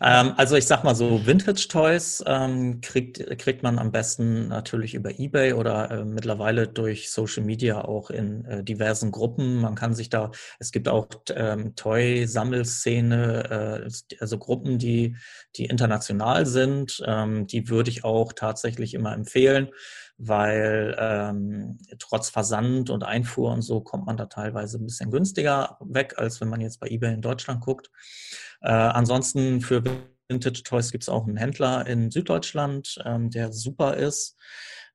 Ähm, 0.00 0.34
also 0.36 0.56
ich 0.56 0.66
sag 0.66 0.84
mal 0.84 0.94
so, 0.94 1.26
Vintage-Toys 1.26 2.22
ähm, 2.26 2.80
kriegt, 2.80 3.38
kriegt 3.38 3.62
man 3.62 3.78
am 3.78 3.90
besten 3.90 4.48
natürlich 4.48 4.94
über 4.94 5.18
Ebay 5.18 5.54
oder 5.54 5.90
äh, 5.90 6.04
mittlerweile 6.04 6.68
durch 6.68 7.10
Social 7.10 7.42
Media 7.42 7.84
auch 7.84 8.10
in 8.10 8.44
äh, 8.44 8.62
diversen 8.62 9.10
Gruppen. 9.10 9.60
Man 9.60 9.74
kann 9.74 9.94
sich 9.94 10.10
da, 10.10 10.30
es 10.58 10.70
gibt 10.70 10.88
auch 10.88 11.08
ähm, 11.34 11.74
Toy-Sammelszene, 11.74 13.86
äh, 13.86 14.16
also 14.20 14.38
Gruppen, 14.38 14.78
die, 14.78 15.16
die 15.56 15.64
international 15.64 16.46
sind. 16.46 17.02
Ähm, 17.06 17.46
die 17.46 17.68
würde 17.68 17.90
ich 17.90 18.04
auch 18.04 18.32
tatsächlich 18.32 18.94
immer 18.94 19.14
empfehlen, 19.14 19.68
weil 20.18 20.96
ähm, 20.98 21.78
trotz 22.00 22.28
Versand 22.28 22.90
und 22.90 23.04
Einfuhr 23.04 23.52
und 23.52 23.62
so 23.62 23.80
kommt 23.80 24.06
man 24.06 24.16
da 24.16 24.26
teilweise 24.26 24.78
ein 24.78 24.84
bisschen 24.84 25.10
günstiger 25.10 25.78
weg, 25.80 26.14
als 26.16 26.40
wenn 26.40 26.48
man 26.48 26.60
jetzt 26.60 26.80
bei 26.80 26.88
eBay 26.88 27.14
in 27.14 27.22
Deutschland 27.22 27.60
guckt. 27.60 27.90
Äh, 28.60 28.70
ansonsten 28.70 29.60
für 29.60 29.82
Vintage 30.28 30.64
Toys 30.64 30.90
gibt 30.90 31.04
es 31.04 31.08
auch 31.08 31.26
einen 31.26 31.36
Händler 31.36 31.86
in 31.86 32.10
Süddeutschland, 32.10 32.98
ähm, 33.04 33.30
der 33.30 33.52
super 33.52 33.96
ist. 33.96 34.36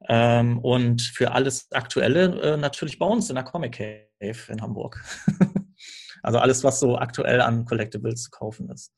Ähm, 0.09 0.59
und 0.59 1.01
für 1.01 1.31
alles 1.31 1.71
Aktuelle 1.71 2.41
äh, 2.41 2.57
natürlich 2.57 2.99
bei 2.99 3.05
uns 3.05 3.29
in 3.29 3.35
der 3.35 3.45
Comic 3.45 3.77
Cave 3.77 4.51
in 4.51 4.61
Hamburg. 4.61 5.01
also 6.23 6.39
alles, 6.39 6.63
was 6.65 6.81
so 6.81 6.97
aktuell 6.97 7.39
an 7.39 7.63
Collectibles 7.63 8.23
zu 8.23 8.29
kaufen 8.29 8.69
ist. 8.69 8.93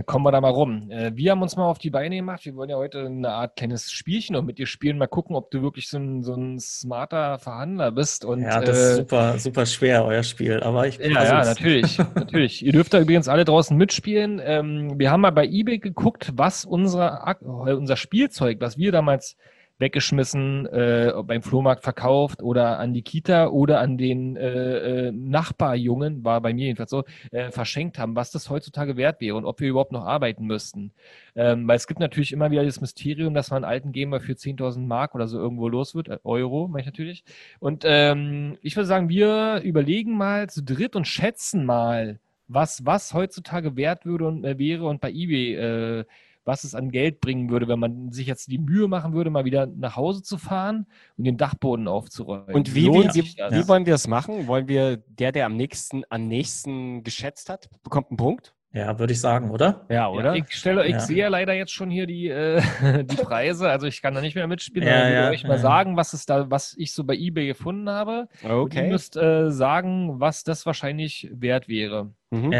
Dann 0.00 0.06
kommen 0.06 0.24
wir 0.24 0.32
da 0.32 0.40
mal 0.40 0.48
rum. 0.48 0.90
Äh, 0.90 1.12
wir 1.14 1.30
haben 1.32 1.42
uns 1.42 1.56
mal 1.56 1.66
auf 1.66 1.78
die 1.78 1.90
Beine 1.90 2.16
gemacht. 2.16 2.46
Wir 2.46 2.56
wollen 2.56 2.70
ja 2.70 2.76
heute 2.76 3.04
eine 3.04 3.28
Art 3.32 3.56
kleines 3.56 3.92
Spielchen 3.92 4.32
noch 4.32 4.42
mit 4.42 4.56
dir 4.56 4.66
spielen. 4.66 4.96
Mal 4.96 5.08
gucken, 5.08 5.36
ob 5.36 5.50
du 5.50 5.60
wirklich 5.60 5.90
so 5.90 5.98
ein, 5.98 6.22
so 6.22 6.34
ein 6.34 6.58
smarter 6.58 7.38
Verhandler 7.38 7.92
bist. 7.92 8.24
Und, 8.24 8.40
ja, 8.40 8.60
das 8.62 8.78
ist 8.78 8.88
äh, 8.92 8.94
super, 8.96 9.38
super 9.38 9.66
schwer, 9.66 10.06
euer 10.06 10.22
Spiel. 10.22 10.60
Aber 10.62 10.86
ich 10.86 10.98
Ja, 10.98 11.22
ja, 11.22 11.44
natürlich, 11.44 11.98
natürlich. 12.14 12.64
Ihr 12.64 12.72
dürft 12.72 12.94
da 12.94 13.00
übrigens 13.00 13.28
alle 13.28 13.44
draußen 13.44 13.76
mitspielen. 13.76 14.40
Ähm, 14.42 14.98
wir 14.98 15.10
haben 15.10 15.20
mal 15.20 15.32
bei 15.32 15.46
eBay 15.46 15.78
geguckt, 15.78 16.32
was 16.34 16.64
unser, 16.64 17.26
Ak- 17.28 17.42
äh, 17.42 17.72
unser 17.74 17.96
Spielzeug, 17.96 18.56
was 18.60 18.78
wir 18.78 18.92
damals 18.92 19.36
weggeschmissen, 19.80 20.66
äh, 20.66 21.12
beim 21.24 21.42
Flohmarkt 21.42 21.82
verkauft 21.82 22.42
oder 22.42 22.78
an 22.78 22.92
die 22.92 23.02
Kita 23.02 23.48
oder 23.48 23.80
an 23.80 23.96
den 23.98 24.36
äh, 24.36 25.08
äh, 25.08 25.12
Nachbarjungen, 25.12 26.22
war 26.24 26.40
bei 26.40 26.52
mir 26.52 26.66
jedenfalls 26.66 26.90
so, 26.90 27.04
äh, 27.32 27.50
verschenkt 27.50 27.98
haben, 27.98 28.14
was 28.14 28.30
das 28.30 28.50
heutzutage 28.50 28.96
wert 28.96 29.20
wäre 29.20 29.36
und 29.36 29.44
ob 29.44 29.60
wir 29.60 29.68
überhaupt 29.68 29.92
noch 29.92 30.04
arbeiten 30.04 30.46
müssten. 30.46 30.92
Ähm, 31.34 31.66
weil 31.66 31.76
es 31.76 31.86
gibt 31.86 32.00
natürlich 32.00 32.32
immer 32.32 32.50
wieder 32.50 32.64
das 32.64 32.80
Mysterium, 32.80 33.34
dass 33.34 33.50
man 33.50 33.64
einen 33.64 33.72
alten 33.72 33.92
Gamer 33.92 34.20
für 34.20 34.32
10.000 34.32 34.86
Mark 34.86 35.14
oder 35.14 35.26
so 35.26 35.38
irgendwo 35.38 35.68
los 35.68 35.94
wird, 35.94 36.08
äh, 36.08 36.18
Euro, 36.24 36.68
meine 36.68 36.82
ich 36.82 36.86
natürlich. 36.86 37.24
Und 37.58 37.84
ähm, 37.86 38.58
ich 38.62 38.76
würde 38.76 38.86
sagen, 38.86 39.08
wir 39.08 39.62
überlegen 39.64 40.16
mal 40.16 40.50
zu 40.50 40.62
dritt 40.62 40.94
und 40.94 41.06
schätzen 41.06 41.64
mal, 41.64 42.18
was, 42.48 42.84
was 42.84 43.14
heutzutage 43.14 43.76
wert 43.76 44.04
würde 44.04 44.26
und 44.26 44.44
äh, 44.44 44.58
wäre 44.58 44.86
und 44.86 45.00
bei 45.00 45.10
eBay, 45.10 45.54
äh, 45.54 46.04
was 46.50 46.64
es 46.64 46.74
an 46.74 46.90
Geld 46.90 47.20
bringen 47.20 47.48
würde, 47.48 47.68
wenn 47.68 47.78
man 47.78 48.10
sich 48.10 48.26
jetzt 48.26 48.50
die 48.50 48.58
Mühe 48.58 48.88
machen 48.88 49.12
würde, 49.12 49.30
mal 49.30 49.44
wieder 49.44 49.66
nach 49.66 49.94
Hause 49.94 50.22
zu 50.22 50.36
fahren 50.36 50.86
und 51.16 51.24
den 51.24 51.36
Dachboden 51.36 51.86
aufzuräumen. 51.86 52.52
Und 52.52 52.74
wie, 52.74 52.88
wie, 52.88 53.14
wie, 53.14 53.36
das? 53.36 53.52
wie 53.54 53.68
wollen 53.68 53.86
wir 53.86 53.94
es 53.94 54.08
machen? 54.08 54.48
Wollen 54.48 54.66
wir, 54.66 54.96
der, 54.96 55.30
der 55.30 55.46
am 55.46 55.56
nächsten, 55.56 56.02
am 56.10 56.26
nächsten 56.26 57.04
geschätzt 57.04 57.48
hat, 57.48 57.70
bekommt 57.84 58.10
einen 58.10 58.16
Punkt? 58.16 58.52
Ja, 58.72 58.98
würde 58.98 59.12
ich 59.12 59.20
sagen, 59.20 59.50
oder? 59.50 59.84
Ja, 59.88 60.08
oder? 60.08 60.34
Ja, 60.34 60.44
ich 60.44 60.50
stelle, 60.52 60.86
ich 60.86 60.92
Ja. 60.92 61.00
sehe 61.00 61.16
ja 61.16 61.28
leider 61.28 61.54
jetzt 61.54 61.72
schon 61.72 61.90
hier 61.90 62.06
die, 62.06 62.28
äh, 62.28 62.60
die 63.04 63.16
Preise, 63.16 63.68
also 63.68 63.86
ich 63.86 64.02
kann 64.02 64.14
da 64.14 64.20
nicht 64.20 64.34
mehr 64.34 64.46
mitspielen. 64.46 64.88
Ja, 64.88 64.94
aber 64.94 65.04
ich 65.04 65.12
will 65.12 65.22
ja, 65.22 65.30
euch 65.30 65.44
mal 65.44 65.54
ja. 65.54 65.58
sagen, 65.58 65.96
was 65.96 66.12
es 66.12 66.26
da, 66.26 66.50
was 66.50 66.74
ich 66.76 66.92
so 66.92 67.04
bei 67.04 67.14
eBay 67.14 67.46
gefunden 67.46 67.88
habe. 67.88 68.28
Und 68.42 68.50
ihr 68.50 68.56
okay. 68.56 68.88
müsst 68.88 69.16
äh, 69.16 69.50
sagen, 69.50 70.20
was 70.20 70.42
das 70.42 70.66
wahrscheinlich 70.66 71.28
wert 71.32 71.68
wäre. 71.68 72.12
Mhm. 72.30 72.52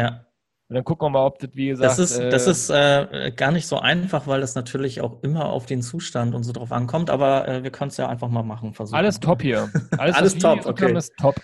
Und 0.71 0.75
dann 0.75 0.85
gucken 0.85 1.07
wir 1.07 1.09
mal, 1.09 1.25
ob 1.25 1.37
das, 1.37 1.49
wie 1.53 1.67
gesagt, 1.67 1.85
Das 1.91 1.99
ist, 1.99 2.17
das 2.17 2.47
äh, 2.47 2.51
ist 2.51 2.69
äh, 2.69 3.31
gar 3.35 3.51
nicht 3.51 3.67
so 3.67 3.77
einfach, 3.79 4.25
weil 4.25 4.39
das 4.39 4.55
natürlich 4.55 5.01
auch 5.01 5.21
immer 5.21 5.47
auf 5.47 5.65
den 5.65 5.81
Zustand 5.81 6.33
und 6.33 6.43
so 6.43 6.53
drauf 6.53 6.71
ankommt, 6.71 7.09
aber 7.09 7.45
äh, 7.45 7.61
wir 7.63 7.71
können 7.71 7.89
es 7.89 7.97
ja 7.97 8.07
einfach 8.07 8.29
mal 8.29 8.41
machen. 8.43 8.73
Versuchen. 8.73 8.95
alles 8.97 9.19
top 9.19 9.41
hier. 9.41 9.69
Alles, 9.97 10.15
Alles 10.17 10.37
top, 10.37 10.65
okay. 10.65 10.95
ist 10.95 11.11
top. 11.17 11.35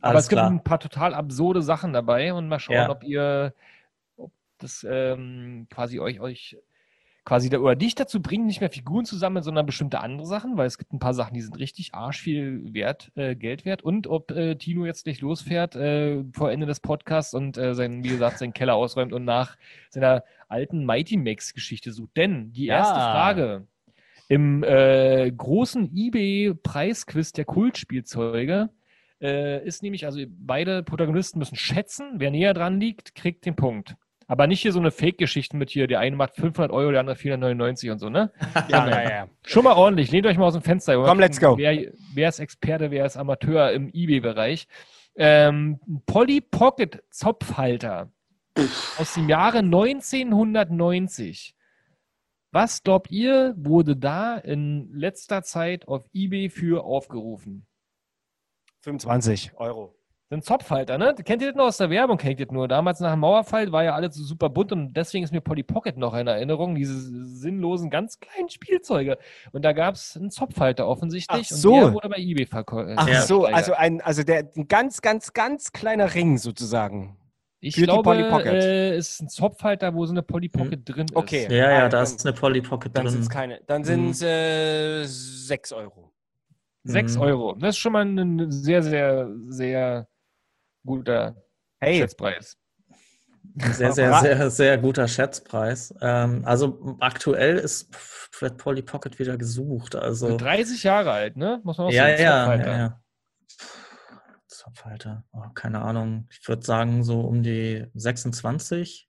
Aber 0.00 0.10
Alles 0.10 0.22
es 0.22 0.28
gibt 0.28 0.38
klar. 0.38 0.50
ein 0.52 0.62
paar 0.62 0.78
total 0.78 1.14
absurde 1.14 1.62
Sachen 1.62 1.92
dabei 1.92 2.32
und 2.32 2.46
mal 2.46 2.60
schauen, 2.60 2.76
Ja. 2.76 2.88
ob 2.88 3.02
ihr, 3.02 3.54
ob 4.16 4.30
das 4.58 4.86
ähm, 4.88 5.66
quasi 5.68 5.98
euch, 5.98 6.20
euch 6.20 6.56
quasi 7.26 7.50
da, 7.50 7.58
oder 7.58 7.74
dich 7.74 7.96
dazu 7.96 8.22
bringt, 8.22 8.46
nicht 8.46 8.60
mehr 8.60 8.70
Figuren 8.70 9.04
zu 9.04 9.16
sammeln, 9.16 9.42
sondern 9.42 9.66
bestimmte 9.66 10.00
andere 10.00 10.26
Sachen, 10.26 10.56
weil 10.56 10.66
es 10.66 10.78
gibt 10.78 10.92
ein 10.92 11.00
paar 11.00 11.12
Sachen, 11.12 11.34
die 11.34 11.42
sind 11.42 11.58
richtig 11.58 11.92
arsch 11.92 12.22
viel 12.22 12.72
wert, 12.72 13.10
äh, 13.16 13.34
Geld 13.34 13.64
wert 13.66 13.82
und 13.82 14.06
ob 14.06 14.30
äh, 14.30 14.54
Tino 14.54 14.86
jetzt 14.86 15.06
nicht 15.06 15.20
losfährt 15.20 15.74
äh, 15.74 16.24
vor 16.32 16.52
Ende 16.52 16.66
des 16.66 16.80
Podcasts 16.80 17.34
und 17.34 17.58
äh, 17.58 17.74
sein, 17.74 18.04
wie 18.04 18.08
gesagt, 18.08 18.38
seinen 18.38 18.54
Keller 18.54 18.76
ausräumt 18.76 19.12
und 19.12 19.24
nach 19.24 19.56
seiner 19.90 20.22
alten 20.48 20.86
Mighty 20.86 21.16
Max 21.16 21.52
Geschichte 21.52 21.92
sucht. 21.92 22.16
Denn 22.16 22.52
die 22.52 22.68
erste 22.68 22.98
Ja. 23.00 23.10
Frage 23.10 23.66
im 24.28 24.62
äh, 24.62 25.30
großen 25.30 25.90
eBay-Preisquiz 25.94 27.32
der 27.32 27.44
Kultspielzeuge 27.44 28.70
äh, 29.20 29.66
ist 29.66 29.82
nämlich, 29.82 30.06
also 30.06 30.20
beide 30.28 30.84
Protagonisten 30.84 31.40
müssen 31.40 31.56
schätzen, 31.56 32.14
wer 32.18 32.30
näher 32.30 32.54
dran 32.54 32.80
liegt, 32.80 33.14
kriegt 33.16 33.46
den 33.46 33.56
Punkt. 33.56 33.96
Aber 34.28 34.46
nicht 34.46 34.60
hier 34.60 34.72
so 34.72 34.80
eine 34.80 34.90
Fake-Geschichte 34.90 35.56
mit 35.56 35.70
hier, 35.70 35.86
der 35.86 36.00
eine 36.00 36.16
macht 36.16 36.34
500 36.34 36.72
Euro, 36.72 36.90
der 36.90 37.00
andere 37.00 37.16
499 37.16 37.90
und 37.90 37.98
so, 37.98 38.08
ne? 38.08 38.32
Ja, 38.68 38.88
ja, 38.88 39.02
ja. 39.02 39.28
Schon 39.44 39.64
mal 39.64 39.74
ordentlich, 39.74 40.10
lehnt 40.10 40.26
euch 40.26 40.36
mal 40.36 40.46
aus 40.46 40.54
dem 40.54 40.62
Fenster. 40.62 41.00
Komm, 41.02 41.20
let's 41.20 41.40
go. 41.40 41.56
Wer, 41.56 41.92
wer 42.12 42.28
ist 42.28 42.40
Experte, 42.40 42.90
wer 42.90 43.06
ist 43.06 43.16
Amateur 43.16 43.70
im 43.72 43.88
eBay-Bereich? 43.92 44.66
Ähm, 45.14 45.78
ein 45.86 46.02
Polly 46.06 46.40
Pocket 46.40 47.02
Zopfhalter 47.10 48.10
aus 48.98 49.14
dem 49.14 49.28
Jahre 49.28 49.58
1990. 49.58 51.54
Was 52.52 52.82
glaubt 52.82 53.10
ihr, 53.10 53.54
wurde 53.56 53.96
da 53.96 54.36
in 54.38 54.92
letzter 54.92 55.42
Zeit 55.42 55.88
auf 55.88 56.08
eBay 56.12 56.48
für 56.48 56.84
aufgerufen? 56.84 57.66
25 58.82 59.54
Euro. 59.56 59.95
Ein 60.28 60.42
Zopfhalter, 60.42 60.98
ne? 60.98 61.14
Kennt 61.24 61.40
ihr 61.40 61.48
das 61.48 61.56
noch 61.56 61.66
aus 61.66 61.76
der 61.76 61.88
Werbung? 61.88 62.16
Kennt 62.18 62.40
ihr 62.40 62.46
das 62.46 62.52
nur? 62.52 62.66
Damals 62.66 62.98
nach 62.98 63.12
dem 63.12 63.20
Mauerfall 63.20 63.70
war 63.70 63.84
ja 63.84 63.94
alles 63.94 64.16
so 64.16 64.24
super 64.24 64.48
bunt 64.48 64.72
und 64.72 64.92
deswegen 64.92 65.22
ist 65.22 65.32
mir 65.32 65.40
Polly 65.40 65.62
Pocket 65.62 65.96
noch 65.96 66.14
in 66.14 66.26
Erinnerung, 66.26 66.74
diese 66.74 66.98
sinnlosen, 66.98 67.90
ganz 67.90 68.18
kleinen 68.18 68.48
Spielzeuge. 68.48 69.18
Und 69.52 69.64
da 69.64 69.72
gab 69.72 69.94
es 69.94 70.16
einen 70.16 70.32
Zopfhalter 70.32 70.88
offensichtlich 70.88 71.46
Ach 71.52 71.56
so. 71.56 71.74
und 71.74 71.80
der 71.80 71.94
wurde 71.94 72.08
bei 72.08 72.16
eBay 72.18 72.44
verkauft. 72.44 72.88
Ach 72.96 73.08
Ja. 73.08 73.22
so, 73.22 73.44
also 73.44 73.74
ein, 73.74 74.00
also 74.00 74.24
der 74.24 74.50
ein 74.56 74.66
ganz, 74.66 75.00
ganz, 75.00 75.32
ganz 75.32 75.70
kleiner 75.70 76.12
Ring 76.12 76.38
sozusagen. 76.38 77.16
ich 77.60 77.76
für 77.76 77.82
die 77.82 77.84
glaube, 77.86 78.02
Polly 78.02 78.24
Pocket. 78.28 78.46
äh, 78.52 78.96
es 78.96 79.10
ist 79.10 79.20
ein 79.22 79.28
Zopfhalter, 79.28 79.94
wo 79.94 80.06
so 80.06 80.12
eine 80.12 80.22
Polly 80.24 80.48
Pocket 80.48 80.80
drin 80.84 81.06
ist. 81.08 81.14
Okay. 81.14 81.46
Ja, 81.48 81.70
ja, 81.70 81.88
da 81.88 82.02
ist 82.02 82.26
eine 82.26 82.34
Polly 82.34 82.62
Pocket 82.62 82.96
Dann 82.96 83.06
sind 83.08 83.20
es 83.20 83.26
drin. 83.28 83.32
keine. 83.32 83.60
Dann 83.68 83.84
sind 83.84 84.10
es 84.10 84.22
äh, 84.22 85.04
6 85.04 85.72
Euro. 85.72 86.10
Sechs 86.82 87.14
Mhm. 87.14 87.22
Euro. 87.22 87.54
Das 87.54 87.70
ist 87.70 87.78
schon 87.78 87.92
mal 87.92 88.04
ein 88.04 88.50
sehr, 88.50 88.82
sehr, 88.82 89.28
sehr 89.48 90.08
guter 90.86 91.36
Hey, 91.78 91.98
Schätzpreis. 91.98 92.56
Sehr, 93.58 93.92
sehr, 93.92 94.14
sehr, 94.20 94.50
sehr 94.50 94.78
guter 94.78 95.08
Schätzpreis. 95.08 95.94
Ähm, 96.00 96.42
also 96.44 96.96
aktuell 97.00 97.56
ist 97.58 97.94
wird 98.40 98.58
Polly 98.58 98.82
Pocket 98.82 99.18
wieder 99.18 99.36
gesucht. 99.36 99.94
Also 99.96 100.36
30 100.36 100.82
Jahre 100.82 101.12
alt, 101.12 101.36
ne? 101.36 101.60
Muss 101.64 101.78
man 101.78 101.86
auch 101.88 101.92
ja, 101.92 102.04
sagen. 102.04 102.22
ja, 102.22 102.54
ja, 102.54 102.78
ja. 102.78 103.00
Zopfhalter. 104.46 105.24
Oh, 105.32 105.42
keine 105.54 105.80
Ahnung. 105.82 106.28
Ich 106.30 106.46
würde 106.48 106.64
sagen 106.64 107.02
so 107.04 107.20
um 107.20 107.42
die 107.42 107.86
26. 107.94 109.08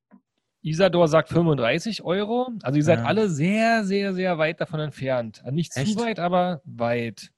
Isador 0.61 1.07
sagt 1.07 1.29
35 1.29 2.03
Euro. 2.03 2.49
Also 2.61 2.77
ihr 2.77 2.83
seid 2.83 2.99
Ja. 2.99 3.05
alle 3.05 3.29
sehr, 3.29 3.85
sehr, 3.85 4.13
sehr 4.13 4.37
weit 4.37 4.59
davon 4.61 4.79
entfernt. 4.79 5.41
Nicht 5.51 5.73
zu 5.73 5.81
Echt? 5.81 5.99
weit, 5.99 6.19
aber 6.19 6.61
weit. 6.65 7.31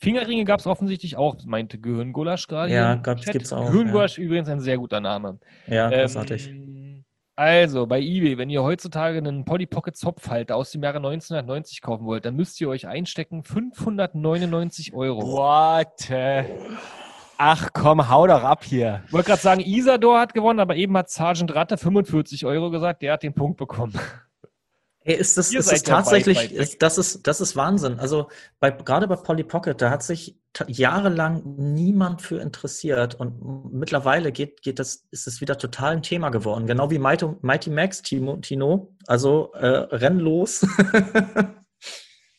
Fingerringe 0.00 0.44
gab 0.44 0.60
es 0.60 0.66
offensichtlich 0.66 1.16
auch, 1.16 1.36
meinte 1.44 1.78
Gehirngulasch 1.78 2.46
gerade. 2.46 2.72
Ja, 2.72 2.94
gab's- 2.94 3.22
Chat. 3.22 3.34
gibt's 3.34 3.52
auch, 3.52 3.70
Gehirngulasch 3.70 4.16
übrigens 4.18 4.48
ein 4.48 4.60
sehr 4.60 4.78
guter 4.78 5.00
Name. 5.00 5.38
Ja, 5.66 5.90
großartig. 5.90 6.48
Ähm, 6.48 7.04
also, 7.36 7.86
bei 7.86 8.00
eBay, 8.00 8.36
wenn 8.38 8.50
ihr 8.50 8.62
heutzutage 8.62 9.18
einen 9.18 9.44
Polly 9.44 9.66
Pocket 9.66 9.96
Zopfhalter 9.96 10.56
aus 10.56 10.70
dem 10.72 10.82
Jahre 10.82 10.98
1990 10.98 11.80
kaufen 11.82 12.04
wollt, 12.06 12.24
dann 12.24 12.34
müsst 12.36 12.60
ihr 12.60 12.68
euch 12.68 12.86
einstecken 12.86 13.44
599 13.44 14.92
Euro. 14.94 15.20
what? 15.22 16.10
Ach 17.42 17.70
komm, 17.72 18.10
hau 18.10 18.26
doch 18.26 18.42
ab 18.42 18.64
hier. 18.64 19.02
Ich 19.06 19.12
wollte 19.14 19.28
gerade 19.28 19.40
sagen, 19.40 19.60
Isador 19.62 20.20
hat 20.20 20.34
gewonnen, 20.34 20.60
aber 20.60 20.76
eben 20.76 20.94
hat 20.96 21.08
Sergeant 21.08 21.54
Ratte 21.54 21.78
45 21.78 22.44
Euro 22.44 22.70
gesagt, 22.70 23.00
der 23.02 23.14
hat 23.14 23.22
den 23.22 23.32
Punkt 23.32 23.56
bekommen. 23.56 23.94
Ey, 25.02 25.14
ist 25.16 25.38
das, 25.38 25.50
Ihr 25.50 25.60
ist 25.60 25.72
das 25.72 25.80
weit, 25.80 25.86
tatsächlich, 25.86 26.36
weit 26.36 26.50
weg. 26.50 26.58
ist, 26.58 26.82
das, 26.82 26.98
ist, 26.98 27.26
das 27.26 27.40
ist 27.40 27.56
Wahnsinn. 27.56 27.98
Also 27.98 28.28
bei, 28.58 28.70
gerade 28.70 29.08
bei 29.08 29.16
Polly 29.16 29.44
Pocket, 29.44 29.80
da 29.80 29.90
hat 29.90 30.02
sich 30.02 30.36
jahrelang 30.66 31.42
niemand 31.56 32.20
für 32.20 32.40
interessiert 32.40 33.14
und 33.14 33.72
mittlerweile 33.72 34.30
geht, 34.32 34.62
geht 34.62 34.78
das, 34.78 35.06
ist 35.10 35.26
es 35.26 35.40
wieder 35.40 35.56
total 35.56 35.92
ein 35.92 36.02
Thema 36.02 36.28
geworden. 36.30 36.66
Genau 36.66 36.90
wie 36.90 36.98
Mighty, 36.98 37.26
Mighty 37.40 37.70
Max, 37.70 38.02
Timo, 38.02 38.36
Tino. 38.38 38.94
Also 39.06 39.52
äh, 39.54 39.66
renn 39.66 40.18
los. 40.18 40.66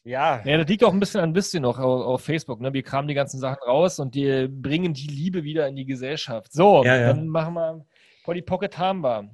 Ja. 0.04 0.42
Ja, 0.46 0.58
das 0.58 0.68
liegt 0.68 0.84
auch 0.84 0.94
ein 0.94 1.00
bisschen 1.00 1.22
an 1.22 1.34
bisschen 1.34 1.62
noch 1.62 1.78
auf, 1.78 2.06
auf 2.06 2.22
Facebook. 2.24 2.60
Ne? 2.60 2.74
Wir 2.74 2.82
kramen 2.82 3.08
die 3.08 3.14
ganzen 3.14 3.40
Sachen 3.40 3.62
raus 3.68 4.00
und 4.00 4.16
die 4.16 4.48
bringen 4.48 4.94
die 4.94 5.08
Liebe 5.08 5.44
wieder 5.44 5.68
in 5.68 5.76
die 5.76 5.86
Gesellschaft. 5.86 6.52
So, 6.52 6.84
Ja, 6.84 6.96
ja. 6.96 7.08
dann 7.08 7.28
machen 7.28 7.54
wir 7.54 7.86
Polly 8.24 8.42
Pocket 8.42 8.78
haben 8.78 9.02
wir. 9.02 9.30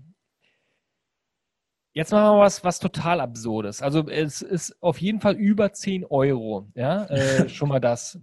Jetzt 1.97 2.11
machen 2.11 2.37
wir 2.37 2.41
was, 2.41 2.63
was 2.63 2.77
total 2.77 3.19
Absurdes. 3.19 3.81
Also 3.81 4.07
es 4.07 4.43
ist 4.43 4.77
auf 4.83 5.01
jeden 5.01 5.19
Fall 5.19 5.33
über 5.33 5.73
10 5.73 6.05
Euro. 6.05 6.67
Ja, 6.75 7.05
äh, 7.05 7.49
schon 7.49 7.69
mal 7.69 7.79
das. 7.79 8.19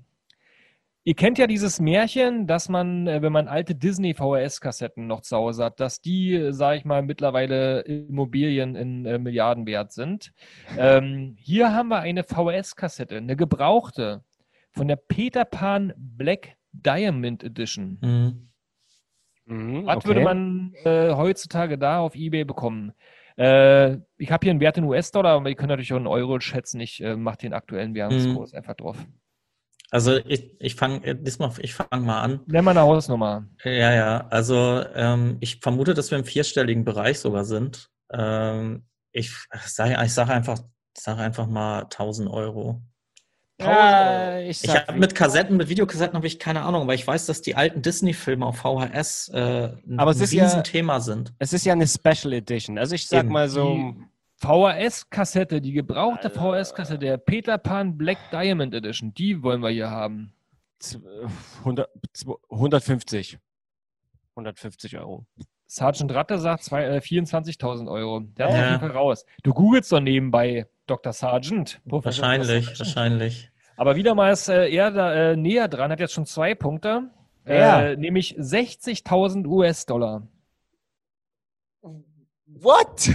Ihr 1.03 1.15
kennt 1.15 1.39
ja 1.39 1.49
dieses 1.49 1.81
Märchen, 1.81 2.47
dass 2.47 2.69
man, 2.69 3.09
äh, 3.09 3.21
wenn 3.21 3.33
man 3.33 3.49
alte 3.49 3.75
Disney-VHS-Kassetten 3.75 5.09
noch 5.09 5.23
zu 5.23 5.37
Hause 5.37 5.65
hat, 5.65 5.81
dass 5.81 6.01
die, 6.01 6.53
sage 6.53 6.77
ich 6.77 6.85
mal, 6.85 7.03
mittlerweile 7.03 7.81
Immobilien 7.81 8.77
in 8.77 9.07
äh, 9.07 9.19
Milliarden 9.19 9.67
wert 9.67 9.91
sind. 9.91 10.33
Ähm, 10.79 11.35
hier 11.37 11.73
haben 11.73 11.89
wir 11.89 11.99
eine 11.99 12.23
VHS-Kassette, 12.23 13.17
eine 13.17 13.35
gebrauchte, 13.35 14.23
von 14.71 14.87
der 14.87 14.97
Peter 14.97 15.45
Pan 15.45 15.93
Black 15.97 16.55
Diamond 16.71 17.43
Edition. 17.43 17.99
Mhm. 18.01 18.51
Mhm, 19.47 19.87
Was 19.87 19.97
okay. 19.97 20.07
würde 20.07 20.21
man 20.21 20.75
äh, 20.85 21.11
heutzutage 21.13 21.77
da 21.77 21.99
auf 21.99 22.15
Ebay 22.15 22.45
bekommen? 22.45 22.93
Äh, 23.37 23.99
ich 24.17 24.31
habe 24.31 24.45
hier 24.45 24.51
einen 24.51 24.61
Wert 24.61 24.79
in 24.79 24.85
US-Dollar, 24.85 25.33
aber 25.33 25.49
ihr 25.49 25.57
könnt 25.57 25.71
natürlich 25.71 25.93
auch 25.93 25.99
in 25.99 26.07
Euro 26.07 26.39
schätzen. 26.41 26.81
Ich 26.81 27.03
äh, 27.03 27.17
mache 27.17 27.39
den 27.39 27.53
aktuellen 27.53 27.95
Währungskurs 27.95 28.55
einfach 28.55 28.75
drauf. 28.75 28.97
Also 29.91 30.17
ich, 30.17 30.51
ich 30.59 30.75
fange 30.75 31.15
diesmal, 31.15 31.53
ich 31.61 31.75
fange 31.75 32.05
mal 32.05 32.21
an. 32.21 32.41
Nenn 32.47 32.65
mal 32.65 32.73
eine 32.73 32.81
Hausnummer. 32.81 33.47
Ja, 33.63 33.93
ja. 33.93 34.27
Also 34.29 34.85
ähm, 34.95 35.37
ich 35.41 35.61
vermute, 35.61 35.95
dass 35.95 36.11
wir 36.11 36.19
im 36.19 36.25
vierstelligen 36.25 36.85
Bereich 36.85 37.21
sogar 37.21 37.45
sind. 37.45 37.91
Ähm, 38.13 38.87
ich 39.13 39.33
sage 39.67 39.97
ich 40.05 40.13
sag 40.13 40.31
einfach, 40.31 40.59
sag 40.97 41.19
einfach 41.19 41.47
mal 41.47 41.83
1000 41.83 42.29
Euro. 42.29 42.83
Ja, 43.61 44.39
ich 44.41 44.65
Ich 44.65 44.71
habe 44.75 44.99
mit 44.99 45.15
Kassetten, 45.15 45.57
mit 45.57 45.69
Videokassetten 45.69 46.17
habe 46.17 46.27
ich 46.27 46.39
keine 46.39 46.63
Ahnung, 46.63 46.87
weil 46.89 46.97
ich 46.97 47.07
weiß, 47.07 47.27
dass 47.27 47.41
die 47.41 47.55
alten 47.55 47.83
Disney-Filme 47.83 48.45
auf 48.45 48.57
VHS 48.59 49.29
äh, 49.33 49.73
ein 49.87 49.99
Aber 49.99 50.11
es 50.11 50.21
ist 50.21 50.33
ja- 50.33 50.45
Riesenthema 50.45 51.01
sind. 51.01 51.33
es 51.39 51.53
ist 51.53 51.65
ja 51.65 51.73
eine 51.73 51.87
Special 51.87 52.33
Edition. 52.33 52.79
Also 52.79 52.95
ich 52.97 53.07
sag 53.07 53.21
Eben. 53.25 53.33
mal 53.33 53.49
so, 53.49 53.75
Die 53.75 53.95
VHS-Kassette, 54.39 55.61
die 55.61 55.73
gebrauchte 55.73 56.31
VHS-Kassette 56.31 56.99
der 56.99 57.17
Peter 57.17 57.57
Pan 57.57 57.97
Black 57.97 58.19
Diamond 58.33 58.75
Edition, 58.75 59.15
die 59.15 59.43
wollen 59.43 59.61
wir 59.63 59.71
hier 59.71 59.91
haben. 59.91 60.33
z- 60.81 61.01
100, 61.65 61.89
150. 62.51 63.39
150 64.37 64.99
Euro. 64.99 65.25
Sergeant 65.67 66.13
Ratte 66.13 66.39
sagt 66.39 66.65
zwei- 66.65 66.85
äh, 66.85 67.01
24.000 67.01 67.89
Euro. 67.89 68.21
Der 68.21 68.49
ist 68.49 68.55
Ja. 68.55 68.61
auf 68.61 68.67
jeden 68.71 68.81
Fall 68.81 68.91
raus. 68.91 69.25
Du 69.45 69.55
googelst 69.55 69.91
doch 69.93 70.01
nebenbei 70.01 70.67
Dr. 70.87 71.13
Sergeant. 71.13 71.81
Professor 71.89 72.23
Wahrscheinlich, 72.23 72.49
Sergeant. 72.67 72.79
wahrscheinlich. 72.79 73.51
Aber 73.77 73.97
wieder 73.97 74.15
mal 74.15 74.31
ist 74.33 74.49
äh, 74.49 74.69
er 74.69 74.91
da 74.91 75.13
äh, 75.33 75.37
näher 75.37 75.69
dran, 75.69 75.91
hat 75.91 76.01
jetzt 76.01 76.13
schon 76.13 76.27
zwei 76.27 76.55
Punkte. 76.55 77.11
Ja. 77.47 77.83
Äh, 77.83 77.97
nämlich 77.97 78.37
60.000 78.39 79.47
US-Dollar. 79.47 80.27
What? 82.47 83.11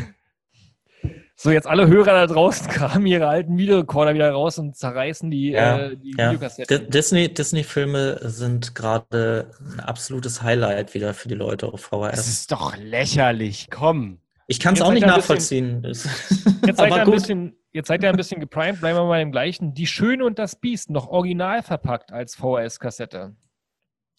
So, 1.35 1.51
jetzt 1.51 1.67
alle 1.67 1.87
Hörer 1.87 2.11
da 2.13 2.27
draußen 2.27 2.67
kramen 2.71 3.05
ihre 3.07 3.27
alten 3.27 3.57
Videorekorder 3.57 4.13
wieder 4.13 4.29
raus 4.31 4.59
und 4.59 4.75
zerreißen 4.75 5.31
die, 5.31 5.51
Ja, 5.51 5.79
äh, 5.79 5.95
die 5.95 6.11
Ja. 6.17 6.31
Videokassetten. 6.31 6.85
Di- 6.85 6.89
Disney, 6.89 7.33
Disney-Filme 7.33 8.19
sind 8.29 8.75
gerade 8.75 9.51
ein 9.61 9.79
absolutes 9.79 10.41
Highlight 10.43 10.93
wieder 10.93 11.13
für 11.13 11.29
die 11.29 11.35
Leute 11.35 11.67
auf 11.67 11.89
Das 11.89 12.19
VHS. 12.19 12.27
ist 12.27 12.51
doch 12.51 12.75
lächerlich. 12.75 13.67
Komm. 13.71 14.19
Ich 14.47 14.59
kann 14.59 14.73
es 14.73 14.81
auch 14.81 14.91
nicht 14.91 15.05
nachvollziehen. 15.05 15.83
Jetzt 15.85 16.03
seid, 16.65 16.67
ihr 16.67 16.79
Aber 16.79 16.95
ein 16.97 17.05
gut. 17.05 17.13
bisschen, 17.13 17.55
jetzt 17.71 17.87
seid 17.87 18.03
ihr 18.03 18.09
ein 18.09 18.17
bisschen 18.17 18.39
geprimed, 18.39 18.79
bleiben 18.79 18.97
wir 18.97 19.05
mal 19.05 19.21
im 19.21 19.31
gleichen. 19.31 19.73
Die 19.73 19.87
Schöne 19.87 20.25
und 20.25 20.39
das 20.39 20.55
Biest 20.55 20.89
noch 20.89 21.07
original 21.07 21.63
verpackt 21.63 22.11
als 22.11 22.35
VHS-Kassette. 22.35 23.35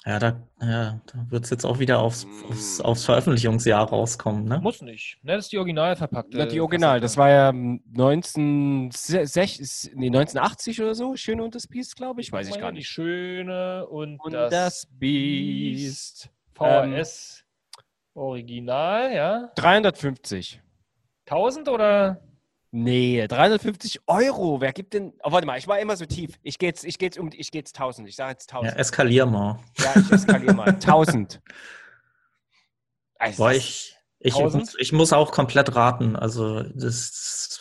Ja, 0.06 0.18
da, 0.18 0.40
ja, 0.62 0.98
da 1.04 1.26
wird 1.28 1.44
es 1.44 1.50
jetzt 1.50 1.66
auch 1.66 1.78
wieder 1.78 1.98
aufs, 1.98 2.26
aufs, 2.48 2.80
aufs 2.80 3.04
Veröffentlichungsjahr 3.04 3.86
rauskommen, 3.86 4.46
ne? 4.46 4.58
Muss 4.58 4.80
nicht. 4.80 5.18
Ne, 5.22 5.36
das 5.36 5.44
ist 5.44 5.52
die 5.52 5.58
original 5.58 5.94
verpackte. 5.94 6.38
Na, 6.38 6.46
die 6.46 6.58
Original, 6.58 7.00
das 7.00 7.18
war 7.18 7.28
ja 7.28 7.50
1960, 7.50 9.92
nee, 9.94 10.06
1980 10.06 10.80
oder 10.80 10.94
so. 10.94 11.16
Schöne 11.16 11.44
und 11.44 11.54
das 11.54 11.66
Biest, 11.66 11.96
glaube 11.96 12.22
ich. 12.22 12.32
Weiß 12.32 12.48
ich 12.48 12.58
gar 12.58 12.72
Die 12.72 12.78
nicht. 12.78 12.88
Schöne 12.88 13.86
und, 13.88 14.18
Und 14.20 14.32
das, 14.32 14.50
das 14.50 14.88
Biest. 14.90 16.30
VHS 16.54 17.44
Original, 18.14 19.12
ja. 19.12 19.50
350. 19.56 20.62
1000 21.26 21.68
oder? 21.68 22.22
Nee, 22.72 23.26
350 23.26 24.00
Euro. 24.06 24.60
Wer 24.60 24.72
gibt 24.72 24.94
denn. 24.94 25.12
Oh, 25.24 25.32
warte 25.32 25.46
mal, 25.46 25.58
ich 25.58 25.66
war 25.66 25.80
immer 25.80 25.96
so 25.96 26.06
tief. 26.06 26.38
Ich 26.42 26.58
gehe 26.58 26.68
jetzt, 26.68 26.84
ich 26.84 26.98
gehe 26.98 27.08
jetzt 27.08 27.18
um, 27.18 27.30
ich 27.32 27.50
gehe 27.50 27.60
jetzt 27.60 27.74
1000. 27.76 28.08
Ich 28.08 28.14
sage 28.16 28.32
jetzt 28.32 28.50
Ja, 28.52 28.58
1000. 28.58 28.78
eskalier 28.78 29.26
mal. 29.26 29.58
Ja, 29.78 29.92
ich 30.00 30.12
eskaliere 30.12 30.54
mal. 30.54 30.68
1000. 30.68 31.40
Also, 33.18 33.42
Boah, 33.42 33.52
ich, 33.52 33.96
ich, 34.20 34.34
1000? 34.34 34.62
muss, 34.64 34.76
ich 34.78 34.92
muss 34.92 35.12
auch 35.12 35.32
komplett 35.32 35.74
raten. 35.74 36.14
Also, 36.14 36.62
das. 36.62 37.60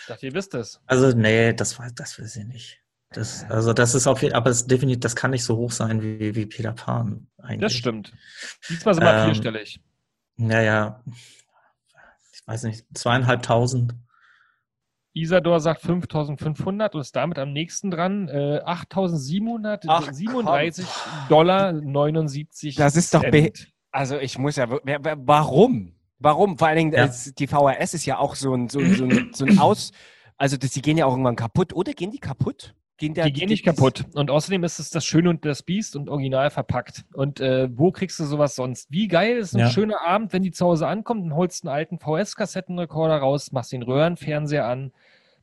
Ich 0.00 0.06
dachte, 0.06 0.26
ihr 0.26 0.32
wisst 0.32 0.54
es. 0.54 0.80
Also, 0.86 1.14
nee, 1.16 1.52
das 1.52 1.78
war, 1.78 1.90
das 1.94 2.18
weiß 2.18 2.36
ich 2.36 2.44
nicht. 2.46 2.80
Das, 3.10 3.44
also, 3.50 3.74
das 3.74 3.94
ist 3.94 4.06
auf 4.06 4.22
jeden 4.22 4.34
aber 4.34 4.48
es 4.50 4.66
definitiv, 4.66 5.00
das 5.00 5.14
kann 5.16 5.30
nicht 5.30 5.44
so 5.44 5.56
hoch 5.56 5.72
sein 5.72 6.02
wie, 6.02 6.34
wie 6.34 6.46
Peter 6.46 6.72
Pan 6.72 7.26
eigentlich. 7.38 7.60
Das 7.60 7.72
stimmt. 7.74 8.12
Diesmal 8.70 8.94
sind 8.94 9.04
wir 9.04 9.12
Ähm, 9.14 9.24
vierstellig. 9.26 9.80
Naja, 10.36 11.02
weiß 12.48 12.64
nicht, 12.64 12.86
zweieinhalbtausend. 12.96 13.94
Isador 15.14 15.60
sagt 15.60 15.80
5500 15.82 16.94
und 16.94 17.00
ist 17.00 17.16
damit 17.16 17.38
am 17.38 17.52
nächsten 17.52 17.90
dran. 17.90 18.28
Äh, 18.28 18.60
8737 18.64 20.86
Dollar 21.28 21.72
79 21.72 22.76
Das 22.76 22.96
ist 22.96 23.14
doch 23.14 23.24
Also 23.90 24.18
ich 24.18 24.38
muss 24.38 24.56
ja, 24.56 24.68
warum? 24.70 25.94
Warum? 26.18 26.58
Vor 26.58 26.68
allen 26.68 26.76
Dingen, 26.76 26.92
Ja. 26.92 27.06
es- 27.06 27.34
die 27.34 27.46
VHS 27.46 27.94
ist 27.94 28.06
ja 28.06 28.18
auch 28.18 28.34
so 28.34 28.54
ein, 28.54 28.68
so 28.68 28.80
ein, 28.80 28.94
so 28.94 29.04
ein, 29.04 29.30
so 29.32 29.44
ein 29.44 29.48
Aus, 29.58 29.92
also 30.36 30.56
das, 30.56 30.70
die 30.70 30.82
gehen 30.82 30.96
ja 30.96 31.06
auch 31.06 31.12
irgendwann 31.12 31.36
kaputt, 31.36 31.72
oder? 31.74 31.92
Gehen 31.92 32.10
die 32.10 32.18
kaputt? 32.18 32.74
Gehen 32.98 33.14
der, 33.14 33.24
Die 33.26 33.32
gehen 33.32 33.48
nicht 33.48 33.64
kaputt. 33.64 34.04
Und 34.14 34.28
außerdem 34.30 34.64
ist 34.64 34.80
es 34.80 34.90
das 34.90 35.04
Schöne 35.04 35.30
und 35.30 35.44
das 35.44 35.62
Biest 35.62 35.94
und 35.94 36.08
original 36.10 36.50
verpackt. 36.50 37.04
Und 37.14 37.40
äh, 37.40 37.68
wo 37.72 37.92
kriegst 37.92 38.18
du 38.18 38.24
sowas 38.24 38.56
sonst? 38.56 38.90
Wie 38.90 39.06
geil 39.06 39.36
ist 39.36 39.54
ein 39.54 39.60
Ja. 39.60 39.70
schöner 39.70 40.00
Abend, 40.04 40.32
wenn 40.32 40.42
die 40.42 40.50
zu 40.50 40.66
Hause 40.66 40.88
ankommt 40.88 41.22
und 41.22 41.34
holst 41.34 41.64
einen 41.64 41.72
alten 41.72 41.98
VS-Kassettenrekorder 42.00 43.18
raus, 43.18 43.52
machst 43.52 43.70
den 43.70 43.84
Röhrenfernseher 43.84 44.66
an, 44.66 44.92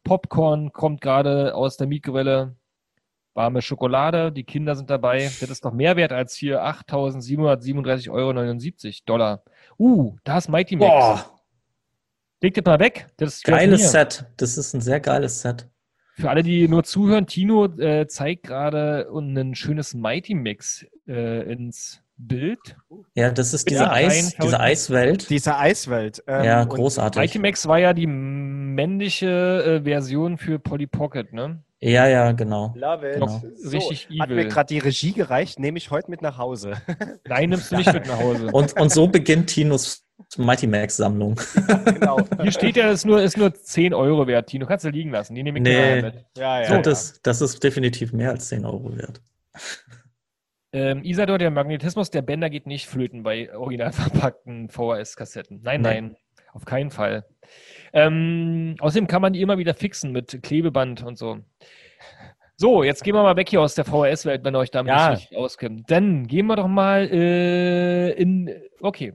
Popcorn 0.03 0.73
kommt 0.73 0.99
gerade 0.99 1.55
aus 1.55 1.77
der 1.77 1.87
Mikrowelle, 1.87 2.55
warme 3.33 3.61
Schokolade, 3.61 4.31
die 4.31 4.43
Kinder 4.43 4.75
sind 4.75 4.89
dabei. 4.89 5.31
Das 5.39 5.49
ist 5.49 5.63
doch 5.63 5.73
mehr 5.73 5.95
wert 5.95 6.11
als 6.11 6.35
hier 6.35 6.61
8.737,79 6.63 8.11
Euro 8.11 8.33
Dollar. 9.05 9.43
Uh, 9.79 10.15
da 10.23 10.37
ist 10.37 10.49
Mighty 10.49 10.75
Max. 10.75 10.89
Boah, 10.89 11.35
Leg 12.41 12.53
das 12.53 12.65
mal 12.65 12.79
weg. 12.79 13.07
Das 13.17 13.41
geiles. 13.41 13.91
Set. 13.91 14.25
Das 14.37 14.57
ist 14.57 14.73
ein 14.73 14.81
sehr 14.81 14.99
geiles 14.99 15.41
Set. 15.41 15.67
Für 16.17 16.29
alle, 16.29 16.43
die 16.43 16.67
nur 16.69 16.83
zuhören, 16.83 17.27
Tino 17.27 17.65
äh, 17.65 18.07
zeigt 18.07 18.43
gerade 18.43 19.07
ein 19.13 19.53
schönes 19.53 19.93
Mighty 19.93 20.33
Mix 20.33 20.85
äh, 21.07 21.51
ins 21.51 22.01
Bild. 22.17 22.77
Ja, 23.15 23.29
das 23.31 23.53
ist 23.53 23.69
diese, 23.69 23.81
dieser 23.81 23.91
Eis, 23.91 24.35
diese 24.41 24.59
Eiswelt. 24.59 25.29
Diese 25.29 25.57
Eiswelt. 25.57 26.23
ähm, 26.27 26.45
Ja, 26.45 26.63
großartig. 26.63 27.19
Mighty 27.19 27.39
Max 27.39 27.67
war 27.67 27.79
ja 27.79 27.93
die 27.93 28.07
männliche 28.07 29.81
äh, 29.81 29.83
Version 29.83 30.37
für 30.37 30.57
Polly 30.57 30.87
Pocket, 30.87 31.33
ne? 31.33 31.59
Ja, 31.81 32.07
ja, 32.07 32.31
genau. 32.31 32.73
Love 32.77 33.07
it. 33.07 33.13
Genau. 33.15 33.43
So, 33.57 33.69
Richtig 33.77 34.07
hat 34.19 34.29
evil. 34.29 34.35
mir 34.37 34.47
gerade 34.47 34.67
die 34.73 34.79
Regie 34.79 35.11
gereicht, 35.11 35.59
nehme 35.59 35.77
ich 35.77 35.91
heute 35.91 36.09
mit 36.09 36.21
nach 36.21 36.37
Hause. 36.37 36.75
Nein, 37.27 37.49
nimmst 37.49 37.71
du 37.71 37.75
nicht 37.75 37.91
mit 37.93 38.07
nach 38.07 38.19
Hause. 38.19 38.47
Und, 38.51 38.79
und 38.79 38.91
so 38.91 39.07
beginnt 39.07 39.47
Tinos 39.47 40.04
Mighty 40.37 40.67
Max 40.67 40.97
Sammlung. 40.97 41.35
genau. 41.85 42.17
Hier 42.41 42.51
steht 42.51 42.75
ja, 42.77 42.87
es 42.89 42.99
ist 42.99 43.05
nur, 43.05 43.21
ist 43.21 43.37
nur 43.37 43.53
10 43.53 43.93
Euro 43.93 44.25
wert, 44.27 44.47
Tino. 44.47 44.65
Kannst 44.65 44.85
du 44.85 44.89
liegen 44.89 45.11
lassen. 45.11 45.35
Die 45.35 45.43
nehme 45.43 45.59
ich 45.59 45.63
Nee. 45.63 46.01
mit. 46.01 46.25
Ja, 46.37 46.61
ja. 46.61 46.67
So, 46.67 46.73
ja. 46.75 46.81
das, 46.81 47.21
das 47.21 47.41
ist 47.41 47.63
definitiv 47.63 48.13
mehr 48.13 48.29
als 48.31 48.47
10 48.49 48.65
Euro 48.65 48.95
wert. 48.97 49.21
Ähm, 50.73 51.03
Isador, 51.03 51.37
der 51.37 51.51
Magnetismus 51.51 52.09
der 52.11 52.21
Bänder 52.21 52.49
geht 52.49 52.65
nicht 52.67 52.87
flöten 52.87 53.23
bei 53.23 53.53
original 53.55 53.91
verpackten 53.93 54.69
VHS-Kassetten. 54.69 55.61
Nein, 55.63 55.81
Nee. 55.81 55.87
nein, 55.87 56.15
auf 56.53 56.65
keinen 56.65 56.91
Fall. 56.91 57.25
Ähm, 57.93 58.75
außerdem 58.79 59.07
kann 59.07 59.21
man 59.21 59.33
die 59.33 59.41
immer 59.41 59.57
wieder 59.57 59.73
fixen 59.73 60.11
mit 60.11 60.41
Klebeband 60.43 61.03
und 61.03 61.17
so. 61.17 61.39
So, 62.57 62.83
jetzt 62.83 63.03
gehen 63.03 63.15
wir 63.15 63.23
mal 63.23 63.35
weg 63.35 63.49
hier 63.49 63.61
aus 63.61 63.75
der 63.75 63.85
VHS-Welt, 63.85 64.43
wenn 64.43 64.55
ihr 64.55 64.59
euch 64.59 64.71
damit 64.71 64.93
Ja. 64.93 65.11
nicht 65.11 65.35
auskennt. 65.35 65.89
Dann 65.91 66.25
gehen 66.27 66.47
wir 66.47 66.55
doch 66.55 66.67
mal 66.67 67.07
äh, 67.11 68.11
in, 68.11 68.49
okay, 68.81 69.13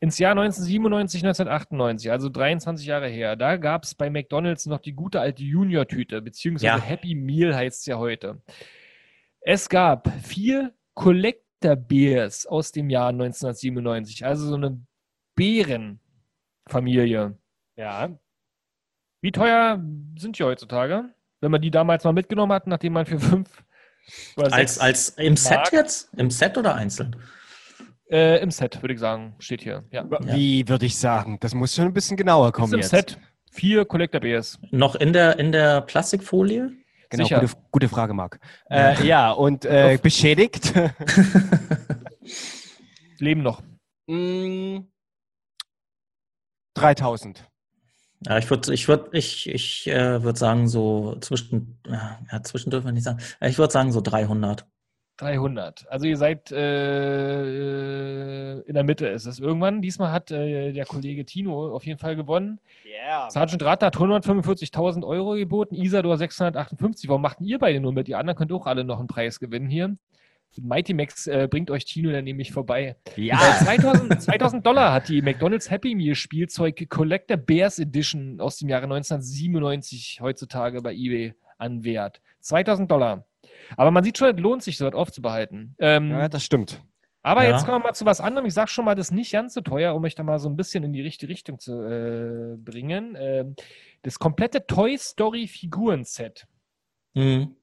ins 0.00 0.18
Jahr 0.18 0.32
1997, 0.32 1.22
1998, 1.24 2.10
also 2.10 2.28
23 2.28 2.86
Jahre 2.86 3.08
her. 3.08 3.36
Da 3.36 3.56
gab 3.56 3.84
es 3.84 3.94
bei 3.94 4.10
McDonalds 4.10 4.66
noch 4.66 4.80
die 4.80 4.92
gute 4.92 5.20
alte 5.20 5.42
Junior-Tüte, 5.42 6.22
beziehungsweise 6.22 6.66
Ja. 6.66 6.80
Happy 6.80 7.14
Meal 7.14 7.54
heißt 7.54 7.80
es 7.80 7.86
ja 7.86 7.98
heute. 7.98 8.40
Es 9.40 9.68
gab 9.68 10.10
vier 10.22 10.72
Collector 10.94 11.76
Bears 11.76 12.46
aus 12.46 12.72
dem 12.72 12.90
Jahr 12.90 13.08
1997, 13.08 14.24
also 14.24 14.46
so 14.46 14.54
eine 14.54 14.80
Bärenfamilie. 15.34 17.36
ja. 17.76 18.10
Wie 19.20 19.32
teuer 19.32 19.82
sind 20.16 20.38
die 20.38 20.44
heutzutage? 20.44 21.06
Wenn 21.40 21.50
man 21.50 21.60
die 21.60 21.72
damals 21.72 22.04
mal 22.04 22.12
mitgenommen 22.12 22.52
hat, 22.52 22.68
nachdem 22.68 22.92
man 22.92 23.04
für 23.04 23.18
fünf 23.18 23.64
oder 24.36 24.52
Als, 24.52 24.78
als 24.78 25.08
im 25.10 25.36
Set 25.36 25.72
jetzt? 25.72 26.14
Im 26.16 26.30
Set 26.30 26.56
oder 26.56 26.76
einzeln? 26.76 27.16
Äh, 28.10 28.40
im 28.42 28.50
Set, 28.50 28.82
würde 28.82 28.94
ich 28.94 29.00
sagen, 29.00 29.34
steht 29.38 29.62
hier. 29.62 29.84
Ja. 29.90 30.04
Wie 30.20 30.68
würde 30.68 30.86
ich 30.86 30.96
sagen? 30.96 31.38
Das 31.40 31.54
muss 31.54 31.74
schon 31.74 31.86
ein 31.86 31.92
bisschen 31.92 32.16
genauer 32.16 32.48
Ist 32.48 32.54
kommen 32.54 32.72
im 32.74 32.80
jetzt. 32.80 32.90
Set 32.90 33.18
vier 33.50 33.84
Collector 33.84 34.20
Bears. 34.20 34.58
Noch 34.70 34.94
in 34.94 35.12
der, 35.12 35.38
in 35.38 35.52
der 35.52 35.80
Plastikfolie? 35.82 36.70
Genau, 37.10 37.24
Sicher. 37.24 37.40
gute, 37.40 37.52
gute 37.70 37.88
Frage, 37.88 38.14
Marc. 38.14 38.38
Äh, 38.70 39.02
ja, 39.06 39.30
und 39.32 39.64
äh, 39.64 39.98
beschädigt. 40.02 40.72
Leben 43.18 43.42
noch. 43.42 43.62
Mm, 44.06 44.80
3000. 46.74 47.44
Ja, 48.26 48.38
ich 48.38 48.50
würde, 48.50 48.74
ich 48.74 48.88
würde, 48.88 49.08
ich, 49.12 49.48
ich 49.48 49.86
äh, 49.86 50.22
würde 50.22 50.38
sagen 50.38 50.68
so 50.68 51.16
zwischen, 51.20 51.80
ja, 51.86 52.18
ja, 52.30 52.42
zwischen 52.42 52.70
dürfen 52.70 52.86
wir 52.86 52.92
nicht 52.92 53.04
sagen. 53.04 53.20
Äh, 53.40 53.48
Ich 53.48 53.58
würde 53.58 53.72
sagen 53.72 53.92
so 53.92 54.00
300. 54.00 54.66
300. 55.18 55.86
Also 55.90 56.06
ihr 56.06 56.16
seid 56.16 56.50
äh, 56.52 57.48
in 58.60 58.74
der 58.74 58.84
Mitte 58.84 59.06
ist 59.08 59.26
es 59.26 59.38
irgendwann. 59.38 59.82
Diesmal 59.82 60.12
hat 60.12 60.30
äh, 60.30 60.72
der 60.72 60.86
Kollege 60.86 61.24
Tino 61.24 61.74
auf 61.74 61.84
jeden 61.84 61.98
Fall 61.98 62.16
gewonnen. 62.16 62.60
Yeah. 62.86 63.28
Sergeant 63.30 63.62
Ratter 63.62 63.86
hat 63.86 63.96
145.000 63.96 65.04
Euro 65.06 65.34
geboten, 65.34 65.74
Isador 65.74 66.16
658. 66.16 67.08
Warum 67.08 67.22
machten 67.22 67.44
ihr 67.44 67.58
beide 67.58 67.80
nur 67.80 67.92
mit? 67.92 68.08
Die 68.08 68.14
anderen 68.14 68.36
könnt 68.36 68.52
auch 68.52 68.66
alle 68.66 68.84
noch 68.84 68.98
einen 68.98 69.08
Preis 69.08 69.40
gewinnen 69.40 69.68
hier. 69.68 69.96
Mighty 70.56 70.94
Max 70.94 71.26
äh, 71.26 71.46
bringt 71.50 71.70
euch 71.70 71.84
Tino 71.84 72.10
dann 72.10 72.24
nämlich 72.24 72.52
vorbei. 72.52 72.96
Äh, 73.16 73.30
2000, 73.64 74.22
2000 74.22 74.66
Dollar 74.66 74.92
hat 74.92 75.08
die 75.08 75.22
McDonald's 75.22 75.70
Happy 75.70 75.94
Meal 75.94 76.14
Spielzeug 76.14 76.88
Collector 76.88 77.36
Bears 77.36 77.78
Edition 77.78 78.40
aus 78.40 78.58
dem 78.58 78.68
Jahre 78.68 78.84
1997 78.84 80.20
heutzutage 80.20 80.80
bei 80.80 80.94
eBay 80.94 81.34
an 81.58 81.84
Wert. 81.84 82.20
2000 82.40 82.90
Dollar. 82.90 83.27
Aber 83.76 83.90
man 83.90 84.04
sieht 84.04 84.18
schon, 84.18 84.34
es 84.34 84.40
lohnt 84.40 84.62
sich, 84.62 84.76
so 84.78 84.86
etwas 84.86 84.98
aufzubehalten. 85.00 85.74
Ähm, 85.78 86.10
Ja, 86.10 86.28
das 86.28 86.42
stimmt. 86.44 86.82
aber 87.22 87.44
Ja. 87.44 87.50
jetzt 87.50 87.64
kommen 87.66 87.82
wir 87.82 87.88
mal 87.88 87.94
zu 87.94 88.04
was 88.06 88.20
anderem. 88.20 88.46
Ich 88.46 88.54
sage 88.54 88.68
schon 88.70 88.84
mal, 88.84 88.94
das 88.94 89.08
ist 89.08 89.12
nicht 89.12 89.32
ganz 89.32 89.54
so 89.54 89.60
teuer, 89.60 89.94
um 89.94 90.04
euch 90.04 90.14
da 90.14 90.22
mal 90.22 90.38
so 90.38 90.48
ein 90.48 90.56
bisschen 90.56 90.84
in 90.84 90.92
die 90.92 91.02
richtige 91.02 91.30
Richtung 91.30 91.58
zu 91.58 91.82
äh, 91.82 92.56
bringen. 92.56 93.16
Ähm, 93.18 93.54
das 94.02 94.18
komplette 94.18 94.66
Toy 94.66 94.96
Story 94.98 95.46
Figuren-Set. 95.48 96.46
Mhm. 97.14 97.54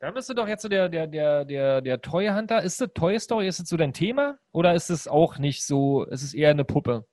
Da 0.00 0.10
bist 0.10 0.28
du 0.28 0.34
doch 0.34 0.48
jetzt 0.48 0.62
so 0.62 0.68
der, 0.68 0.88
der, 0.88 1.06
der, 1.06 1.44
der, 1.44 1.80
der 1.80 2.00
Toy 2.00 2.26
Hunter. 2.28 2.60
Ist 2.62 2.80
das 2.80 2.88
Toy 2.92 3.20
Story, 3.20 3.46
ist 3.46 3.60
das 3.60 3.68
so 3.68 3.76
dein 3.76 3.92
Thema? 3.92 4.36
Oder 4.50 4.74
ist 4.74 4.90
es 4.90 5.06
auch 5.06 5.38
nicht 5.38 5.64
so, 5.64 6.04
ist 6.06 6.24
es 6.24 6.34
eher 6.34 6.50
eine 6.50 6.64
Puppe? 6.64 7.06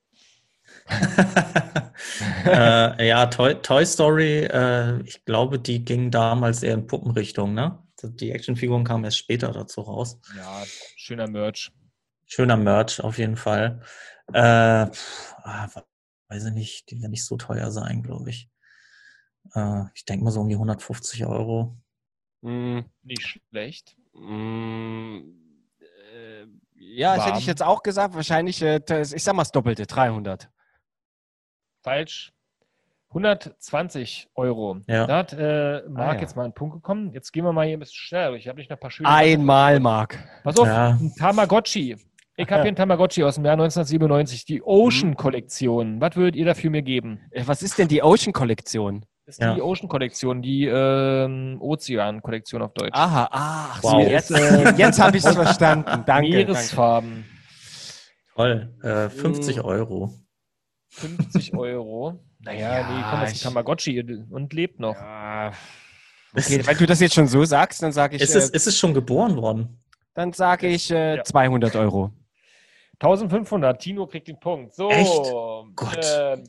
äh, 2.46 3.08
ja, 3.08 3.26
Toy, 3.28 3.56
Toy 3.56 3.86
Story, 3.86 4.46
äh, 4.46 5.02
ich 5.02 5.24
glaube, 5.26 5.60
die 5.60 5.84
ging 5.86 6.12
damals 6.12 6.64
eher 6.64 6.74
in 6.76 6.88
Puppenrichtung, 6.88 7.54
ne? 7.54 7.78
Die 8.04 8.32
Actionfiguren 8.32 8.84
kamen 8.84 9.04
erst 9.04 9.18
später 9.18 9.52
dazu 9.52 9.82
raus. 9.82 10.20
Ja, 10.36 10.64
schöner 10.96 11.28
Merch. 11.28 11.72
Schöner 12.26 12.58
Merch 12.58 13.02
auf 13.02 13.18
jeden 13.18 13.38
Fall. 13.38 13.82
Äh, 14.34 14.88
pff, 14.88 15.36
ah, 15.44 15.68
weiß 16.30 16.46
ich 16.46 16.54
nicht, 16.54 16.92
die 16.92 17.02
werden 17.02 17.12
nicht 17.12 17.26
so 17.26 17.38
teuer 17.38 17.72
sein, 17.72 18.04
glaube 18.04 18.30
ich. 18.30 18.50
Äh, 19.54 19.84
ich 19.96 20.06
denke 20.06 20.24
mal 20.24 20.32
so 20.32 20.42
um 20.42 20.50
die 20.50 20.56
150 20.56 21.26
Euro. 21.26 21.78
Mm, 22.42 22.82
Nicht 23.04 23.40
schlecht. 23.50 23.98
mm, 24.14 25.20
äh, 26.14 26.46
ja, 26.76 27.16
das 27.18 27.26
hätte 27.26 27.40
ich 27.40 27.48
jetzt 27.48 27.64
auch 27.64 27.84
gesagt. 27.84 28.14
Wahrscheinlich, 28.14 28.62
äh, 28.62 28.80
ich 29.02 29.24
sag 29.24 29.34
mal 29.36 29.42
das 29.42 29.52
Doppelte, 29.52 29.86
300. 29.86 30.50
Falsch. 31.82 32.32
120 33.10 34.30
Euro. 34.36 34.78
Ja. 34.88 35.08
Da 35.08 35.18
hat 35.18 35.34
äh, 35.34 35.82
Marc 35.90 36.10
Ah, 36.10 36.16
ja. 36.16 36.22
jetzt 36.22 36.36
mal 36.36 36.44
einen 36.44 36.54
Punkt 36.54 36.76
gekommen. 36.76 37.12
Jetzt 37.14 37.32
gehen 37.32 37.44
wir 37.44 37.52
mal 37.54 37.66
hier 37.66 37.78
ein 37.78 37.80
bisschen 37.80 37.96
schneller 37.96 38.30
durch. 38.30 38.42
Ich 38.44 38.48
habe 38.48 38.60
nicht 38.60 38.70
noch 38.70 38.78
ein 38.78 38.80
paar 38.80 38.92
schöne 38.92 39.10
Einmal, 39.10 39.80
Marc. 39.80 40.18
Pass 40.44 40.58
auf, 40.60 40.68
Ja. 40.68 40.90
ein 41.00 41.14
Tamagotchi. 41.18 41.98
Ich 42.36 42.46
habe 42.52 42.62
hier 42.62 42.68
einen 42.68 42.76
Tamagotchi 42.76 43.24
aus 43.24 43.36
dem 43.36 43.46
Jahr 43.46 43.54
1997, 43.54 44.46
die 44.46 44.62
Ocean-Kollektion. 44.64 46.00
Was 46.00 46.16
würdet 46.16 46.36
ihr 46.36 46.46
dafür 46.46 46.70
mir 46.70 46.82
geben? 46.84 47.20
Äh, 47.32 47.44
Was 47.46 47.62
ist 47.64 47.78
denn 47.80 47.88
die 47.88 48.02
Ocean-Kollektion? 48.04 49.06
Das 49.26 49.36
ist 49.38 49.42
Ja. 49.44 49.54
die 49.56 49.62
Ocean-Kollektion, 49.62 50.42
die 50.42 50.66
ähm, 50.66 51.58
Ozean-Kollektion 51.62 52.62
auf 52.62 52.74
Deutsch. 52.74 52.92
Aha, 52.94 53.28
ach, 53.32 53.84
Wow. 53.84 53.92
so, 53.92 54.00
jetzt, 54.02 54.32
äh, 54.32 54.72
jetzt 54.76 55.00
habe 55.00 55.18
ich 55.18 55.26
es 55.26 55.36
verstanden. 55.36 55.86
Danke. 55.88 56.06
danke. 56.06 56.30
Meeresfarben. 56.30 57.26
Toll. 58.36 58.74
Äh, 58.84 59.10
50 59.10 59.58
Mm. 59.58 59.62
Euro. 59.66 60.14
50 60.92 61.54
Euro. 61.56 62.24
Naja, 62.40 62.80
Ja, 62.80 62.90
nee, 62.90 63.04
komm, 63.10 63.20
das 63.22 63.32
ist 63.34 63.42
ein 63.42 63.50
Tamagotchi 63.50 64.02
und 64.30 64.54
lebt 64.54 64.80
noch. 64.80 64.96
Ja. 64.96 65.52
Okay, 66.32 66.62
wenn 66.64 66.78
du 66.78 66.86
das 66.86 67.00
jetzt 67.00 67.16
schon 67.16 67.26
so 67.26 67.44
sagst, 67.44 67.82
dann 67.82 67.92
sage 67.92 68.16
ich, 68.16 68.22
Ist 68.22 68.36
es, 68.36 68.52
äh, 68.52 68.56
ist 68.56 68.68
es 68.68 68.78
schon 68.78 68.94
geboren 68.94 69.36
worden? 69.38 69.82
dann 70.14 70.32
sage 70.32 70.68
ich 70.68 70.92
äh, 70.92 71.16
Ja. 71.16 71.24
200 71.24 71.76
Euro. 71.76 72.14
1500, 73.00 73.82
Tino 73.82 74.06
kriegt 74.06 74.28
den 74.28 74.40
Punkt. 74.40 74.74
So. 74.76 74.90
Echt? 74.92 75.12
Gott. 75.76 76.06
ähm, 76.20 76.44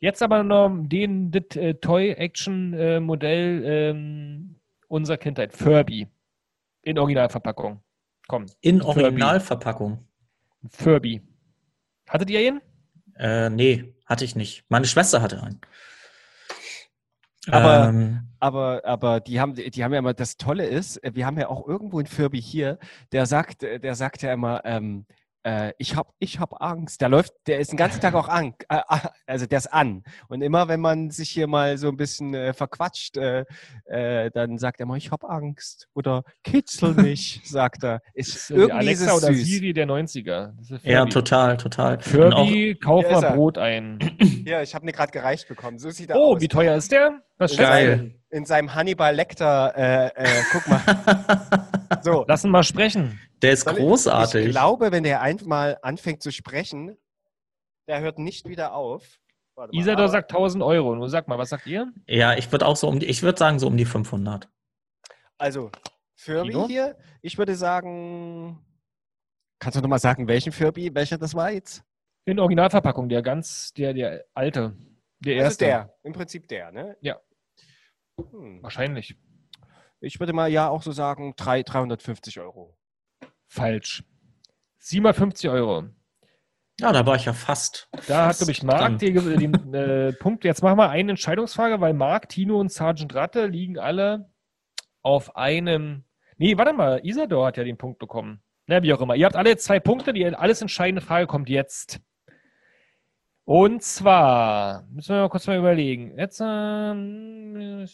jetzt 0.00 0.22
aber 0.22 0.42
noch 0.42 0.70
den 0.88 1.30
das, 1.30 1.54
äh, 1.56 1.74
Toy-Action-Modell 1.74 3.62
ähm, 3.66 4.56
unserer 4.88 5.18
Kindheit. 5.18 5.52
Furby. 5.52 6.08
In 6.82 6.98
Originalverpackung. 6.98 7.82
Komm, 8.26 8.46
In 8.62 8.80
Furby. 8.80 9.02
Originalverpackung? 9.02 10.06
Furby. 10.70 11.20
Hattet 12.08 12.30
ihr 12.30 12.40
ihn? 12.40 12.60
Äh, 13.18 13.50
nee, 13.50 13.94
hatte 14.06 14.24
ich 14.24 14.36
nicht. 14.36 14.64
Meine 14.68 14.86
Schwester 14.86 15.22
hatte 15.22 15.42
einen. 15.42 15.60
Aber- 17.50 17.88
ähm, 17.88 18.20
Aber, 18.40 18.82
aber 18.84 19.20
die 19.20 19.40
haben, 19.40 19.54
die 19.54 19.84
haben 19.84 19.92
ja 19.92 19.98
immer, 20.00 20.12
das 20.12 20.36
Tolle 20.36 20.66
ist, 20.66 21.02
äh, 21.02 21.12
wir 21.14 21.24
haben 21.24 21.38
ja 21.38 21.48
auch 21.48 21.66
irgendwo 21.66 21.98
einen 21.98 22.06
Furby 22.06 22.42
hier, 22.42 22.78
der 23.12 23.24
sagt, 23.26 23.62
äh, 23.62 23.80
der 23.80 23.94
sagt 23.94 24.20
ja 24.22 24.32
immer, 24.34 24.60
ähm, 24.64 25.06
äh, 25.44 25.72
ich 25.78 25.94
hab, 25.96 26.12
ich 26.18 26.40
hab 26.40 26.60
Angst. 26.60 27.00
Der 27.00 27.08
läuft, 27.08 27.32
der 27.46 27.58
ist 27.60 27.70
den 27.70 27.76
ganzen 27.76 28.00
Tag 28.00 28.14
auch 28.14 28.28
an, 28.28 28.54
äh, 28.68 28.80
ah, 28.88 29.10
also 29.26 29.46
der 29.46 29.58
ist 29.58 29.72
an. 29.72 30.02
Und 30.28 30.42
immer, 30.42 30.68
wenn 30.68 30.80
man 30.80 31.10
sich 31.10 31.30
hier 31.30 31.46
mal 31.46 31.78
so 31.78 31.88
ein 31.88 31.96
bisschen 31.96 32.34
äh, 32.34 32.52
verquatscht, 32.52 33.16
äh, 33.16 33.44
äh, 33.84 34.30
dann 34.32 34.58
sagt 34.58 34.80
er 34.80 34.86
mal, 34.86 34.96
ich 34.98 35.10
hab 35.10 35.24
Angst. 35.24 35.88
Oder 35.94 36.24
kitzel 36.42 36.94
mich, 36.94 37.40
sagt 37.44 37.84
er. 37.84 38.00
Ist 38.14 38.34
ist 38.34 38.50
irgendwie 38.50 38.70
ist 38.70 39.02
Alexa 39.02 39.16
es 39.16 39.22
oder 39.24 39.32
süß. 39.34 39.46
Siri 39.46 39.72
der 39.72 39.86
90er. 39.86 40.52
Das 40.58 40.70
ist 40.70 40.84
ja, 40.84 41.04
total, 41.06 41.56
total. 41.56 42.00
Furby, 42.00 42.76
kauf 42.82 43.04
ist 43.04 43.12
mal 43.12 43.24
er. 43.24 43.32
Brot 43.34 43.58
ein. 43.58 43.98
Ja, 44.44 44.60
ich 44.60 44.74
habe 44.74 44.84
mir 44.84 44.92
gerade 44.92 45.10
gereicht 45.10 45.48
bekommen. 45.48 45.78
So 45.78 45.88
sieht 45.88 46.10
er 46.10 46.16
Oh, 46.16 46.34
aus. 46.34 46.40
wie 46.42 46.48
teuer 46.48 46.76
ist 46.76 46.92
der? 46.92 47.22
Was 47.38 47.50
schätzt 47.52 47.60
Geil. 47.68 48.14
In 48.30 48.44
seinem 48.46 48.74
Hannibal 48.74 49.14
Lecter, 49.14 49.72
äh, 49.76 50.06
äh, 50.14 50.42
guck 50.52 50.66
mal. 50.68 50.80
So. 52.02 52.24
Lass 52.28 52.44
ihn 52.44 52.50
mal 52.50 52.64
sprechen. 52.64 53.18
der 53.40 53.52
ist 53.52 53.64
Soll 53.64 53.74
ich- 53.74 53.78
großartig. 53.78 54.46
Ich 54.46 54.50
glaube, 54.50 54.90
wenn 54.92 55.04
der 55.04 55.20
einmal 55.22 55.78
anfängt 55.82 56.22
zu 56.22 56.30
sprechen, 56.32 56.96
der 57.88 58.00
hört 58.00 58.18
nicht 58.18 58.48
wieder 58.48 58.74
auf. 58.74 59.20
Warte 59.54 59.74
mal, 59.74 59.80
Isador 59.80 60.04
aber- 60.04 60.08
sagt 60.12 60.30
1000 60.32 60.62
Euro. 60.64 60.94
Nur 60.96 61.08
sag 61.08 61.28
mal, 61.28 61.38
was 61.38 61.50
sagt 61.50 61.66
ihr? 61.66 61.92
ja, 62.06 62.34
ich 62.36 62.50
würde 62.52 62.66
auch 62.66 62.76
so 62.76 62.88
um 62.88 62.98
die, 63.00 63.06
ich 63.06 63.22
würde 63.22 63.38
sagen 63.38 63.58
so 63.58 63.68
um 63.68 63.76
die 63.76 63.84
500. 63.84 64.48
Also, 65.38 65.70
Furby 66.16 66.50
Tino? 66.50 66.66
hier, 66.66 66.96
ich 67.22 67.38
würde 67.38 67.54
sagen. 67.54 68.58
Kannst 69.60 69.78
du 69.78 69.80
nochmal 69.82 69.98
sagen, 70.00 70.26
welchen 70.28 70.52
Furby, 70.52 70.94
welcher 70.94 71.16
das 71.16 71.34
war 71.34 71.50
jetzt? 71.52 71.82
In 72.26 72.38
Originalverpackung, 72.40 73.08
der 73.08 73.22
ganz, 73.22 73.72
der, 73.74 73.94
der 73.94 74.24
alte. 74.34 74.76
Der 75.20 75.36
Das 75.36 75.54
ist 75.54 75.62
erste. 75.62 75.64
der, 75.64 75.94
im 76.02 76.12
Prinzip 76.12 76.48
der, 76.48 76.72
ne? 76.72 76.96
Ja. 77.00 77.20
Hm. 78.18 78.62
Wahrscheinlich. 78.62 79.16
Ich 80.00 80.20
würde 80.20 80.32
mal 80.32 80.50
ja 80.50 80.68
auch 80.68 80.82
so 80.82 80.92
sagen, 80.92 81.34
drei, 81.36 81.62
350 81.62 82.38
Euro. 82.40 82.76
Falsch. 83.46 84.04
750 84.78 85.48
Euro. 85.50 85.84
Ja, 86.80 86.92
da 86.92 87.06
war 87.06 87.16
ich 87.16 87.24
ja 87.24 87.32
fast. 87.32 87.88
Da 88.08 88.18
hat, 88.22 88.26
fast 88.26 88.40
glaube 88.40 88.52
ich, 88.52 88.62
Marc 88.62 88.80
dran. 88.80 88.98
den, 88.98 89.38
den 89.38 89.74
äh, 89.74 90.12
Punkt. 90.12 90.44
Jetzt 90.44 90.62
machen 90.62 90.76
wir 90.76 90.90
eine 90.90 91.10
Entscheidungsfrage, 91.12 91.80
weil 91.80 91.94
Marc, 91.94 92.28
Tino 92.28 92.58
und 92.58 92.70
Sergeant 92.72 93.14
Ratte 93.14 93.46
liegen 93.46 93.78
alle 93.78 94.30
auf 95.02 95.36
einem. 95.36 96.04
Nee, 96.36 96.58
warte 96.58 96.72
mal, 96.72 97.00
Isador 97.04 97.46
hat 97.46 97.56
ja 97.56 97.64
den 97.64 97.78
Punkt 97.78 97.98
bekommen. 98.00 98.42
Na, 98.66 98.82
wie 98.82 98.92
auch 98.92 99.00
immer. 99.00 99.14
Ihr 99.14 99.26
habt 99.26 99.36
alle 99.36 99.56
zwei 99.56 99.78
Punkte. 99.78 100.12
Die 100.12 100.26
alles 100.26 100.60
entscheidende 100.62 101.00
Frage 101.00 101.26
kommt 101.26 101.48
jetzt. 101.48 102.00
Und 103.46 103.82
zwar, 103.82 104.84
müssen 104.90 105.14
wir 105.14 105.22
mal 105.22 105.28
kurz 105.28 105.46
mal 105.46 105.58
überlegen. 105.58 106.16
Jetzt, 106.16 106.40
ähm, 106.42 107.84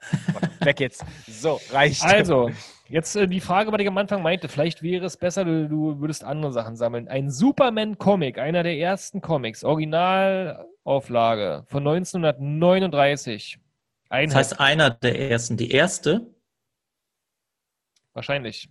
Weg 0.60 0.78
jetzt. 0.78 1.04
So, 1.26 1.60
reicht. 1.72 2.04
Also, 2.04 2.50
jetzt 2.88 3.16
äh, 3.16 3.26
die 3.26 3.40
Frage, 3.40 3.72
was 3.72 3.80
ich 3.80 3.88
am 3.88 3.98
Anfang 3.98 4.22
meinte, 4.22 4.48
vielleicht 4.48 4.84
wäre 4.84 5.06
es 5.06 5.16
besser, 5.16 5.44
du, 5.44 5.68
du 5.68 6.00
würdest 6.00 6.22
andere 6.22 6.52
Sachen 6.52 6.76
sammeln. 6.76 7.08
Ein 7.08 7.28
Superman-Comic, 7.28 8.38
einer 8.38 8.62
der 8.62 8.78
ersten 8.78 9.20
Comics, 9.20 9.64
Originalauflage 9.64 11.64
von 11.66 11.88
1939. 11.88 13.58
Ein 14.10 14.28
Das 14.28 14.36
heißt, 14.36 14.60
einer 14.60 14.90
der 14.90 15.30
ersten, 15.30 15.56
die 15.56 15.72
erste. 15.72 16.32
wahrscheinlich. 18.14 18.70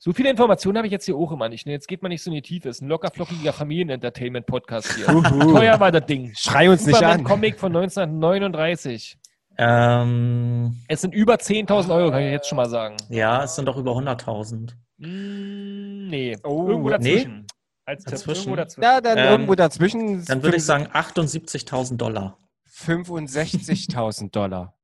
So 0.00 0.12
viele 0.12 0.30
Informationen 0.30 0.76
habe 0.76 0.86
ich 0.86 0.92
jetzt 0.92 1.06
hier 1.06 1.16
auch 1.16 1.32
immer 1.32 1.48
nicht. 1.48 1.66
Ne? 1.66 1.72
Jetzt 1.72 1.88
geht 1.88 2.02
man 2.02 2.10
nicht 2.10 2.22
so 2.22 2.30
in 2.30 2.34
die 2.36 2.42
Tiefe. 2.42 2.68
Es 2.68 2.76
ist 2.76 2.82
ein 2.82 2.88
lockerflockiger 2.88 3.52
Familien-Entertainment-Podcast 3.52 4.94
hier. 4.94 5.08
Uhu. 5.08 5.22
Teuer 5.54 5.80
war 5.80 5.90
das 5.90 6.06
Ding. 6.06 6.32
Schrei 6.36 6.70
uns 6.70 6.86
nicht 6.86 6.94
an. 6.96 7.00
Superman-Comic 7.18 7.58
von 7.58 7.74
1939. 7.76 9.18
Ähm, 9.58 10.76
Es 10.86 11.00
sind 11.00 11.12
über 11.14 11.34
10.000 11.34 11.92
Euro, 11.92 12.12
kann 12.12 12.22
ich 12.22 12.30
jetzt 12.30 12.46
schon 12.48 12.56
mal 12.56 12.68
sagen. 12.68 12.96
ja, 13.08 13.42
es 13.42 13.56
sind 13.56 13.64
doch 13.66 13.76
über 13.76 13.90
100.000. 13.92 14.70
Mm, 14.98 16.06
nee, 16.08 16.36
Oh, 16.44 16.68
irgendwo 16.68 16.90
nee? 16.90 16.94
dazwischen. 16.96 17.46
Als 17.84 18.04
Tipp, 18.04 18.12
Dazwischen? 18.12 18.38
irgendwo 18.42 18.56
dazwischen. 18.56 18.82
Ja, 18.84 19.00
dann 19.00 19.18
Ähm, 19.18 19.24
irgendwo 19.24 19.54
dazwischen. 19.56 20.24
Dann 20.26 20.42
würde 20.44 20.58
ich 20.58 20.64
sagen 20.64 20.86
78.000 20.92 21.96
Dollar. 21.96 22.38
65.000 22.70 24.30
Dollar. 24.30 24.77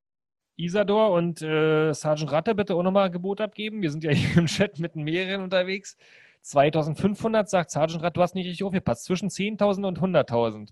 Isador 0.57 1.11
und 1.13 1.43
äh, 1.43 1.93
Sergeant 1.93 2.31
Ratte 2.33 2.55
bitte 2.55 2.75
auch 2.75 2.83
nochmal 2.83 3.11
Gebot 3.11 3.41
abgeben. 3.41 3.83
Wir 3.83 3.91
sind 3.91 4.05
ja 4.05 4.11
hier 4.13 4.37
im 4.39 4.47
Chat 4.47 4.79
mit 4.79 4.97
mehreren 4.97 5.43
unterwegs. 5.43 5.97
2500 6.43 7.49
sagt 7.49 7.71
Sergeant 7.71 8.03
Ratte, 8.03 8.15
du 8.15 8.23
hast 8.23 8.35
nicht 8.35 8.47
richtig 8.47 8.65
aufgepasst. 8.65 9.05
Zwischen 9.05 9.29
10.000 9.31 9.87
und 9.87 9.99
100.000. 10.01 10.71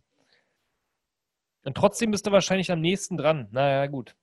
Und 1.65 1.77
trotzdem 1.77 2.11
bist 2.11 2.27
du 2.27 2.33
wahrscheinlich 2.33 2.71
am 2.71 2.81
nächsten 2.81 3.17
dran. 3.17 3.49
Naja, 3.53 3.87
gut. 3.87 4.15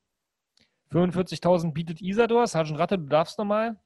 45.000 0.91 1.73
bietet 1.73 2.01
Isador. 2.01 2.45
Sergeant 2.47 2.79
Ratte, 2.79 2.97
du 2.97 3.05
darfst 3.05 3.37
nochmal. 3.37 3.77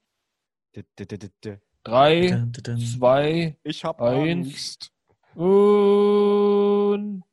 Drei, 1.84 2.48
zwei 2.80 3.58
Ich 3.64 3.84
hab 3.84 4.02
Eins. 4.02 4.48
Angst. 4.48 4.92
und 5.36 7.24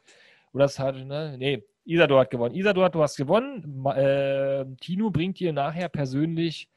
Oder 0.53 0.65
das 0.65 0.79
hat, 0.79 0.97
ne? 0.97 1.37
Nee, 1.39 1.65
Isador 1.85 2.21
hat 2.21 2.31
gewonnen. 2.31 2.55
Isador, 2.55 2.91
du 2.91 3.03
hast 3.03 3.17
gewonnen. 3.17 3.85
Äh, 3.87 4.67
Tino 4.81 5.11
bringt 5.11 5.41
dir 5.41 5.53
nachher 5.53 5.89
persönlich 5.89 6.69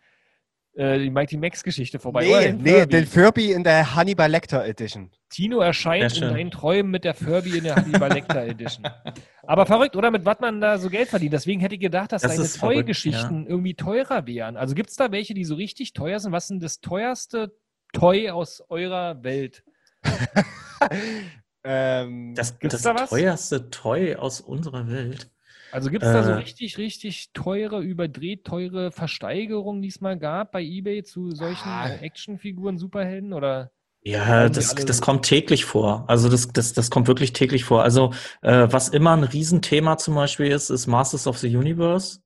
äh, 0.80 0.98
die 0.98 1.10
Mighty 1.10 1.36
Max 1.36 1.62
Geschichte 1.62 2.00
vorbei. 2.00 2.24
Nee, 2.24 2.46
den 2.48 2.58
nee, 2.62 2.72
Furby. 2.80 2.88
den 2.88 3.06
Furby 3.06 3.52
in 3.52 3.64
der 3.66 3.96
Hannibal 3.96 4.32
Lecter 4.32 4.66
Edition. 4.66 5.12
Tino 5.30 5.60
erscheint 5.60 6.16
in 6.16 6.22
deinen 6.22 6.52
Träumen 6.52 6.90
mit 6.90 7.04
der 7.04 7.14
Furby 7.14 7.58
in 7.58 7.66
der 7.66 7.76
Hannibal 7.76 8.12
Lecter 8.14 8.44
Edition. 8.46 8.88
Aber 9.44 9.66
verrückt, 9.66 9.96
oder? 9.98 10.10
Mit 10.10 10.24
was 10.24 10.40
man 10.40 10.62
da 10.62 10.78
so 10.78 10.90
Geld 10.90 11.10
verdient. 11.10 11.34
Deswegen 11.34 11.60
hätte 11.60 11.76
ich 11.76 11.82
gedacht, 11.82 12.14
dass 12.14 12.22
Das 12.22 12.36
deine 12.36 12.48
Toy-Geschichten 12.48 13.46
irgendwie 13.46 13.74
teurer 13.76 14.26
wären. 14.26 14.56
Also 14.56 14.74
gibt 14.74 14.90
es 14.90 14.96
da 14.96 15.12
welche, 15.12 15.34
die 15.34 15.44
so 15.44 15.56
richtig 15.56 15.92
teuer 15.94 16.20
sind? 16.20 16.32
Was 16.32 16.46
ist 16.46 16.50
denn 16.52 16.60
das 16.62 16.80
teuerste 16.80 17.54
Toy 17.92 18.30
aus 18.30 18.64
eurer 18.70 19.22
Welt? 19.24 19.64
ähm, 21.64 22.34
Das, 22.36 22.58
Gibt's 22.58 22.76
das 22.76 22.82
da 22.84 22.96
was? 22.96 23.10
teuerste 23.10 23.70
Toy 23.70 24.16
aus 24.16 24.42
unserer 24.42 24.88
Welt. 24.90 25.30
Also 25.72 25.90
gibt 25.90 26.04
es 26.04 26.12
da 26.12 26.24
so 26.24 26.32
Äh. 26.32 26.36
richtig, 26.36 26.78
richtig 26.78 27.32
teure, 27.34 27.82
überdreht 27.82 28.44
teure 28.46 28.92
Versteigerungen, 28.92 29.82
die 29.82 29.90
es 29.90 30.02
mal 30.02 30.18
gab 30.18 30.52
bei 30.52 30.62
Ebay 30.64 31.04
zu 31.04 31.32
solchen 31.32 31.70
Ah. 31.70 31.88
Actionfiguren, 31.88 32.78
Superhelden? 32.78 33.34
Oder 33.34 33.72
Ja, 34.04 34.50
das, 34.50 34.74
das 34.76 34.98
so- 34.98 35.04
kommt 35.04 35.26
täglich 35.26 35.66
vor. 35.66 36.06
Also 36.08 36.30
das, 36.30 36.48
das, 36.48 36.74
das 36.74 36.90
kommt 36.90 37.08
wirklich 37.08 37.34
täglich 37.34 37.66
vor. 37.66 37.84
Also 37.84 38.14
äh, 38.42 38.68
was 38.72 38.90
immer 38.90 39.12
ein 39.16 39.24
Riesenthema 39.24 39.98
zum 39.98 40.16
Beispiel 40.16 40.48
ist, 40.48 40.70
ist 40.70 40.88
Masters 40.88 41.28
of 41.28 41.38
the 41.38 41.56
Universe. 41.56 42.20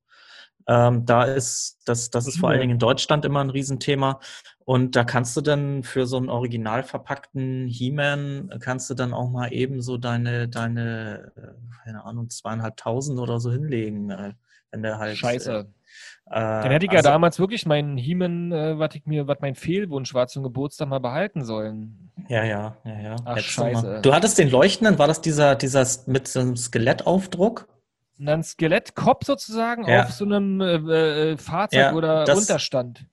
Ähm, 0.66 1.06
da 1.06 1.24
ist, 1.26 1.80
das, 1.86 2.10
das 2.10 2.26
ist 2.26 2.38
vor 2.40 2.50
allen. 2.50 2.62
Dingen 2.62 2.74
in 2.74 2.80
Deutschland 2.80 3.26
immer 3.26 3.42
ein 3.44 3.50
Riesenthema. 3.50 4.22
Und 4.66 4.96
da 4.96 5.04
kannst 5.04 5.36
du 5.36 5.42
dann 5.42 5.84
für 5.84 6.06
so 6.06 6.18
einen 6.18 6.30
original 6.30 6.84
verpackten 6.84 7.68
He-Man, 7.68 8.50
äh, 8.52 8.60
kannst 8.60 8.90
du 8.90 8.94
dann 8.94 9.14
auch 9.14 9.30
mal 9.30 9.52
eben 9.52 9.82
so 9.82 9.98
deine, 9.98 10.48
deine, 10.48 11.32
äh, 11.36 11.84
keine 11.84 12.06
Ahnung, 12.06 12.30
zweieinhalbtausend 12.30 13.20
oder 13.20 13.40
so 13.40 13.52
hinlegen, 13.52 14.10
äh, 14.10 14.34
wenn 14.72 14.84
der 14.84 15.00
halt. 15.00 15.18
Scheiße. 15.18 15.68
Äh, 16.28 16.40
Dann 16.40 16.72
hätte 16.72 16.86
ich 16.86 16.92
ja 16.92 17.00
also- 17.00 17.10
damals 17.10 17.40
wirklich 17.40 17.66
meinen 17.66 17.98
He-Man, 17.98 18.52
äh, 18.54 18.80
was 18.80 18.96
ich 18.96 19.06
mir, 19.06 19.28
was 19.28 19.38
mein 19.42 19.56
Fehlwunsch 19.56 20.14
war 20.14 20.28
zum 20.28 20.44
Geburtstag 20.44 20.88
mal 20.88 21.00
behalten 21.00 21.44
sollen. 21.44 22.10
Ja, 22.30 22.44
ja, 22.46 22.78
ja, 22.86 23.00
ja. 23.02 23.16
Ach, 23.26 23.36
Hättest 23.36 23.50
du 23.50 23.52
scheiße. 23.62 24.00
Du 24.02 24.14
hattest 24.14 24.38
den 24.40 24.50
leuchtenden, 24.50 24.98
war 24.98 25.08
das 25.08 25.20
dieser, 25.22 25.56
dieser 25.56 25.86
mit 26.08 26.28
so 26.28 26.40
einem 26.40 26.56
Skelettaufdruck? 26.56 27.68
Dann 28.18 28.42
Skelettkopf 28.44 29.26
sozusagen 29.26 29.86
Ja. 29.88 30.04
auf 30.04 30.12
so 30.12 30.24
einem 30.24 30.62
äh, 30.62 31.36
Fahrzeug 31.38 31.80
Ja, 31.80 31.94
oder 31.94 32.24
das- 32.24 32.40
Unterstand. 32.40 33.06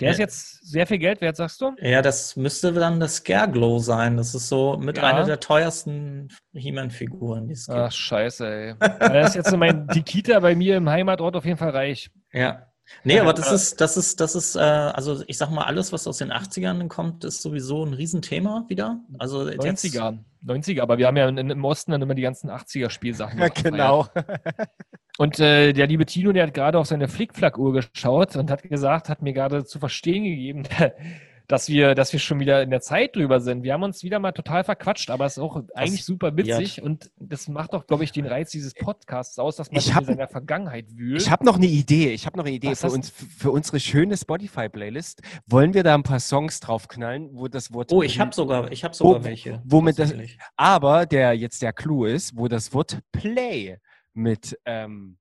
Der 0.00 0.10
ist 0.12 0.18
Ja. 0.18 0.24
jetzt 0.24 0.64
sehr 0.70 0.86
viel 0.86 0.98
Geld 0.98 1.20
wert, 1.20 1.36
sagst 1.36 1.60
du? 1.60 1.72
Ja, 1.80 2.02
das 2.02 2.36
müsste 2.36 2.72
dann 2.72 3.00
das 3.00 3.16
Scareglow 3.16 3.78
sein. 3.80 4.16
Das 4.16 4.34
ist 4.34 4.48
so 4.48 4.76
mit 4.78 4.96
Ja. 4.98 5.04
einer 5.04 5.24
der 5.24 5.40
teuersten 5.40 6.28
He-Man-Figuren, 6.52 7.48
die 7.48 7.54
es 7.54 7.66
gibt. 7.66 7.78
Ach, 7.78 7.90
scheiße, 7.92 8.46
ey. 8.46 8.74
Das 9.00 9.30
ist 9.30 9.34
jetzt 9.34 9.50
so 9.50 9.56
mein, 9.56 9.88
die 9.88 10.02
Kita 10.02 10.38
bei 10.40 10.54
mir 10.54 10.76
im 10.76 10.88
Heimatort 10.88 11.34
auf 11.36 11.44
jeden 11.44 11.58
Fall 11.58 11.70
reich. 11.70 12.10
Ja. 12.32 12.64
Nee, 13.04 13.20
aber 13.20 13.34
das 13.34 13.52
ist, 13.52 13.82
das 13.82 13.98
ist, 13.98 14.18
das 14.18 14.34
ist, 14.34 14.56
äh, 14.56 14.60
also 14.60 15.22
ich 15.26 15.36
sag 15.36 15.50
mal, 15.50 15.64
alles, 15.64 15.92
was 15.92 16.06
aus 16.06 16.16
den 16.18 16.32
80ern 16.32 16.88
kommt, 16.88 17.22
ist 17.22 17.42
sowieso 17.42 17.84
ein 17.84 17.92
Riesenthema 17.92 18.64
wieder. 18.68 19.00
Also 19.18 19.46
jetzt, 19.46 19.84
90er. 19.84 20.16
90er, 20.46 20.80
aber 20.80 20.96
wir 20.96 21.06
haben 21.06 21.16
ja 21.18 21.28
in, 21.28 21.36
im 21.50 21.64
Osten 21.66 21.90
dann 21.92 22.00
immer 22.00 22.14
die 22.14 22.22
ganzen 22.22 22.48
80er-Spielsachen. 22.50 23.38
ja, 23.40 23.48
genau. 23.62 24.06
Und 25.18 25.40
äh, 25.40 25.72
der 25.72 25.86
liebe 25.88 26.06
Tino, 26.06 26.32
der 26.32 26.46
hat 26.46 26.54
gerade 26.54 26.78
auf 26.78 26.86
seine 26.86 27.08
Flickflack-Uhr 27.08 27.72
geschaut 27.72 28.36
und 28.36 28.50
hat 28.50 28.62
gesagt, 28.62 29.08
hat 29.08 29.20
mir 29.20 29.32
gerade 29.32 29.64
zu 29.64 29.78
verstehen 29.80 30.22
gegeben, 30.24 30.62
dass 31.48 31.68
wir, 31.68 31.94
dass 31.96 32.12
wir 32.12 32.20
schon 32.20 32.38
wieder 32.40 32.62
in 32.62 32.70
der 32.70 32.80
Zeit 32.82 33.16
drüber 33.16 33.40
sind. 33.40 33.62
Wir 33.64 33.72
haben 33.72 33.82
uns 33.82 34.02
wieder 34.04 34.18
mal 34.20 34.30
total 34.32 34.62
verquatscht, 34.64 35.10
aber 35.10 35.24
es 35.24 35.32
ist 35.38 35.42
auch 35.42 35.60
eigentlich 35.74 36.04
super 36.04 36.36
witzig 36.36 36.82
und 36.82 37.10
das 37.18 37.48
macht 37.48 37.72
doch, 37.72 37.86
glaube 37.86 38.04
ich, 38.04 38.12
den 38.12 38.26
Reiz 38.26 38.50
dieses 38.52 38.74
Podcasts 38.74 39.38
aus, 39.40 39.56
dass 39.56 39.70
man 39.72 39.78
Ich 39.78 39.86
sich 39.86 39.94
hab- 39.94 40.02
in 40.02 40.08
seiner 40.08 40.28
Vergangenheit 40.28 40.86
wühlt. 40.94 41.20
Ich 41.22 41.30
habe 41.30 41.44
noch 41.44 41.56
eine 41.56 41.66
Idee. 41.66 42.10
Ich 42.12 42.24
habe 42.26 42.36
noch 42.36 42.44
eine 42.44 42.54
Idee 42.54 42.68
Was 42.70 42.82
für 42.82 42.90
uns, 42.90 43.10
für 43.10 43.50
unsere 43.50 43.80
schöne 43.80 44.16
Spotify-Playlist. 44.16 45.22
Wollen 45.46 45.74
wir 45.74 45.82
da 45.82 45.94
ein 45.94 46.02
paar 46.04 46.20
Songs 46.20 46.60
draufknallen, 46.60 47.30
wo 47.32 47.48
das 47.48 47.72
Wort. 47.72 47.90
Oh, 47.92 48.02
ich 48.02 48.20
habe 48.20 48.32
sogar, 48.34 48.70
ich 48.70 48.84
habe 48.84 48.94
sogar 48.94 49.20
Wo- 49.20 49.24
welche. 49.24 49.60
womit 49.64 49.98
das-. 49.98 50.14
Aber 50.56 51.06
der 51.06 51.32
jetzt 51.32 51.62
der 51.62 51.72
Clou 51.72 52.04
ist, 52.04 52.36
wo 52.36 52.46
das 52.46 52.72
Wort 52.74 52.98
Play 53.10 53.78
mit, 54.14 54.58
ähm, 54.64 55.18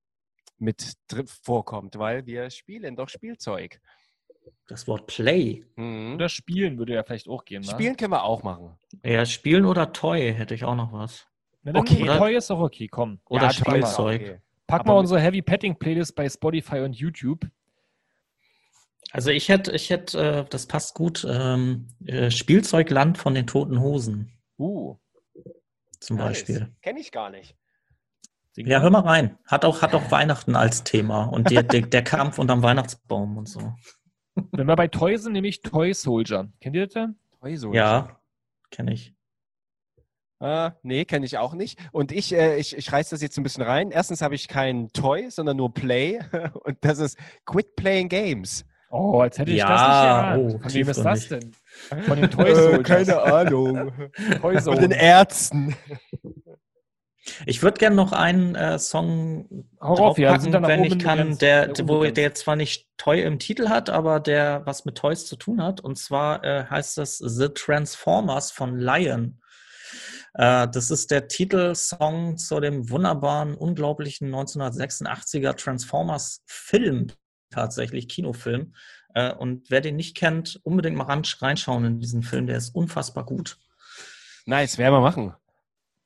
mit 0.58 0.94
drin 1.08 1.28
vorkommt, 1.28 1.98
weil 1.98 2.26
wir 2.26 2.50
spielen 2.50 2.96
doch 2.96 3.10
Spielzeug. 3.10 3.80
Das 4.68 4.88
Wort 4.88 5.08
Play. 5.08 5.66
Mhm. 5.76 6.16
Oder 6.16 6.30
spielen 6.30 6.78
würde 6.78 6.94
ja 6.94 7.04
vielleicht 7.04 7.28
auch 7.28 7.46
gehen. 7.46 7.62
Ne? 7.62 7.68
Spielen 7.70 7.96
können 7.98 8.12
wir 8.12 8.24
auch 8.24 8.44
machen. 8.44 8.78
Ja, 9.04 9.26
Spielen 9.26 9.66
oder 9.66 9.92
Toy 9.94 10.34
hätte 10.34 10.56
ich 10.56 10.64
auch 10.64 10.76
noch 10.76 10.94
was. 10.94 11.28
Na, 11.64 11.74
dann 11.74 11.82
Okay. 11.82 12.06
Toy 12.06 12.36
ist 12.36 12.50
doch 12.50 12.60
okay, 12.60 12.88
komm. 12.88 13.20
Oder 13.30 13.44
Ja, 13.44 13.54
Spielzeug. 13.54 14.22
okay. 14.22 14.42
Pack 14.68 14.82
Aber 14.82 14.94
mal 14.94 15.00
unsere 15.00 15.22
Heavy 15.22 15.42
Petting 15.42 15.78
Playlist 15.78 16.16
bei 16.16 16.28
Spotify 16.28 16.80
und 16.80 16.94
YouTube. 16.94 17.46
Also 19.12 19.32
ich 19.32 19.48
hätte, 19.48 19.72
ich 19.72 19.90
hätte, 19.90 20.20
äh, 20.20 20.46
das 20.50 20.66
passt 20.68 20.94
gut, 20.96 21.26
ähm, 21.30 21.88
äh, 22.06 22.30
Spielzeugland 22.30 23.18
von 23.18 23.34
den 23.34 23.48
Toten 23.48 23.80
Hosen 23.80 24.32
Uh. 24.60 24.98
zum 26.00 26.18
Beispiel. 26.18 26.76
Kenne 26.82 27.00
ich 27.00 27.12
gar 27.12 27.30
nicht. 27.30 27.56
Ja, 28.58 28.82
hör 28.82 28.90
mal 28.90 29.02
rein. 29.02 29.38
Hat 29.46 29.66
auch, 29.66 29.82
hat 29.82 29.94
auch 29.94 30.12
Weihnachten 30.12 30.56
als 30.56 30.84
Thema 30.84 31.26
und 31.26 31.52
der, 31.52 31.64
der, 31.64 31.82
der 31.82 32.04
Kampf 32.04 32.40
unterm 32.40 32.64
Weihnachtsbaum 32.64 33.38
und 33.38 33.48
so. 33.48 33.74
Wenn 34.52 34.68
wir 34.68 34.76
bei 34.76 34.88
Toy 34.88 35.18
sind, 35.18 35.34
nämlich 35.34 35.62
Toy 35.62 35.94
Soldier. 35.94 36.50
Kennt 36.62 36.76
ihr 36.76 36.86
das? 36.86 36.94
denn? 36.94 37.16
Toy 37.42 37.56
Soldier. 37.58 37.82
Ja, 37.82 38.20
kenne 38.72 38.94
ich. 38.94 39.14
Äh, 40.40 40.70
nee, 40.84 41.06
kenne 41.06 41.26
ich 41.26 41.38
auch 41.40 41.54
nicht. 41.56 41.80
Und 41.92 42.12
ich, 42.12 42.34
äh, 42.34 42.58
ich, 42.58 42.78
ich 42.78 42.92
reiß 42.92 43.10
das 43.10 43.22
jetzt 43.24 43.38
ein 43.38 43.44
bisschen 43.44 43.64
rein. 43.64 43.90
Erstens 43.90 44.22
habe 44.22 44.36
ich 44.36 44.48
kein 44.48 44.90
Toy, 44.94 45.32
sondern 45.32 45.58
nur 45.58 45.74
Play. 45.74 46.20
Und 46.64 46.78
das 46.82 47.00
ist 47.00 47.18
Quit 47.46 47.76
Playing 47.76 48.10
Games. 48.10 48.64
Oh, 48.92 49.20
als 49.20 49.38
hätte 49.40 49.52
ich 49.52 49.58
Ja, 49.58 49.68
das 49.68 49.82
nicht 49.82 49.90
erahnt. 49.90 50.54
oh, 50.56 50.60
Von 50.60 50.74
wem 50.74 50.90
ist 50.90 51.04
das 51.04 51.28
denn? 51.28 51.52
Von 52.06 52.22
den 52.22 52.30
Toy 52.30 52.54
Soldiers. 52.56 52.80
Äh, 52.80 52.84
keine 52.84 53.22
Ahnung. 53.22 53.92
Toy 53.96 54.40
Von 54.40 54.54
den 54.54 54.62
Soldiers. 54.62 54.92
Ärzten. 55.02 55.76
Ich 57.46 57.62
würde 57.62 57.78
gerne 57.78 57.96
noch 57.96 58.12
einen 58.12 58.56
äh, 58.56 58.80
Song 58.80 59.66
Hau 59.82 59.94
rauf, 59.96 60.18
ja, 60.18 60.40
sind 60.40 60.54
draufpacken, 60.54 60.84
wenn 60.84 60.92
oben 60.92 60.98
ich 60.98 61.04
kann, 61.04 61.38
der, 61.38 61.70
äh, 61.70 61.88
wo 61.88 62.04
der 62.04 62.34
zwar 62.34 62.56
nicht 62.56 62.88
Toy 62.98 63.22
im 63.22 63.40
Titel 63.40 63.70
hat, 63.70 63.90
aber 63.90 64.20
der 64.20 64.62
was 64.66 64.86
mit 64.86 64.96
Toys 64.96 65.26
zu 65.26 65.36
tun 65.36 65.62
hat. 65.62 65.82
Und 65.82 65.98
zwar 65.98 66.44
äh, 66.44 66.66
heißt 66.66 66.98
das 66.98 67.18
The 67.18 67.50
Transformers 67.50 68.52
von 68.52 68.78
Lion. 68.78 69.40
Äh, 70.34 70.68
das 70.70 70.92
ist 70.92 71.12
der 71.12 71.28
Titelsong 71.28 72.38
zu 72.38 72.60
dem 72.60 72.90
wunderbaren, 72.90 73.56
unglaublichen 73.56 74.34
1986er 74.34 75.56
Transformers-Film, 75.56 77.08
tatsächlich 77.52 78.08
Kinofilm. 78.08 78.74
Äh, 79.14 79.34
und 79.34 79.70
wer 79.70 79.82
den 79.82 79.96
nicht 79.96 80.16
kennt, 80.16 80.60
unbedingt 80.64 80.96
mal 80.96 81.06
reinschauen 81.06 81.86
in 81.86 82.00
diesen 82.00 82.24
Film, 82.24 82.48
der 82.48 82.58
ist 82.58 82.76
unfassbar 82.76 83.26
gut. 83.26 83.58
Nice, 84.46 84.78
werden 84.78 84.94
wir 84.94 85.02
machen. 85.02 85.34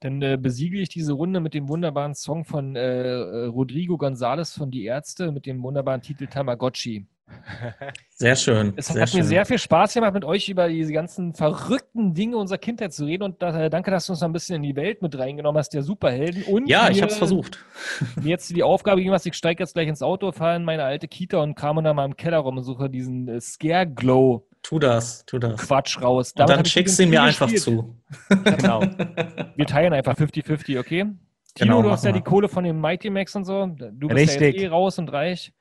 Dann 0.02 0.22
äh, 0.22 0.38
besiege 0.40 0.80
ich 0.80 0.90
diese 0.90 1.14
Runde 1.14 1.40
mit 1.40 1.54
dem 1.54 1.70
wunderbaren 1.70 2.16
Song 2.16 2.44
von 2.44 2.76
äh, 2.76 2.82
äh, 2.82 3.46
Rodrigo 3.46 3.96
González 3.96 4.58
von 4.58 4.72
Die 4.72 4.86
Ärzte 4.86 5.32
mit 5.32 5.46
dem 5.46 5.62
wunderbaren 5.62 6.02
Titel 6.02 6.26
Tamagotchi. 6.28 7.06
Sehr 8.10 8.36
schön. 8.36 8.74
Es 8.76 8.88
sehr 8.88 9.02
hat 9.04 9.14
mir 9.14 9.20
schön. 9.22 9.28
sehr 9.28 9.46
viel 9.46 9.58
Spaß 9.58 9.94
gemacht, 9.94 10.14
mit 10.14 10.26
euch 10.26 10.50
über 10.50 10.68
diese 10.68 10.92
ganzen 10.92 11.34
verrückten 11.34 12.14
Dinge 12.14 12.36
unserer 12.36 12.58
Kindheit 12.58 12.92
zu 12.94 13.06
reden. 13.06 13.24
Und 13.24 13.42
da, 13.42 13.70
danke, 13.70 13.90
dass 13.90 14.06
du 14.08 14.12
uns 14.14 14.20
noch 14.22 14.28
ein 14.28 14.34
bisschen 14.34 14.58
in 14.58 14.64
die 14.64 14.76
Welt 14.76 15.02
mit 15.02 15.18
reingenommen 15.18 15.58
hast, 15.58 15.70
der 15.70 15.82
Superhelden. 15.82 16.44
Und 16.44 16.68
Ja, 16.68 16.90
ich 16.90 16.98
mir- 16.98 17.04
habe 17.04 17.12
es 17.14 17.18
versucht. 17.18 17.64
Mir 18.22 18.30
jetzt 18.32 18.50
die 18.54 18.64
Aufgabe 18.64 18.98
gegeben 18.98 19.14
hast, 19.14 19.26
ich 19.26 19.36
steige 19.36 19.64
jetzt 19.64 19.74
gleich 19.76 19.88
ins 19.88 20.02
Auto, 20.02 20.32
fahre 20.34 20.58
in 20.58 20.66
meine 20.66 20.84
alte 20.84 21.08
Kita 21.08 21.38
und 21.38 21.56
kam 21.56 21.82
dann 21.84 21.96
mal 21.96 22.06
im 22.06 22.18
Keller 22.18 22.40
rum 22.40 22.58
und 22.58 22.64
suche 22.64 22.90
diesen 22.90 23.28
äh, 23.30 23.40
Scare 23.40 23.88
Glow 23.88 24.46
Tu 24.64 24.80
das, 24.80 25.26
tu 25.26 25.40
das. 25.40 25.60
Quatsch 25.68 26.02
raus. 26.02 26.34
Und 26.38 26.48
dann 26.50 26.66
schickst 26.66 27.00
du 27.00 27.04
ihn 27.04 27.10
mir 27.10 27.24
einfach 27.24 27.52
zu. 27.54 27.96
Genau. 28.30 28.82
Wir 29.56 29.66
teilen 29.66 29.94
einfach 29.94 30.16
50-50, 30.16 30.80
okay? 30.80 31.00
Tino, 31.00 31.18
Genau, 31.56 31.82
du 31.82 31.92
hast 31.92 32.04
ja 32.04 32.12
machen 32.12 32.24
die. 32.24 32.30
Kohle 32.30 32.48
von 32.48 32.64
dem 32.64 32.80
Mighty 32.80 33.10
Max 33.10 33.36
und 33.36 33.46
so. 33.46 33.66
Du 33.66 34.08
bist 34.08 34.10
ja 34.10 34.16
Richtig. 34.16 34.56
jetzt 34.56 34.64
eh 34.64 34.68
raus 34.68 35.00
und 35.00 35.12
reich. 35.12 35.52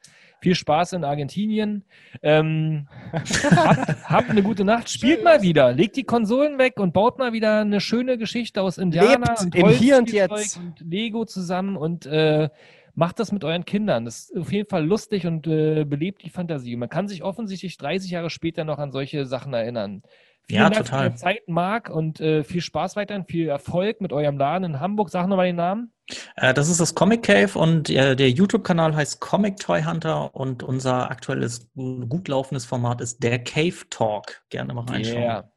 Viel 0.42 0.54
Spaß 0.54 0.94
in 0.94 1.04
Argentinien. 1.04 1.84
Ähm, 2.22 2.88
habt, 3.12 4.08
habt 4.08 4.30
eine 4.30 4.42
gute 4.42 4.64
Nacht. 4.64 4.88
Spielt 4.88 5.22
mal 5.22 5.42
wieder. 5.42 5.72
Legt 5.72 5.96
die 5.96 6.04
Konsolen 6.04 6.58
weg 6.58 6.80
und 6.80 6.94
baut 6.94 7.18
mal 7.18 7.34
wieder 7.34 7.60
eine 7.60 7.80
schöne 7.80 8.16
Geschichte 8.16 8.62
aus 8.62 8.78
Indianer 8.78 9.26
Lebt 9.28 9.40
und 9.42 9.54
im 9.54 9.68
Hier 9.68 9.98
und 9.98 10.10
Jetzt. 10.10 10.56
und 10.56 10.80
Lego 10.80 11.26
zusammen 11.26 11.76
und 11.76 12.06
äh, 12.06 12.48
macht 13.00 13.18
das 13.18 13.32
mit 13.32 13.44
euren 13.44 13.64
Kindern. 13.64 14.04
Das 14.04 14.28
ist 14.28 14.36
auf 14.38 14.52
jeden 14.52 14.68
Fall 14.68 14.84
lustig 14.84 15.26
und 15.26 15.46
äh, 15.46 15.84
belebt 15.84 16.22
die 16.22 16.28
Fantasie. 16.28 16.76
Man 16.76 16.90
kann 16.90 17.08
sich 17.08 17.24
offensichtlich 17.24 17.78
30 17.78 18.10
Jahre 18.10 18.28
später 18.28 18.64
noch 18.64 18.78
an 18.78 18.92
solche 18.92 19.24
Sachen 19.24 19.54
erinnern. 19.54 20.02
Vielen 20.42 20.60
Ja, 20.60 20.68
Dank 20.68 20.84
total. 20.84 20.98
für 20.98 21.04
deine 21.06 21.14
Zeit, 21.14 21.48
Marc, 21.48 21.88
und 21.88 22.20
äh, 22.20 22.44
viel 22.44 22.60
Spaß 22.60 22.96
weiterhin, 22.96 23.24
viel 23.24 23.48
Erfolg 23.48 24.02
mit 24.02 24.12
eurem 24.12 24.36
Laden 24.36 24.64
in 24.64 24.80
Hamburg. 24.80 25.08
Sag 25.08 25.28
nochmal 25.28 25.46
den 25.46 25.56
Namen. 25.56 25.92
Äh, 26.36 26.52
das 26.52 26.68
ist 26.68 26.78
das 26.78 26.94
Comic 26.94 27.22
Cave 27.22 27.58
und 27.58 27.88
äh, 27.88 28.14
der 28.14 28.30
YouTube-Kanal 28.30 28.94
heißt 28.94 29.18
Comic 29.18 29.56
Toy 29.56 29.82
Hunter 29.82 30.34
und 30.34 30.62
unser 30.62 31.10
aktuelles 31.10 31.70
gut 31.74 32.28
laufendes 32.28 32.66
Format 32.66 33.00
ist 33.00 33.22
der 33.22 33.38
Cave 33.42 33.88
Talk. 33.88 34.42
Gerne 34.50 34.74
mal 34.74 34.84
reinschauen. 34.84 35.22
Yeah. 35.22 35.49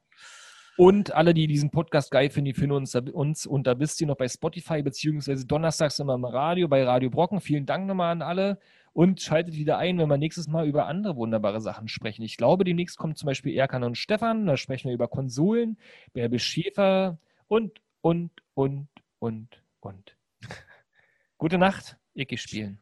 Und 0.76 1.14
alle, 1.14 1.34
die 1.34 1.48
diesen 1.48 1.70
Podcast 1.70 2.10
geil 2.10 2.30
finden, 2.30 2.46
die 2.46 2.54
finden 2.54 2.76
uns, 2.76 2.96
uns 2.96 3.46
unter 3.46 3.76
bist 3.76 4.02
noch 4.02 4.18
bei 4.18 4.28
Spotify, 4.28 4.82
beziehungsweise 4.82 5.46
donnerstags 5.46 6.00
immer 6.00 6.16
im 6.16 6.26
Radio, 6.26 6.68
bei 6.68 6.84
Radio 6.84 7.10
Brocken. 7.10 7.42
Vielen 7.42 7.66
Dank 7.66 7.86
nochmal 7.86 8.12
an 8.12 8.22
alle. 8.22 8.60
Und 8.92 9.22
schaltet 9.22 9.56
wieder 9.56 9.78
ein, 9.78 9.98
wenn 9.98 10.08
wir 10.08 10.18
nächstes 10.18 10.48
Mal 10.48 10.68
über 10.68 10.88
andere 10.88 11.16
wunderbare 11.16 11.62
Sachen 11.62 11.88
sprechen. 11.88 12.24
Ich 12.24 12.38
glaube, 12.38 12.64
demnächst 12.64 12.98
kommt 12.98 13.18
zum 13.18 13.28
Beispiel 13.28 13.56
Erkan 13.56 13.84
und 13.84 13.98
Stefan. 13.98 14.46
Da 14.46 14.58
sprechen 14.58 14.88
wir 14.88 14.94
über 14.94 15.08
Konsolen, 15.08 15.78
Bärbe 16.14 16.38
Schäfer 16.40 17.18
und, 17.48 17.82
und, 18.02 18.32
und, 18.54 18.88
und, 19.20 19.48
und. 19.80 20.18
Gute 21.38 21.58
Nacht. 21.58 21.98
Ich 22.14 22.28
geh 22.28 22.38
spielen. 22.38 22.80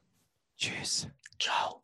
Tschüss. 0.57 1.09
Ciao. 1.39 1.81